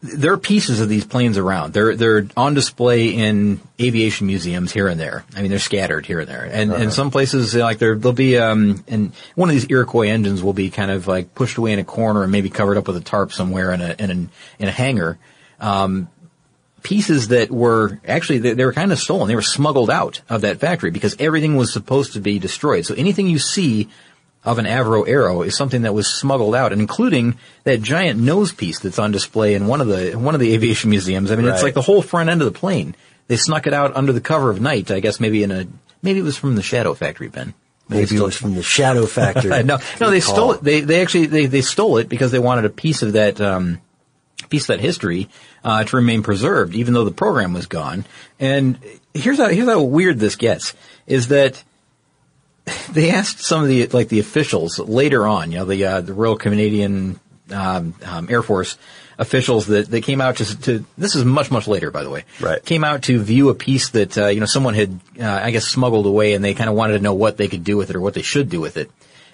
there 0.00 0.32
are 0.32 0.38
pieces 0.38 0.80
of 0.80 0.88
these 0.88 1.04
planes 1.04 1.36
around. 1.36 1.72
They're, 1.72 1.96
they're 1.96 2.28
on 2.36 2.54
display 2.54 3.08
in 3.08 3.60
aviation 3.80 4.28
museums 4.28 4.72
here 4.72 4.86
and 4.86 4.98
there. 4.98 5.24
I 5.34 5.42
mean, 5.42 5.50
they're 5.50 5.58
scattered 5.58 6.06
here 6.06 6.20
and 6.20 6.28
there. 6.28 6.44
And, 6.44 6.72
and 6.72 6.92
some 6.92 7.10
places, 7.10 7.54
like 7.54 7.78
there, 7.78 7.96
there'll 7.96 8.12
be, 8.12 8.38
um, 8.38 8.84
and 8.86 9.12
one 9.34 9.48
of 9.48 9.54
these 9.54 9.68
Iroquois 9.68 10.08
engines 10.08 10.42
will 10.42 10.52
be 10.52 10.70
kind 10.70 10.92
of 10.92 11.08
like 11.08 11.34
pushed 11.34 11.58
away 11.58 11.72
in 11.72 11.80
a 11.80 11.84
corner 11.84 12.22
and 12.22 12.30
maybe 12.30 12.48
covered 12.48 12.76
up 12.76 12.86
with 12.86 12.96
a 12.96 13.00
tarp 13.00 13.32
somewhere 13.32 13.72
in 13.72 13.80
a, 13.80 13.96
in 13.98 14.10
a, 14.10 14.62
in 14.62 14.68
a 14.68 14.72
hangar. 14.72 15.18
Um, 15.58 16.08
pieces 16.82 17.28
that 17.28 17.50
were 17.50 18.00
actually 18.06 18.38
they, 18.38 18.54
they 18.54 18.64
were 18.64 18.72
kind 18.72 18.92
of 18.92 18.98
stolen. 18.98 19.28
They 19.28 19.34
were 19.34 19.42
smuggled 19.42 19.90
out 19.90 20.22
of 20.28 20.42
that 20.42 20.60
factory 20.60 20.90
because 20.90 21.16
everything 21.18 21.56
was 21.56 21.72
supposed 21.72 22.12
to 22.14 22.20
be 22.20 22.38
destroyed. 22.38 22.86
So 22.86 22.94
anything 22.94 23.28
you 23.28 23.38
see 23.38 23.88
of 24.48 24.58
an 24.58 24.64
Avro 24.64 25.06
Arrow 25.06 25.42
is 25.42 25.58
something 25.58 25.82
that 25.82 25.92
was 25.92 26.06
smuggled 26.06 26.54
out, 26.54 26.72
including 26.72 27.38
that 27.64 27.82
giant 27.82 28.18
nose 28.18 28.50
piece 28.50 28.78
that's 28.78 28.98
on 28.98 29.12
display 29.12 29.52
in 29.52 29.66
one 29.66 29.82
of 29.82 29.88
the 29.88 30.14
one 30.14 30.34
of 30.34 30.40
the 30.40 30.54
aviation 30.54 30.88
museums. 30.88 31.30
I 31.30 31.36
mean, 31.36 31.46
it's 31.46 31.62
like 31.62 31.74
the 31.74 31.82
whole 31.82 32.00
front 32.00 32.30
end 32.30 32.40
of 32.40 32.50
the 32.50 32.58
plane. 32.58 32.96
They 33.26 33.36
snuck 33.36 33.66
it 33.66 33.74
out 33.74 33.94
under 33.94 34.10
the 34.10 34.22
cover 34.22 34.48
of 34.48 34.58
night. 34.58 34.90
I 34.90 35.00
guess 35.00 35.20
maybe 35.20 35.42
in 35.42 35.50
a 35.50 35.66
maybe 36.00 36.20
it 36.20 36.22
was 36.22 36.38
from 36.38 36.54
the 36.54 36.62
Shadow 36.62 36.94
Factory, 36.94 37.28
Ben. 37.28 37.52
Maybe 37.90 38.16
it 38.16 38.22
was 38.22 38.36
from 38.36 38.54
the 38.54 38.62
Shadow 38.62 39.04
Factory. 39.04 39.50
no, 39.64 39.78
no, 40.00 40.10
they 40.10 40.20
Good 40.20 40.22
stole 40.22 40.52
it. 40.52 40.64
They 40.64 40.80
they 40.80 41.02
actually 41.02 41.26
they, 41.26 41.44
they 41.44 41.60
stole 41.60 41.98
it 41.98 42.08
because 42.08 42.32
they 42.32 42.38
wanted 42.38 42.64
a 42.64 42.70
piece 42.70 43.02
of 43.02 43.12
that 43.12 43.42
um, 43.42 43.82
piece 44.48 44.62
of 44.62 44.78
that 44.78 44.80
history 44.80 45.28
uh, 45.62 45.84
to 45.84 45.96
remain 45.96 46.22
preserved, 46.22 46.74
even 46.74 46.94
though 46.94 47.04
the 47.04 47.10
program 47.10 47.52
was 47.52 47.66
gone. 47.66 48.06
And 48.40 48.78
here's 49.12 49.36
how 49.36 49.48
here's 49.48 49.68
how 49.68 49.82
weird 49.82 50.18
this 50.18 50.36
gets: 50.36 50.72
is 51.06 51.28
that 51.28 51.62
they 52.90 53.10
asked 53.10 53.40
some 53.40 53.62
of 53.62 53.68
the 53.68 53.86
like 53.88 54.08
the 54.08 54.20
officials 54.20 54.78
later 54.78 55.26
on, 55.26 55.52
you 55.52 55.58
know, 55.58 55.64
the 55.64 55.84
uh, 55.84 56.00
the 56.00 56.12
Royal 56.12 56.36
Canadian 56.36 57.20
um, 57.50 57.94
um, 58.04 58.28
Air 58.30 58.42
Force 58.42 58.76
officials 59.18 59.66
that, 59.66 59.90
that 59.90 60.02
came 60.02 60.20
out 60.20 60.36
to, 60.36 60.60
to 60.60 60.84
this 60.96 61.16
is 61.16 61.24
much 61.24 61.50
much 61.50 61.66
later 61.66 61.90
by 61.90 62.04
the 62.04 62.10
way. 62.10 62.24
Right. 62.40 62.64
came 62.64 62.84
out 62.84 63.02
to 63.04 63.18
view 63.18 63.48
a 63.48 63.54
piece 63.54 63.90
that 63.90 64.16
uh, 64.16 64.26
you 64.26 64.40
know 64.40 64.46
someone 64.46 64.74
had 64.74 65.00
uh, 65.20 65.40
I 65.42 65.50
guess 65.50 65.66
smuggled 65.66 66.06
away 66.06 66.34
and 66.34 66.44
they 66.44 66.54
kind 66.54 66.70
of 66.70 66.76
wanted 66.76 66.94
to 66.94 67.02
know 67.02 67.14
what 67.14 67.36
they 67.36 67.48
could 67.48 67.64
do 67.64 67.76
with 67.76 67.90
it 67.90 67.96
or 67.96 68.00
what 68.00 68.14
they 68.14 68.22
should 68.22 68.48
do 68.48 68.60
with 68.60 68.76
it. 68.76 68.90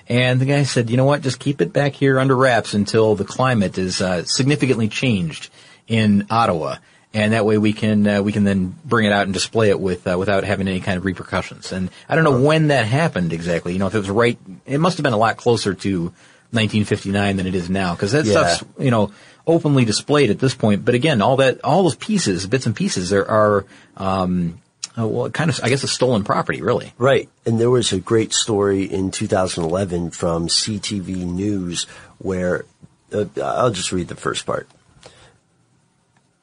And 0.09 0.41
the 0.41 0.47
guy 0.47 0.62
said 0.64 0.91
you 0.91 0.97
know 0.97 1.05
what? 1.05 1.22
Just 1.22 1.39
keep 1.39 1.61
it 1.61 1.72
back 1.72 1.95
here 1.95 2.18
under 2.18 2.37
wraps 2.37 2.74
until 2.74 3.14
the 3.14 3.24
climate 3.24 3.78
is 3.78 4.01
uh, 4.01 4.24
significantly 4.24 4.89
changed 4.89 5.51
in 5.87 6.26
Ottawa 6.30 6.76
and 7.15 7.33
that 7.33 7.47
way 7.47 7.57
we 7.57 7.73
can 7.73 8.07
uh, 8.07 8.23
we 8.23 8.33
can 8.33 8.45
then 8.45 8.75
bring 8.85 9.07
it 9.07 9.12
out 9.12 9.23
and 9.25 9.33
display 9.33 9.71
it 9.71 9.81
with 9.81 10.07
uh, 10.07 10.17
without 10.19 10.45
having 10.45 10.69
any 10.69 10.81
kind 10.81 10.99
of 10.99 11.05
repercussions 11.05 11.73
and 11.73 11.91
I 12.09 12.15
don't 12.17 12.25
know 12.25 12.41
when 12.43 12.69
that 12.69 12.87
happened 12.87 13.33
exactly 13.33 13.73
you 13.73 13.79
know 13.79 13.87
if 13.87 13.95
it 13.95 13.99
was 13.99 14.11
right 14.11 14.39
it 14.67 14.79
must 14.79 14.99
have 14.99 15.05
been 15.05 15.12
a 15.15 15.19
lot 15.19 15.37
closer 15.37 15.75
to 15.75 16.12
1959 16.51 17.37
than 17.37 17.47
it 17.47 17.55
is 17.55 17.69
now 17.71 17.95
because 17.95 18.12
that 18.12 18.25
Yeah. 18.27 18.33
stuff's 18.47 18.65
you 18.79 18.91
know 18.91 19.12
openly 19.47 19.85
displayed 19.85 20.31
at 20.31 20.39
this 20.39 20.55
point. 20.55 20.85
But 20.87 20.95
again, 20.95 21.21
all 21.21 21.37
that 21.37 21.62
all 21.65 21.83
those 21.83 21.97
pieces, 21.97 22.47
bits 22.47 22.65
and 22.65 22.75
pieces, 22.75 23.12
are, 23.12 23.27
are 23.27 23.67
um, 23.97 24.59
uh, 24.97 25.07
well, 25.07 25.29
kind 25.31 25.51
of 25.51 25.61
I 25.62 25.69
guess 25.69 25.83
a 25.83 25.89
stolen 25.89 26.25
property, 26.25 26.62
really. 26.62 26.95
Right. 26.97 27.29
And 27.45 27.61
there 27.61 27.69
was 27.69 27.93
a 27.93 28.01
great 28.01 28.33
story 28.33 28.85
in 28.85 29.11
2011 29.11 30.12
from 30.12 30.49
CTV 30.49 31.27
News 31.27 31.85
where, 32.19 32.65
uh, 33.12 33.27
I'll 33.43 33.71
just 33.71 33.93
read 33.93 34.09
the 34.09 34.15
first 34.17 34.47
part. 34.47 34.67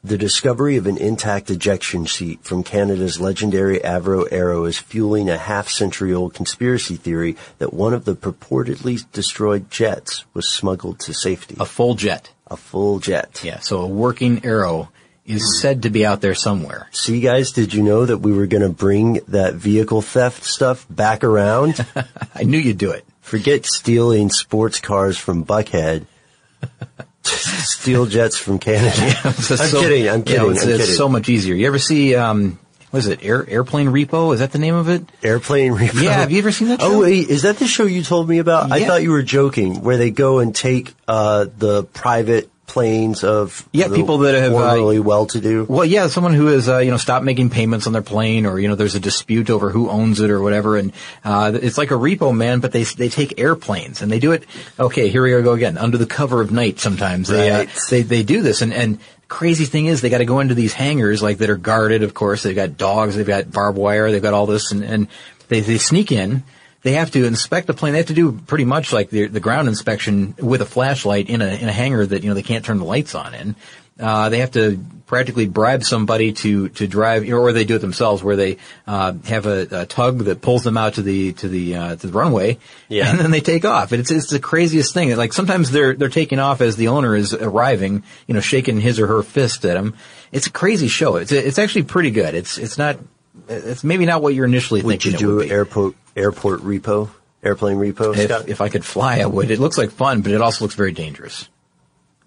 The 0.04 0.18
discovery 0.18 0.78
of 0.78 0.88
an 0.88 0.98
intact 0.98 1.52
ejection 1.52 2.08
seat 2.08 2.44
from 2.44 2.64
Canada's 2.64 3.22
legendary 3.22 3.78
Avro 3.80 4.28
Arrow 4.32 4.66
is 4.66 4.80
fueling 4.80 5.30
a 5.30 5.38
half-century 5.38 6.12
old 6.12 6.34
conspiracy 6.34 6.96
theory 6.96 7.38
that 7.60 7.72
one 7.72 7.94
of 7.94 8.06
the 8.06 8.16
purportedly 8.16 9.06
destroyed 9.12 9.70
jets 9.70 10.26
was 10.34 10.50
smuggled 10.50 11.00
to 11.02 11.14
safety. 11.14 11.56
A 11.60 11.68
full 11.68 11.94
jet. 11.94 12.32
A 12.48 12.58
full 12.58 12.98
jet. 12.98 13.42
Yeah, 13.44 13.60
so 13.60 13.82
a 13.82 13.88
working 13.88 14.44
arrow 14.44 14.90
is 15.24 15.62
said 15.62 15.84
to 15.84 15.92
be 15.92 16.04
out 16.04 16.22
there 16.22 16.34
somewhere. 16.34 16.88
See, 16.92 17.22
guys, 17.22 17.52
did 17.52 17.72
you 17.72 17.84
know 17.84 18.04
that 18.04 18.18
we 18.18 18.34
were 18.34 18.48
going 18.48 18.64
to 18.64 18.70
bring 18.70 19.20
that 19.28 19.54
vehicle 19.54 20.02
theft 20.02 20.46
stuff 20.46 20.88
back 20.90 21.24
around? 21.24 21.86
I 22.36 22.42
knew 22.42 22.58
you'd 22.58 22.80
do 22.80 22.90
it. 22.90 23.06
Forget 23.20 23.68
stealing 23.68 24.32
sports 24.32 24.80
cars 24.80 25.20
from 25.20 25.46
Buckhead. 25.46 26.08
Steal 27.24 28.06
jets 28.06 28.38
from 28.38 28.60
Canada. 28.60 28.92
I'm 29.24 29.34
So- 29.34 29.82
kidding. 29.82 30.10
I'm 30.10 30.24
kidding. 30.24 30.42
know, 30.42 30.50
it's, 30.50 30.64
I'm 30.64 30.70
it's 30.70 30.80
kidding. 30.84 30.96
so 30.96 31.10
much 31.10 31.30
easier. 31.30 31.56
You 31.56 31.68
ever 31.68 31.80
see, 31.80 32.16
um, 32.16 32.60
what 32.90 33.00
is 33.00 33.08
it, 33.08 33.24
Air, 33.24 33.46
Airplane 33.50 33.88
Repo? 33.88 34.34
Is 34.34 34.40
that 34.40 34.52
the 34.52 34.60
name 34.60 34.76
of 34.76 34.90
it? 34.90 35.04
Airplane 35.24 35.74
Repo. 35.74 36.02
Yeah, 36.02 36.14
have 36.14 36.32
you 36.32 36.40
ever 36.40 36.52
seen 36.52 36.68
that 36.70 36.82
show? 36.82 36.88
Oh 36.96 37.02
wait, 37.02 37.30
is 37.30 37.44
that 37.44 37.58
the 37.58 37.68
show 37.68 37.86
you 37.86 38.04
told 38.04 38.28
me 38.28 38.40
about? 38.40 38.72
I 38.72 38.86
thought 38.86 39.02
you 39.04 39.12
were 39.12 39.24
joking. 39.24 39.82
Where 39.82 39.98
they 39.98 40.12
go 40.12 40.40
and 40.40 40.54
take 40.56 40.94
uh, 41.08 41.46
the 41.58 41.84
private 41.84 42.50
planes 42.72 43.24
of 43.24 43.68
Yeah, 43.74 43.90
the 43.90 43.96
people 43.96 44.20
that 44.20 44.34
have, 44.34 44.54
uh, 44.54 45.02
well-to-do. 45.02 45.66
Well, 45.68 45.84
yeah, 45.84 46.08
someone 46.08 46.34
who 46.34 46.48
has, 46.48 46.70
uh, 46.70 46.78
you 46.78 46.90
know, 46.90 46.98
stopped 46.98 47.26
making 47.26 47.50
payments 47.50 47.86
on 47.86 47.94
their 47.94 48.02
plane 48.02 48.46
or, 48.46 48.60
you 48.60 48.70
know, 48.70 48.76
there's 48.76 48.96
a 48.96 49.00
dispute 49.00 49.50
over 49.50 49.70
who 49.70 49.90
owns 49.90 50.22
it 50.22 50.30
or 50.30 50.42
whatever. 50.42 50.78
And, 50.78 50.94
uh, 51.26 51.52
it's 51.62 51.78
like 51.78 51.92
a 51.92 51.96
repo 51.96 52.36
man, 52.36 52.62
but 52.62 52.72
they, 52.72 52.84
they 52.84 53.10
take 53.10 53.40
airplanes 53.40 54.02
and 54.02 54.10
they 54.10 54.20
do 54.20 54.32
it. 54.32 54.46
Okay, 54.80 55.10
here 55.10 55.22
we 55.22 55.32
go 55.44 55.52
again. 55.52 55.78
Under 55.78 55.98
the 55.98 56.06
cover 56.06 56.40
of 56.40 56.52
night 56.52 56.80
sometimes. 56.80 57.28
They, 57.28 57.52
uh, 57.52 57.58
Right. 57.60 57.70
they, 57.90 58.02
they 58.04 58.24
do 58.24 58.42
this 58.42 58.62
and, 58.62 58.74
and, 58.74 59.00
Crazy 59.28 59.64
thing 59.64 59.86
is, 59.86 60.02
they 60.02 60.10
got 60.10 60.18
to 60.18 60.26
go 60.26 60.42
into 60.42 60.56
these 60.56 60.74
hangars 60.74 61.24
like 61.24 61.38
that 61.38 61.50
are 61.50 61.56
guarded. 61.56 62.04
Of 62.04 62.14
course, 62.14 62.44
they've 62.44 62.54
got 62.54 62.76
dogs, 62.76 63.16
they've 63.16 63.26
got 63.26 63.50
barbed 63.50 63.78
wire, 63.78 64.12
they've 64.12 64.22
got 64.22 64.34
all 64.34 64.46
this, 64.46 64.74
and, 64.74 64.84
and 64.84 65.08
they 65.48 65.62
they 65.62 65.78
sneak 65.78 66.12
in. 66.12 66.44
They 66.84 66.94
have 66.94 67.12
to 67.12 67.26
inspect 67.26 67.68
the 67.68 67.74
plane. 67.74 67.94
They 67.94 68.00
have 68.00 68.08
to 68.08 68.14
do 68.14 68.32
pretty 68.32 68.66
much 68.66 68.92
like 68.92 69.10
the, 69.12 69.28
the 69.28 69.40
ground 69.40 69.68
inspection 69.68 70.34
with 70.40 70.62
a 70.62 70.66
flashlight 70.66 71.30
in 71.30 71.42
a 71.42 71.46
in 71.48 71.68
a 71.70 71.72
hangar 71.72 72.06
that 72.06 72.24
you 72.24 72.30
know 72.30 72.34
they 72.34 72.42
can't 72.44 72.66
turn 72.66 72.80
the 72.80 72.86
lights 72.86 73.14
on 73.16 73.34
in. 73.36 73.56
Uh, 74.00 74.30
they 74.30 74.40
have 74.40 74.50
to 74.52 74.84
practically 75.06 75.46
bribe 75.46 75.84
somebody 75.84 76.32
to 76.34 76.70
to 76.70 76.88
drive, 76.88 77.30
or 77.30 77.54
they 77.54 77.66
do 77.66 77.76
it 77.76 77.80
themselves, 77.80 78.24
where 78.24 78.36
they 78.36 78.58
uh, 78.88 79.14
have 79.26 79.46
a, 79.46 79.68
a 79.82 79.86
tug 79.86 80.20
that 80.20 80.42
pulls 80.42 80.64
them 80.64 80.76
out 80.76 80.96
to 80.96 81.04
the 81.04 81.34
to 81.34 81.48
the 81.48 81.76
uh, 81.76 81.96
to 81.98 82.08
the 82.08 82.14
runway, 82.14 82.58
Yeah. 82.90 83.12
and 83.12 83.20
then 83.20 83.30
they 83.30 83.42
take 83.42 83.64
off. 83.64 83.92
And 83.92 84.00
it's 84.02 84.10
it's 84.10 84.32
the 84.32 84.40
craziest 84.40 84.92
thing. 84.92 85.16
Like 85.16 85.34
sometimes 85.34 85.70
they're 85.70 85.94
they're 85.94 86.10
taking 86.10 86.40
off 86.40 86.62
as 86.62 86.78
the 86.78 86.88
owner 86.88 87.16
is 87.16 87.36
arriving, 87.36 88.02
you 88.26 88.34
know, 88.34 88.40
shaking 88.42 88.80
his 88.82 89.00
or 89.00 89.06
her 89.06 89.22
fist 89.22 89.66
at 89.66 89.78
him. 89.78 89.94
It's 90.32 90.48
a 90.48 90.52
crazy 90.52 90.88
show. 90.88 91.18
It's 91.18 91.32
it's 91.32 91.60
actually 91.60 91.84
pretty 91.84 92.10
good. 92.10 92.34
It's 92.34 92.58
it's 92.58 92.80
not. 92.80 92.98
It's 93.48 93.84
maybe 93.84 94.06
not 94.06 94.22
what 94.22 94.34
you're 94.34 94.46
initially 94.46 94.82
Would 94.82 95.02
thinking. 95.02 95.12
you 95.12 95.18
do 95.18 95.40
be. 95.44 95.52
airport 95.52 95.96
airport 96.16 96.62
repo, 96.62 97.10
airplane 97.44 97.78
repo? 97.78 98.16
If, 98.18 98.48
if 98.50 98.62
I 98.62 98.70
could 98.70 98.86
fly, 98.86 99.20
I 99.20 99.26
would. 99.26 99.52
It 99.52 99.60
looks 99.60 99.78
like 99.78 99.92
fun, 99.92 100.22
but 100.22 100.32
it 100.32 100.42
also 100.42 100.66
looks 100.66 100.76
very 100.76 100.92
dangerous. 100.92 101.48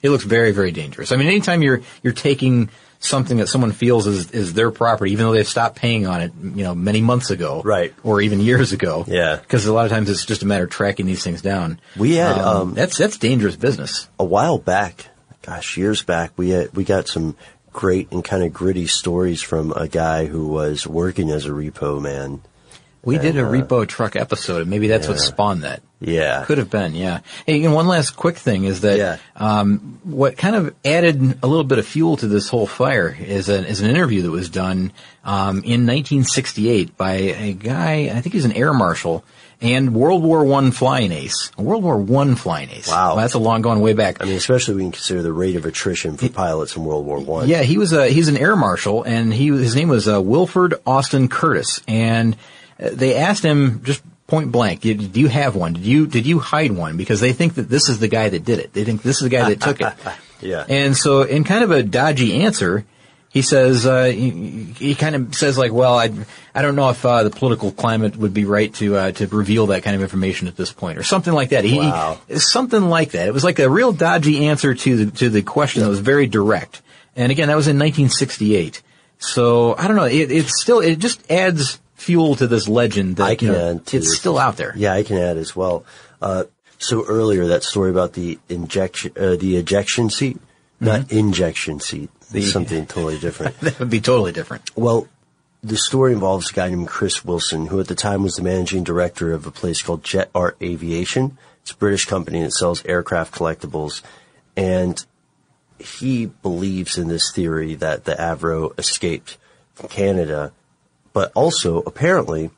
It 0.02 0.10
looks 0.10 0.24
very, 0.24 0.52
very 0.52 0.70
dangerous. 0.70 1.12
I 1.12 1.16
mean, 1.16 1.28
anytime 1.28 1.62
you're 1.62 1.80
you're 2.02 2.12
taking 2.12 2.68
something 3.00 3.38
that 3.38 3.48
someone 3.48 3.72
feels 3.72 4.06
is 4.06 4.30
is 4.32 4.52
their 4.54 4.70
property, 4.70 5.12
even 5.12 5.24
though 5.26 5.32
they've 5.32 5.48
stopped 5.48 5.76
paying 5.76 6.06
on 6.06 6.20
it, 6.20 6.32
you 6.42 6.62
know, 6.64 6.74
many 6.74 7.00
months 7.00 7.30
ago, 7.30 7.62
Right. 7.64 7.94
or 8.02 8.20
even 8.20 8.40
years 8.40 8.72
ago, 8.72 9.04
Yeah. 9.06 9.36
Because 9.36 9.64
a 9.66 9.72
lot 9.72 9.84
of 9.86 9.90
times 9.92 10.08
it's 10.10 10.24
just 10.26 10.42
a 10.42 10.46
matter 10.46 10.64
of 10.64 10.70
tracking 10.70 11.06
these 11.06 11.22
things 11.22 11.40
down. 11.42 11.80
We 11.96 12.16
had, 12.16 12.36
um, 12.38 12.74
that's 12.74 12.96
that's 12.98 13.16
dangerous 13.18 13.56
business. 13.56 14.08
a 14.18 14.24
while 14.24 14.58
back, 14.58 15.06
gosh, 15.42 15.76
years 15.76 16.02
back, 16.02 16.32
we 16.36 16.50
had, 16.50 16.74
we 16.74 16.84
got 16.84 17.08
some 17.08 17.36
great 17.72 18.10
and 18.12 18.22
kind 18.24 18.42
of 18.42 18.52
gritty 18.52 18.86
stories 18.86 19.42
from 19.42 19.72
a 19.72 19.88
guy 19.88 20.26
who 20.26 20.46
was 20.48 20.86
working 20.86 21.30
as 21.30 21.44
a 21.46 21.50
repo 21.50 22.00
man. 22.00 22.40
We 23.04 23.18
did 23.18 23.36
a 23.36 23.44
uh, 23.46 23.50
repo 23.50 23.86
truck 23.86 24.16
episode, 24.16 24.62
and 24.62 24.70
maybe 24.70 24.88
that's 24.88 25.08
what 25.08 25.18
spawned 25.20 25.62
that. 25.64 25.82
Yeah. 26.00 26.44
Could 26.44 26.58
have 26.58 26.68
been, 26.70 26.94
yeah. 26.94 27.20
Hey, 27.46 27.64
and 27.64 27.72
one 27.72 27.86
last 27.86 28.10
quick 28.16 28.36
thing 28.36 28.64
is 28.64 28.82
that 28.82 28.98
Yeah. 28.98 29.16
um, 29.36 29.98
what 30.04 30.36
kind 30.36 30.54
of 30.54 30.74
added 30.84 31.38
a 31.42 31.46
little 31.46 31.64
bit 31.64 31.78
of 31.78 31.86
fuel 31.86 32.16
to 32.18 32.26
this 32.26 32.48
whole 32.48 32.66
fire 32.66 33.16
is 33.18 33.48
an 33.48 33.64
is 33.64 33.80
an 33.80 33.88
interview 33.88 34.22
that 34.22 34.30
was 34.30 34.50
done 34.50 34.92
um, 35.24 35.58
in 35.64 35.86
1968 35.86 36.96
by 36.96 37.12
a 37.12 37.52
guy. 37.54 38.10
I 38.14 38.20
think 38.20 38.34
he's 38.34 38.44
an 38.44 38.52
air 38.52 38.74
marshal 38.74 39.24
and 39.62 39.94
World 39.94 40.22
War 40.22 40.44
One 40.44 40.72
flying 40.72 41.10
ace. 41.10 41.50
A 41.56 41.62
World 41.62 41.82
War 41.84 41.96
One 41.96 42.34
flying 42.36 42.68
ace. 42.70 42.88
Wow. 42.88 43.14
that's 43.16 43.32
a 43.34 43.38
long 43.38 43.62
going 43.62 43.80
way 43.80 43.94
back. 43.94 44.20
I 44.20 44.26
mean, 44.26 44.34
especially 44.36 44.74
when 44.74 44.86
you 44.86 44.92
consider 44.92 45.22
the 45.22 45.32
rate 45.32 45.56
of 45.56 45.64
attrition 45.64 46.18
for 46.18 46.28
pilots 46.28 46.76
in 46.76 46.84
World 46.84 47.06
War 47.06 47.18
One. 47.20 47.48
Yeah, 47.48 47.62
he 47.62 47.78
was 47.78 47.92
a 47.94 48.08
he's 48.08 48.28
an 48.28 48.36
air 48.36 48.56
marshal, 48.56 49.04
and 49.04 49.32
he 49.32 49.46
his 49.46 49.74
name 49.74 49.88
was 49.88 50.06
uh, 50.06 50.20
Wilfred 50.20 50.74
Austin 50.86 51.28
Curtis, 51.28 51.80
and 51.88 52.36
they 52.78 53.14
asked 53.16 53.42
him 53.44 53.82
just 53.84 54.02
point 54.26 54.50
blank, 54.52 54.80
do 54.80 54.92
you 54.94 55.28
have 55.28 55.54
one? 55.54 55.74
Did 55.74 55.84
you 55.84 56.06
did 56.06 56.26
you 56.26 56.38
hide 56.38 56.72
one? 56.72 56.96
Because 56.96 57.20
they 57.20 57.32
think 57.32 57.54
that 57.54 57.68
this 57.68 57.88
is 57.88 57.98
the 57.98 58.08
guy 58.08 58.28
that 58.28 58.44
did 58.44 58.58
it. 58.58 58.72
They 58.72 58.84
think 58.84 59.02
this 59.02 59.16
is 59.16 59.22
the 59.22 59.28
guy 59.28 59.48
that 59.50 59.60
took 59.60 59.80
it. 59.80 59.92
Yeah. 60.40 60.66
And 60.68 60.94
so, 60.94 61.22
in 61.22 61.44
kind 61.44 61.64
of 61.64 61.70
a 61.70 61.82
dodgy 61.82 62.42
answer, 62.42 62.84
he 63.30 63.40
says 63.40 63.86
uh, 63.86 64.04
he, 64.06 64.30
he 64.76 64.94
kind 64.94 65.14
of 65.14 65.34
says 65.34 65.56
like, 65.56 65.72
"Well, 65.72 65.96
I 65.96 66.10
I 66.54 66.60
don't 66.60 66.76
know 66.76 66.90
if 66.90 67.02
uh, 67.06 67.22
the 67.22 67.30
political 67.30 67.72
climate 67.72 68.14
would 68.16 68.34
be 68.34 68.44
right 68.44 68.74
to 68.74 68.96
uh, 68.96 69.12
to 69.12 69.26
reveal 69.28 69.68
that 69.68 69.84
kind 69.84 69.96
of 69.96 70.02
information 70.02 70.46
at 70.46 70.54
this 70.56 70.70
point, 70.70 70.98
or 70.98 71.02
something 71.02 71.32
like 71.32 71.48
that." 71.50 71.64
He, 71.64 71.78
Wow. 71.78 72.18
he- 72.28 72.38
something 72.40 72.90
like 72.90 73.12
that. 73.12 73.26
It 73.26 73.32
was 73.32 73.44
like 73.44 73.58
a 73.58 73.70
real 73.70 73.92
dodgy 73.92 74.46
answer 74.48 74.74
to 74.74 75.06
the 75.06 75.10
to 75.18 75.30
the 75.30 75.40
question 75.40 75.82
that 75.82 75.88
was 75.88 76.00
very 76.00 76.26
direct. 76.26 76.82
And 77.16 77.32
again, 77.32 77.48
that 77.48 77.56
was 77.56 77.68
in 77.68 77.78
1968. 77.78 78.82
So 79.18 79.74
I 79.78 79.86
don't 79.86 79.96
know. 79.96 80.04
It, 80.04 80.30
it's 80.30 80.60
still 80.60 80.80
it 80.80 80.98
just 80.98 81.30
adds 81.30 81.78
fuel 82.04 82.36
to 82.36 82.46
this 82.46 82.68
legend 82.68 83.16
that 83.16 83.24
I 83.24 83.34
can 83.34 83.48
you 83.48 83.52
know, 83.54 83.70
add 83.70 83.86
to 83.86 83.96
it's 83.96 84.16
still 84.16 84.38
out 84.38 84.56
there. 84.56 84.74
Yeah, 84.76 84.92
I 84.92 85.02
can 85.02 85.16
add 85.16 85.38
as 85.38 85.56
well. 85.56 85.84
Uh, 86.20 86.44
so 86.78 87.04
earlier, 87.06 87.46
that 87.48 87.62
story 87.62 87.90
about 87.90 88.12
the 88.12 88.38
injection, 88.48 89.12
uh, 89.16 89.36
the 89.36 89.56
ejection 89.56 90.10
seat, 90.10 90.38
not 90.80 91.10
injection 91.10 91.80
seat. 91.80 92.10
The- 92.30 92.42
something 92.42 92.86
totally 92.86 93.18
different. 93.18 93.58
That 93.60 93.78
would 93.78 93.90
be 93.90 94.00
totally 94.00 94.32
different. 94.32 94.70
Well, 94.76 95.08
the 95.62 95.78
story 95.78 96.12
involves 96.12 96.50
a 96.50 96.52
guy 96.52 96.68
named 96.68 96.88
Chris 96.88 97.24
Wilson, 97.24 97.66
who 97.68 97.80
at 97.80 97.88
the 97.88 97.94
time 97.94 98.22
was 98.22 98.34
the 98.34 98.42
managing 98.42 98.84
director 98.84 99.32
of 99.32 99.46
a 99.46 99.50
place 99.50 99.80
called 99.80 100.04
Jet 100.04 100.30
Art 100.34 100.56
Aviation. 100.60 101.38
It's 101.62 101.70
a 101.70 101.76
British 101.76 102.04
company 102.04 102.42
that 102.42 102.52
sells 102.52 102.84
aircraft 102.84 103.34
collectibles. 103.34 104.02
And 104.56 105.02
he 105.78 106.26
believes 106.26 106.98
in 106.98 107.08
this 107.08 107.32
theory 107.32 107.74
that 107.76 108.04
the 108.04 108.14
Avro 108.14 108.78
escaped 108.78 109.38
from 109.74 109.88
Canada, 109.88 110.52
but 111.14 111.32
also 111.34 111.78
apparently 111.86 112.50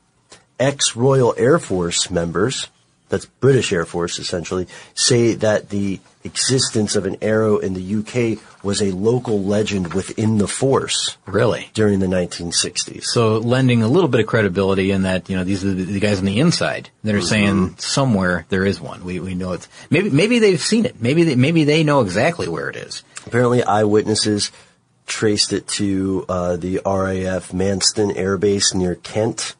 ex 0.59 0.97
Royal 0.97 1.33
Air 1.37 1.59
Force 1.59 2.11
members, 2.11 2.67
that's 3.07 3.25
British 3.25 3.71
Air 3.71 3.85
Force 3.85 4.19
essentially, 4.19 4.67
say 4.93 5.35
that 5.35 5.69
the 5.69 6.01
existence 6.25 6.97
of 6.97 7.05
an 7.05 7.15
arrow 7.21 7.57
in 7.57 7.73
the 7.73 7.95
UK 7.95 8.43
was 8.63 8.81
a 8.81 8.91
local 8.91 9.41
legend 9.41 9.93
within 9.93 10.39
the 10.39 10.47
force 10.47 11.17
Really. 11.25 11.69
during 11.73 11.99
the 11.99 12.07
1960s. 12.07 13.05
So 13.05 13.37
lending 13.37 13.81
a 13.81 13.87
little 13.87 14.09
bit 14.09 14.19
of 14.19 14.27
credibility 14.27 14.91
in 14.91 15.03
that, 15.03 15.29
you 15.29 15.37
know, 15.37 15.45
these 15.45 15.63
are 15.63 15.73
the, 15.73 15.99
guys 16.01 16.19
on 16.19 16.25
the 16.25 16.41
inside 16.41 16.89
that 17.05 17.15
are 17.15 17.19
mm-hmm. 17.19 17.27
saying 17.27 17.75
somewhere 17.77 18.45
there 18.49 18.65
is 18.65 18.81
one. 18.81 19.05
We, 19.05 19.21
we 19.21 19.35
know 19.35 19.53
it's, 19.53 19.69
maybe, 19.89 20.09
maybe 20.09 20.39
they've 20.39 20.59
seen 20.59 20.85
it. 20.85 21.01
Maybe 21.01 21.23
they, 21.23 21.35
maybe 21.35 21.63
they 21.63 21.85
know 21.85 22.01
exactly 22.01 22.49
where 22.49 22.69
it 22.69 22.75
is. 22.75 23.03
Apparently, 23.25 23.63
eyewitnesses 23.63 24.51
traced 25.07 25.53
it 25.53 25.67
to 25.67 26.25
uh, 26.29 26.57
the 26.57 26.81
RAF 26.85 27.51
Manston 27.51 28.15
Air 28.15 28.37
Base 28.37 28.73
near 28.75 28.95
Kent, 28.95 29.55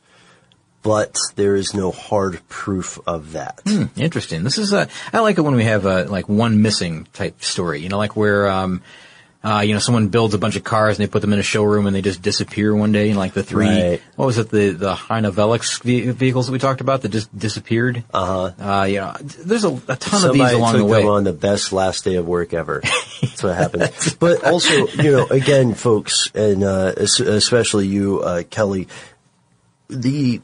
but 0.83 1.17
there 1.35 1.55
is 1.55 1.73
no 1.73 1.91
hard 1.91 2.47
proof 2.49 2.99
of 3.07 3.31
that. 3.31 3.61
Interesting. 3.95 4.43
This 4.43 4.57
is 4.57 4.73
a, 4.73 4.87
I 5.11 5.19
like 5.19 5.37
it 5.37 5.41
when 5.41 5.55
we 5.55 5.63
have 5.63 5.85
a, 5.85 6.03
like 6.03 6.29
one 6.29 6.61
missing 6.61 7.07
type 7.13 7.41
story, 7.41 7.81
you 7.81 7.89
know, 7.89 7.97
like 7.97 8.15
where, 8.15 8.47
um, 8.47 8.81
uh, 9.49 9.61
you 9.61 9.73
know, 9.73 9.79
someone 9.79 10.09
builds 10.09 10.33
a 10.33 10.37
bunch 10.37 10.55
of 10.57 10.63
cars 10.63 10.97
and 10.97 11.07
they 11.07 11.09
put 11.09 11.21
them 11.21 11.31
in 11.31 11.39
a 11.39 11.43
showroom 11.43 11.85
and 11.87 11.95
they 11.95 12.01
just 12.01 12.21
disappear 12.21 12.75
one 12.75 12.91
day. 12.91 13.09
And 13.09 13.17
like 13.17 13.33
the 13.33 13.43
three, 13.43 13.67
Right. 13.67 14.01
what 14.17 14.25
was 14.25 14.37
it, 14.37 14.49
the 14.49 14.71
the 14.71 14.93
Heine 14.95 15.23
Velox 15.31 15.81
ve- 15.83 16.11
vehicles 16.11 16.47
that 16.47 16.51
we 16.51 16.59
talked 16.59 16.81
about 16.81 17.01
that 17.03 17.09
just 17.09 17.29
disappeared. 17.37 18.03
Uh-huh. 18.13 18.51
Uh 18.59 18.83
You 18.85 18.97
know, 19.01 19.15
there's 19.21 19.63
a, 19.63 19.69
a 19.87 19.95
ton 19.95 20.23
of 20.25 20.33
these 20.33 20.41
Somebody 20.51 20.55
along 20.55 20.73
took 20.73 20.79
the 20.79 20.85
way. 20.85 21.01
them 21.01 21.09
on 21.09 21.23
the 21.23 21.33
best 21.33 21.71
last 21.71 22.03
day 22.03 22.15
of 22.15 22.27
work 22.27 22.53
ever. 22.53 22.81
That's 23.21 23.41
what 23.43 23.55
happened. 23.55 23.91
but 24.19 24.43
also, 24.43 24.87
you 25.01 25.11
know, 25.11 25.25
again, 25.27 25.73
folks, 25.75 26.29
and 26.35 26.63
uh, 26.63 26.93
especially 26.97 27.87
you, 27.87 28.19
uh, 28.21 28.43
Kelly, 28.49 28.87
the 29.87 30.41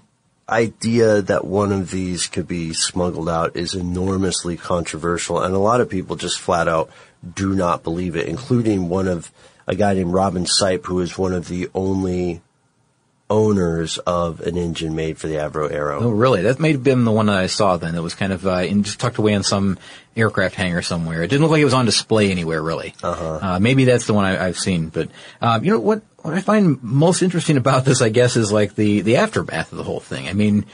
idea 0.49 1.21
that 1.21 1.45
one 1.45 1.71
of 1.71 1.89
these 1.91 2.27
could 2.27 2.47
be 2.47 2.73
smuggled 2.73 3.29
out 3.29 3.55
is 3.55 3.73
enormously 3.75 4.57
controversial, 4.57 5.41
and 5.41 5.53
a 5.55 5.59
lot 5.59 5.81
of 5.81 5.89
people 5.89 6.15
just 6.15 6.39
flat 6.39 6.67
out 6.67 6.89
do 7.35 7.53
not 7.53 7.83
believe 7.83 8.15
it, 8.15 8.27
including 8.27 8.89
one 8.89 9.07
of 9.07 9.31
a 9.67 9.75
guy 9.75 9.93
named 9.93 10.13
Robin 10.13 10.45
Sipe, 10.45 10.85
who 10.85 10.99
is 10.99 11.17
one 11.17 11.33
of 11.33 11.47
the 11.47 11.69
only 11.73 12.41
owners 13.29 13.97
of 13.99 14.41
an 14.41 14.57
engine 14.57 14.95
made 14.95 15.17
for 15.17 15.27
the 15.27 15.35
Avro 15.35 15.71
Arrow. 15.71 16.03
Oh, 16.03 16.09
really? 16.09 16.43
That 16.43 16.59
may 16.59 16.73
have 16.73 16.83
been 16.83 17.05
the 17.05 17.11
one 17.11 17.27
that 17.27 17.37
I 17.37 17.47
saw 17.47 17.77
then. 17.77 17.95
That 17.95 18.03
was 18.03 18.13
kind 18.13 18.33
of 18.33 18.45
uh, 18.45 18.57
in, 18.57 18.83
just 18.83 18.99
tucked 18.99 19.17
away 19.17 19.33
in 19.33 19.43
some 19.43 19.79
aircraft 20.15 20.55
hangar 20.55 20.81
somewhere. 20.81 21.23
It 21.23 21.29
didn't 21.29 21.41
look 21.41 21.51
like 21.51 21.61
it 21.61 21.65
was 21.65 21.73
on 21.73 21.85
display 21.85 22.29
anywhere, 22.29 22.61
really. 22.61 22.93
Uh-huh. 23.01 23.59
maybe 23.59 23.85
that's 23.85 24.05
the 24.05 24.13
one 24.13 24.25
I, 24.25 24.45
I've 24.45 24.59
seen. 24.59 24.89
But 24.89 25.09
um, 25.41 25.63
you 25.63 25.71
know 25.71 25.79
what? 25.79 26.03
What 26.21 26.35
I 26.35 26.41
find 26.41 26.81
most 26.81 27.21
interesting 27.21 27.57
about 27.57 27.83
this, 27.83 28.01
I 28.01 28.07
guess, 28.07 28.37
is 28.37 28.51
like 28.51 28.75
the 28.75 29.01
the 29.01 29.17
aftermath 29.17 29.71
of 29.73 29.77
the 29.77 29.83
whole 29.83 29.99
thing. 29.99 30.29
I 30.29 30.33
mean, 30.33 30.65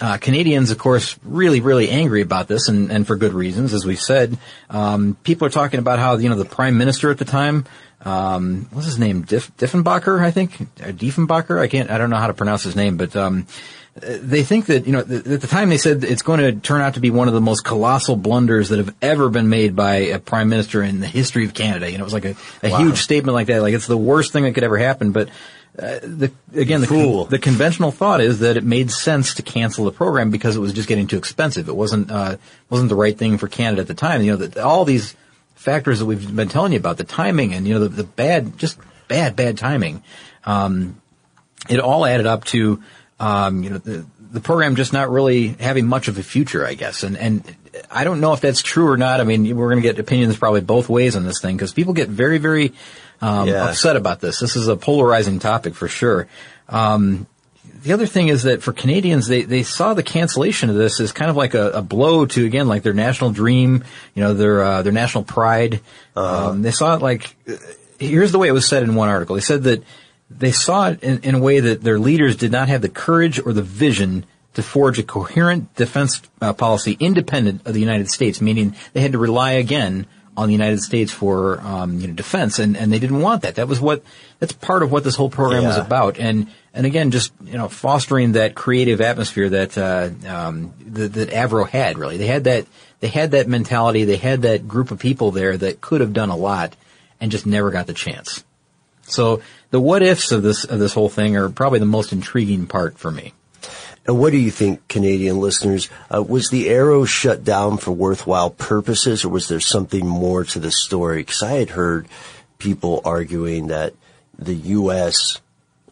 uh, 0.00 0.18
Canadians, 0.18 0.70
of 0.70 0.78
course, 0.78 1.18
really, 1.22 1.60
really 1.60 1.88
angry 1.88 2.20
about 2.20 2.48
this, 2.48 2.68
and, 2.68 2.90
and 2.90 3.06
for 3.06 3.16
good 3.16 3.32
reasons, 3.32 3.72
as 3.72 3.86
we 3.86 3.96
said. 3.96 4.36
Um, 4.68 5.16
people 5.22 5.46
are 5.46 5.50
talking 5.50 5.78
about 5.78 5.98
how 5.98 6.16
you 6.16 6.28
know 6.28 6.36
the 6.36 6.44
prime 6.44 6.76
minister 6.76 7.10
at 7.10 7.18
the 7.18 7.24
time, 7.24 7.64
um, 8.02 8.68
what's 8.72 8.86
his 8.86 8.98
name, 8.98 9.22
Diff, 9.22 9.54
Diffenbacher, 9.56 10.20
I 10.20 10.30
think, 10.30 10.60
or 10.80 10.92
Diefenbacher. 10.92 11.58
I 11.58 11.66
can't, 11.66 11.90
I 11.90 11.98
don't 11.98 12.10
know 12.10 12.18
how 12.18 12.26
to 12.26 12.34
pronounce 12.34 12.62
his 12.62 12.76
name, 12.76 12.98
but 12.98 13.16
um, 13.16 13.46
they 13.94 14.44
think 14.44 14.66
that 14.66 14.86
you 14.86 14.92
know 14.92 15.02
th- 15.02 15.26
at 15.26 15.40
the 15.40 15.46
time 15.46 15.70
they 15.70 15.78
said 15.78 16.04
it's 16.04 16.22
going 16.22 16.40
to 16.40 16.52
turn 16.52 16.82
out 16.82 16.94
to 16.94 17.00
be 17.00 17.10
one 17.10 17.28
of 17.28 17.34
the 17.34 17.40
most 17.40 17.64
colossal 17.64 18.16
blunders 18.16 18.68
that 18.68 18.78
have 18.78 18.94
ever 19.00 19.30
been 19.30 19.48
made 19.48 19.74
by 19.74 19.96
a 19.96 20.18
prime 20.18 20.50
minister 20.50 20.82
in 20.82 21.00
the 21.00 21.06
history 21.06 21.46
of 21.46 21.54
Canada. 21.54 21.90
You 21.90 21.96
know, 21.96 22.04
it 22.04 22.12
was 22.12 22.12
like 22.12 22.26
a, 22.26 22.36
a 22.62 22.70
wow. 22.70 22.78
huge 22.78 22.98
statement 22.98 23.34
like 23.34 23.46
that, 23.46 23.62
like 23.62 23.74
it's 23.74 23.86
the 23.86 23.96
worst 23.96 24.32
thing 24.32 24.44
that 24.44 24.52
could 24.52 24.64
ever 24.64 24.76
happen, 24.76 25.12
but 25.12 25.30
uh, 25.78 25.98
the, 26.02 26.32
again, 26.54 26.80
the, 26.80 26.86
con- 26.86 27.28
the, 27.28 27.38
conventional 27.38 27.90
thought 27.90 28.20
is 28.20 28.38
that 28.38 28.56
it 28.56 28.64
made 28.64 28.90
sense 28.90 29.34
to 29.34 29.42
cancel 29.42 29.84
the 29.84 29.92
program 29.92 30.30
because 30.30 30.56
it 30.56 30.60
was 30.60 30.72
just 30.72 30.88
getting 30.88 31.06
too 31.06 31.18
expensive. 31.18 31.68
It 31.68 31.76
wasn't 31.76 32.10
uh, 32.10 32.36
wasn't 32.70 32.88
the 32.88 32.94
right 32.94 33.16
thing 33.16 33.36
for 33.36 33.46
Canada 33.46 33.82
at 33.82 33.88
the 33.88 33.94
time. 33.94 34.22
You 34.22 34.32
know, 34.32 34.46
the, 34.46 34.64
all 34.64 34.84
these 34.84 35.14
factors 35.54 35.98
that 35.98 36.06
we've 36.06 36.34
been 36.34 36.48
telling 36.48 36.72
you 36.72 36.78
about, 36.78 36.96
the 36.96 37.04
timing 37.04 37.52
and 37.52 37.66
you 37.66 37.74
know 37.74 37.80
the, 37.80 37.88
the 37.88 38.04
bad, 38.04 38.56
just 38.56 38.78
bad, 39.08 39.36
bad 39.36 39.58
timing. 39.58 40.02
Um, 40.44 41.00
it 41.68 41.80
all 41.80 42.06
added 42.06 42.26
up 42.26 42.44
to 42.44 42.82
um, 43.20 43.62
you 43.62 43.70
know 43.70 43.78
the 43.78 44.06
the 44.18 44.40
program 44.40 44.76
just 44.76 44.92
not 44.92 45.10
really 45.10 45.48
having 45.48 45.86
much 45.86 46.08
of 46.08 46.18
a 46.18 46.22
future, 46.22 46.66
I 46.66 46.74
guess. 46.74 47.02
And 47.02 47.18
and 47.18 47.56
I 47.90 48.04
don't 48.04 48.20
know 48.20 48.32
if 48.32 48.40
that's 48.40 48.62
true 48.62 48.88
or 48.88 48.96
not. 48.96 49.20
I 49.20 49.24
mean, 49.24 49.56
we're 49.56 49.70
going 49.70 49.82
to 49.82 49.88
get 49.88 49.98
opinions 49.98 50.36
probably 50.36 50.60
both 50.60 50.88
ways 50.88 51.16
on 51.16 51.24
this 51.24 51.40
thing 51.40 51.56
because 51.56 51.72
people 51.72 51.92
get 51.92 52.08
very, 52.08 52.38
very 52.38 52.72
um, 53.20 53.48
yeah. 53.48 53.68
upset 53.68 53.96
about 53.96 54.20
this. 54.20 54.40
This 54.40 54.56
is 54.56 54.68
a 54.68 54.76
polarizing 54.76 55.38
topic 55.38 55.74
for 55.74 55.88
sure. 55.88 56.28
Um, 56.68 57.26
the 57.82 57.92
other 57.92 58.06
thing 58.06 58.28
is 58.28 58.42
that 58.44 58.62
for 58.62 58.72
Canadians, 58.72 59.28
they, 59.28 59.42
they 59.42 59.62
saw 59.62 59.94
the 59.94 60.02
cancellation 60.02 60.70
of 60.70 60.76
this 60.76 60.98
as 60.98 61.12
kind 61.12 61.30
of 61.30 61.36
like 61.36 61.54
a, 61.54 61.70
a 61.70 61.82
blow 61.82 62.26
to 62.26 62.44
again 62.44 62.66
like 62.66 62.82
their 62.82 62.94
national 62.94 63.30
dream, 63.30 63.84
you 64.14 64.22
know, 64.22 64.34
their 64.34 64.62
uh, 64.62 64.82
their 64.82 64.92
national 64.92 65.24
pride. 65.24 65.80
Uh-huh. 66.16 66.50
Um, 66.50 66.62
they 66.62 66.72
saw 66.72 66.96
it 66.96 67.02
like 67.02 67.36
here's 67.98 68.32
the 68.32 68.38
way 68.38 68.48
it 68.48 68.52
was 68.52 68.68
said 68.68 68.82
in 68.82 68.94
one 68.94 69.08
article. 69.08 69.36
They 69.36 69.42
said 69.42 69.64
that 69.64 69.84
they 70.30 70.52
saw 70.52 70.90
it 70.90 71.02
in, 71.02 71.20
in 71.20 71.34
a 71.36 71.38
way 71.38 71.60
that 71.60 71.82
their 71.82 71.98
leaders 71.98 72.36
did 72.36 72.50
not 72.50 72.68
have 72.68 72.82
the 72.82 72.88
courage 72.88 73.38
or 73.38 73.52
the 73.52 73.62
vision 73.62 74.26
to 74.54 74.62
forge 74.62 74.98
a 74.98 75.02
coherent 75.02 75.74
defense 75.74 76.22
uh, 76.40 76.52
policy 76.52 76.96
independent 76.98 77.66
of 77.66 77.74
the 77.74 77.80
United 77.80 78.10
States, 78.10 78.40
meaning 78.40 78.74
they 78.94 79.00
had 79.00 79.12
to 79.12 79.18
rely 79.18 79.52
again 79.52 80.06
on 80.36 80.48
the 80.48 80.52
United 80.52 80.80
States 80.80 81.12
for 81.12 81.60
um, 81.60 81.98
you 82.00 82.08
know 82.08 82.14
defense, 82.14 82.58
and, 82.58 82.76
and 82.76 82.92
they 82.92 82.98
didn't 82.98 83.20
want 83.20 83.42
that. 83.42 83.56
That 83.56 83.68
was 83.68 83.80
what 83.80 84.02
that's 84.38 84.52
part 84.52 84.82
of 84.82 84.92
what 84.92 85.04
this 85.04 85.16
whole 85.16 85.30
program 85.30 85.62
yeah. 85.62 85.68
was 85.68 85.78
about, 85.78 86.18
and 86.18 86.48
and 86.74 86.86
again, 86.86 87.10
just 87.10 87.32
you 87.44 87.54
know 87.54 87.68
fostering 87.68 88.32
that 88.32 88.54
creative 88.54 89.00
atmosphere 89.00 89.48
that 89.48 89.78
uh, 89.78 90.10
um, 90.28 90.74
that, 90.86 91.12
that 91.14 91.30
Avro 91.30 91.68
had. 91.68 91.98
Really, 91.98 92.18
they 92.18 92.26
had 92.26 92.44
that 92.44 92.66
they 93.00 93.08
had 93.08 93.30
that 93.32 93.48
mentality. 93.48 94.04
They 94.04 94.16
had 94.16 94.42
that 94.42 94.68
group 94.68 94.90
of 94.90 94.98
people 94.98 95.30
there 95.30 95.56
that 95.56 95.80
could 95.80 96.00
have 96.00 96.12
done 96.12 96.30
a 96.30 96.36
lot, 96.36 96.76
and 97.20 97.30
just 97.30 97.46
never 97.46 97.70
got 97.70 97.86
the 97.86 97.94
chance. 97.94 98.44
So 99.02 99.42
the 99.70 99.80
what 99.80 100.02
ifs 100.02 100.32
of 100.32 100.42
this 100.42 100.64
of 100.64 100.78
this 100.78 100.92
whole 100.92 101.08
thing 101.08 101.36
are 101.36 101.48
probably 101.48 101.78
the 101.78 101.86
most 101.86 102.12
intriguing 102.12 102.66
part 102.66 102.98
for 102.98 103.10
me. 103.10 103.32
And 104.06 104.18
what 104.18 104.30
do 104.30 104.38
you 104.38 104.50
think, 104.50 104.86
Canadian 104.88 105.40
listeners? 105.40 105.88
Uh, 106.12 106.22
was 106.22 106.50
the 106.50 106.68
Arrow 106.68 107.04
shut 107.04 107.44
down 107.44 107.78
for 107.78 107.90
worthwhile 107.90 108.50
purposes, 108.50 109.24
or 109.24 109.28
was 109.30 109.48
there 109.48 109.60
something 109.60 110.06
more 110.06 110.44
to 110.44 110.60
the 110.60 110.70
story? 110.70 111.22
Because 111.22 111.42
I 111.42 111.52
had 111.52 111.70
heard 111.70 112.06
people 112.58 113.00
arguing 113.04 113.66
that 113.68 113.94
the 114.38 114.54
U.S. 114.54 115.40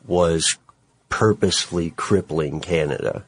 was 0.07 0.59
purposefully 1.09 1.91
crippling 1.91 2.61
Canada 2.61 3.25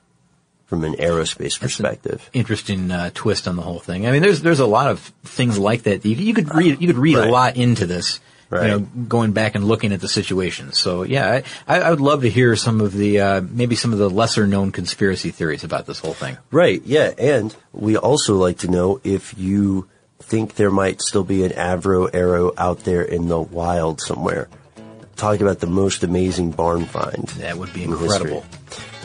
from 0.66 0.82
an 0.82 0.94
aerospace 0.94 1.58
perspective. 1.60 2.28
interesting 2.32 2.90
uh, 2.90 3.10
twist 3.14 3.46
on 3.46 3.56
the 3.56 3.62
whole 3.62 3.78
thing. 3.78 4.06
I 4.06 4.10
mean, 4.10 4.22
there's 4.22 4.42
there's 4.42 4.60
a 4.60 4.66
lot 4.66 4.90
of 4.90 5.00
things 5.24 5.58
like 5.58 5.84
that. 5.84 6.04
You, 6.04 6.16
you 6.16 6.34
could 6.34 6.52
read 6.54 6.80
you 6.80 6.86
could 6.88 6.98
read 6.98 7.16
right. 7.16 7.28
a 7.28 7.30
lot 7.30 7.56
into 7.56 7.86
this 7.86 8.20
right. 8.50 8.66
you 8.66 8.70
know, 8.70 8.78
going 8.80 9.32
back 9.32 9.54
and 9.54 9.64
looking 9.64 9.92
at 9.92 10.00
the 10.00 10.08
situation. 10.08 10.72
So 10.72 11.02
yeah, 11.02 11.42
I, 11.66 11.80
I 11.80 11.90
would 11.90 12.00
love 12.00 12.22
to 12.22 12.30
hear 12.30 12.56
some 12.56 12.80
of 12.80 12.92
the, 12.92 13.20
uh, 13.20 13.40
maybe 13.40 13.76
some 13.76 13.92
of 13.92 13.98
the 13.98 14.10
lesser 14.10 14.46
known 14.46 14.72
conspiracy 14.72 15.30
theories 15.30 15.64
about 15.64 15.86
this 15.86 15.98
whole 15.98 16.14
thing. 16.14 16.36
Right. 16.50 16.82
Yeah. 16.84 17.12
And 17.18 17.54
we 17.72 17.96
also 17.96 18.36
like 18.36 18.58
to 18.58 18.68
know 18.68 19.00
if 19.04 19.36
you 19.38 19.88
think 20.18 20.54
there 20.54 20.70
might 20.70 21.02
still 21.02 21.24
be 21.24 21.44
an 21.44 21.52
Avro 21.52 22.08
arrow 22.12 22.52
out 22.56 22.80
there 22.80 23.02
in 23.02 23.28
the 23.28 23.40
wild 23.40 24.00
somewhere. 24.00 24.48
Talk 25.16 25.40
about 25.40 25.60
the 25.60 25.66
most 25.66 26.04
amazing 26.04 26.50
barn 26.50 26.84
find. 26.84 27.26
That 27.38 27.56
would 27.56 27.72
be 27.72 27.84
incredible 27.84 28.44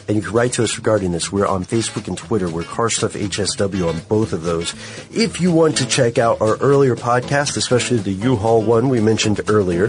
and 0.08 0.18
you 0.18 0.24
can 0.24 0.34
write 0.34 0.54
to 0.54 0.64
us 0.64 0.78
regarding 0.78 1.12
this. 1.12 1.32
We're 1.32 1.48
on 1.48 1.66
Facebook 1.66 2.08
and 2.08 2.18
Twitter. 2.18 2.50
We're 2.50 2.64
Carstuff 2.64 3.14
HSW 3.14 3.88
on 3.88 4.00
both 4.08 4.34
of 4.34 4.44
those. 4.44 4.74
If 5.12 5.42
you 5.42 5.52
want 5.52 5.78
to 5.78 5.86
check 5.86 6.18
out 6.18 6.42
our 6.42 6.58
earlier 6.58 6.96
podcast, 6.96 7.58
especially 7.58 7.98
the 7.98 8.12
U-Haul 8.12 8.64
one 8.64 8.90
we 8.90 9.00
mentioned 9.00 9.42
earlier, 9.48 9.88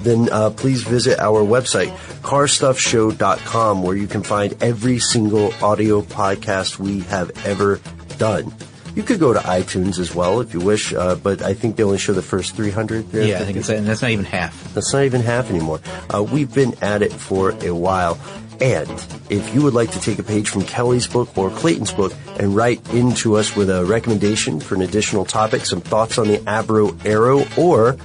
then 0.00 0.28
uh, 0.30 0.50
please 0.50 0.82
visit 0.82 1.18
our 1.18 1.42
website, 1.42 1.90
carstuffshow.com, 2.22 3.82
where 3.82 3.96
you 3.96 4.06
can 4.06 4.22
find 4.22 4.62
every 4.62 4.98
single 4.98 5.52
audio 5.62 6.02
podcast 6.02 6.78
we 6.78 7.00
have 7.00 7.30
ever 7.46 7.80
done. 8.18 8.52
You 8.94 9.02
could 9.02 9.18
go 9.18 9.32
to 9.32 9.40
iTunes 9.40 9.98
as 9.98 10.14
well 10.14 10.40
if 10.40 10.54
you 10.54 10.60
wish, 10.60 10.92
uh, 10.94 11.16
but 11.16 11.42
I 11.42 11.54
think 11.54 11.76
they 11.76 11.82
only 11.82 11.98
show 11.98 12.12
the 12.12 12.22
first 12.22 12.54
300. 12.54 13.10
There, 13.10 13.26
yeah, 13.26 13.40
I 13.40 13.44
think 13.44 13.58
it's, 13.58 13.68
and 13.68 13.86
that's 13.86 14.02
not 14.02 14.12
even 14.12 14.24
half. 14.24 14.72
That's 14.72 14.92
not 14.92 15.02
even 15.04 15.20
half 15.20 15.50
anymore. 15.50 15.80
Uh, 16.12 16.22
we've 16.22 16.52
been 16.52 16.74
at 16.80 17.02
it 17.02 17.12
for 17.12 17.50
a 17.64 17.74
while. 17.74 18.18
And 18.60 18.88
if 19.30 19.52
you 19.52 19.62
would 19.62 19.74
like 19.74 19.90
to 19.92 20.00
take 20.00 20.20
a 20.20 20.22
page 20.22 20.48
from 20.48 20.62
Kelly's 20.62 21.08
book 21.08 21.36
or 21.36 21.50
Clayton's 21.50 21.92
book 21.92 22.12
and 22.38 22.54
write 22.54 22.88
into 22.94 23.36
us 23.36 23.56
with 23.56 23.68
a 23.68 23.84
recommendation 23.84 24.60
for 24.60 24.76
an 24.76 24.82
additional 24.82 25.24
topic, 25.24 25.66
some 25.66 25.80
thoughts 25.80 26.18
on 26.18 26.28
the 26.28 26.38
Avro 26.38 27.04
Arrow, 27.04 27.44
or 27.58 27.96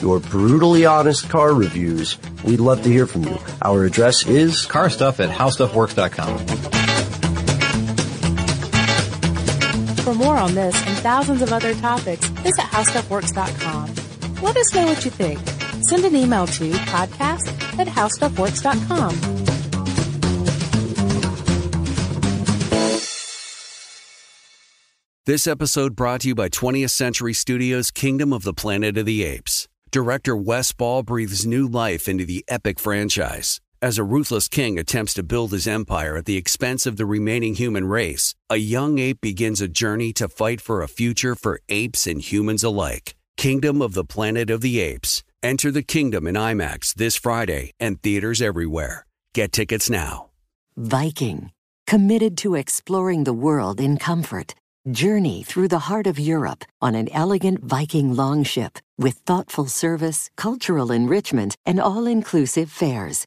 your 0.00 0.18
brutally 0.18 0.86
honest 0.86 1.28
car 1.28 1.52
reviews, 1.54 2.16
we'd 2.42 2.58
love 2.60 2.82
to 2.82 2.88
hear 2.88 3.06
from 3.06 3.24
you. 3.24 3.38
Our 3.60 3.84
address 3.84 4.26
is 4.26 4.66
carstuff 4.66 5.20
at 5.20 5.28
howstuffworks.com. 5.30 6.81
For 10.12 10.18
more 10.18 10.36
on 10.36 10.54
this 10.54 10.76
and 10.86 10.98
thousands 10.98 11.40
of 11.40 11.54
other 11.54 11.72
topics, 11.72 12.26
visit 12.26 12.66
howstuffworks.com. 12.66 13.94
Let 14.42 14.58
us 14.58 14.74
know 14.74 14.84
what 14.84 15.02
you 15.06 15.10
think. 15.10 15.40
Send 15.84 16.04
an 16.04 16.14
email 16.14 16.46
to 16.48 16.70
podcast 16.70 17.48
at 17.78 17.86
howstuffworks.com. 17.86 19.14
This 25.24 25.46
episode 25.46 25.96
brought 25.96 26.20
to 26.20 26.28
you 26.28 26.34
by 26.34 26.50
20th 26.50 26.90
Century 26.90 27.32
Studios' 27.32 27.90
Kingdom 27.90 28.34
of 28.34 28.42
the 28.42 28.52
Planet 28.52 28.98
of 28.98 29.06
the 29.06 29.24
Apes. 29.24 29.66
Director 29.90 30.36
Wes 30.36 30.72
Ball 30.72 31.02
breathes 31.02 31.46
new 31.46 31.66
life 31.66 32.06
into 32.06 32.26
the 32.26 32.44
epic 32.48 32.78
franchise. 32.78 33.61
As 33.82 33.98
a 33.98 34.04
ruthless 34.04 34.46
king 34.46 34.78
attempts 34.78 35.12
to 35.14 35.24
build 35.24 35.50
his 35.50 35.66
empire 35.66 36.16
at 36.16 36.24
the 36.24 36.36
expense 36.36 36.86
of 36.86 36.96
the 36.98 37.04
remaining 37.04 37.56
human 37.56 37.88
race, 37.88 38.32
a 38.48 38.56
young 38.56 39.00
ape 39.00 39.20
begins 39.20 39.60
a 39.60 39.66
journey 39.66 40.12
to 40.12 40.28
fight 40.28 40.60
for 40.60 40.82
a 40.82 40.88
future 40.88 41.34
for 41.34 41.58
apes 41.68 42.06
and 42.06 42.20
humans 42.20 42.62
alike. 42.62 43.16
Kingdom 43.36 43.82
of 43.82 43.94
the 43.94 44.04
Planet 44.04 44.50
of 44.50 44.60
the 44.60 44.78
Apes. 44.78 45.24
Enter 45.42 45.72
the 45.72 45.82
kingdom 45.82 46.28
in 46.28 46.36
IMAX 46.36 46.94
this 46.94 47.16
Friday 47.16 47.72
and 47.80 48.00
theaters 48.00 48.40
everywhere. 48.40 49.04
Get 49.34 49.50
tickets 49.50 49.90
now. 49.90 50.30
Viking, 50.76 51.50
committed 51.88 52.38
to 52.38 52.54
exploring 52.54 53.24
the 53.24 53.32
world 53.32 53.80
in 53.80 53.96
comfort. 53.96 54.54
Journey 54.92 55.42
through 55.42 55.66
the 55.66 55.86
heart 55.90 56.06
of 56.06 56.20
Europe 56.20 56.64
on 56.80 56.94
an 56.94 57.08
elegant 57.12 57.64
Viking 57.64 58.14
longship 58.14 58.78
with 58.96 59.14
thoughtful 59.26 59.66
service, 59.66 60.30
cultural 60.36 60.92
enrichment, 60.92 61.56
and 61.66 61.80
all 61.80 62.06
inclusive 62.06 62.70
fares. 62.70 63.26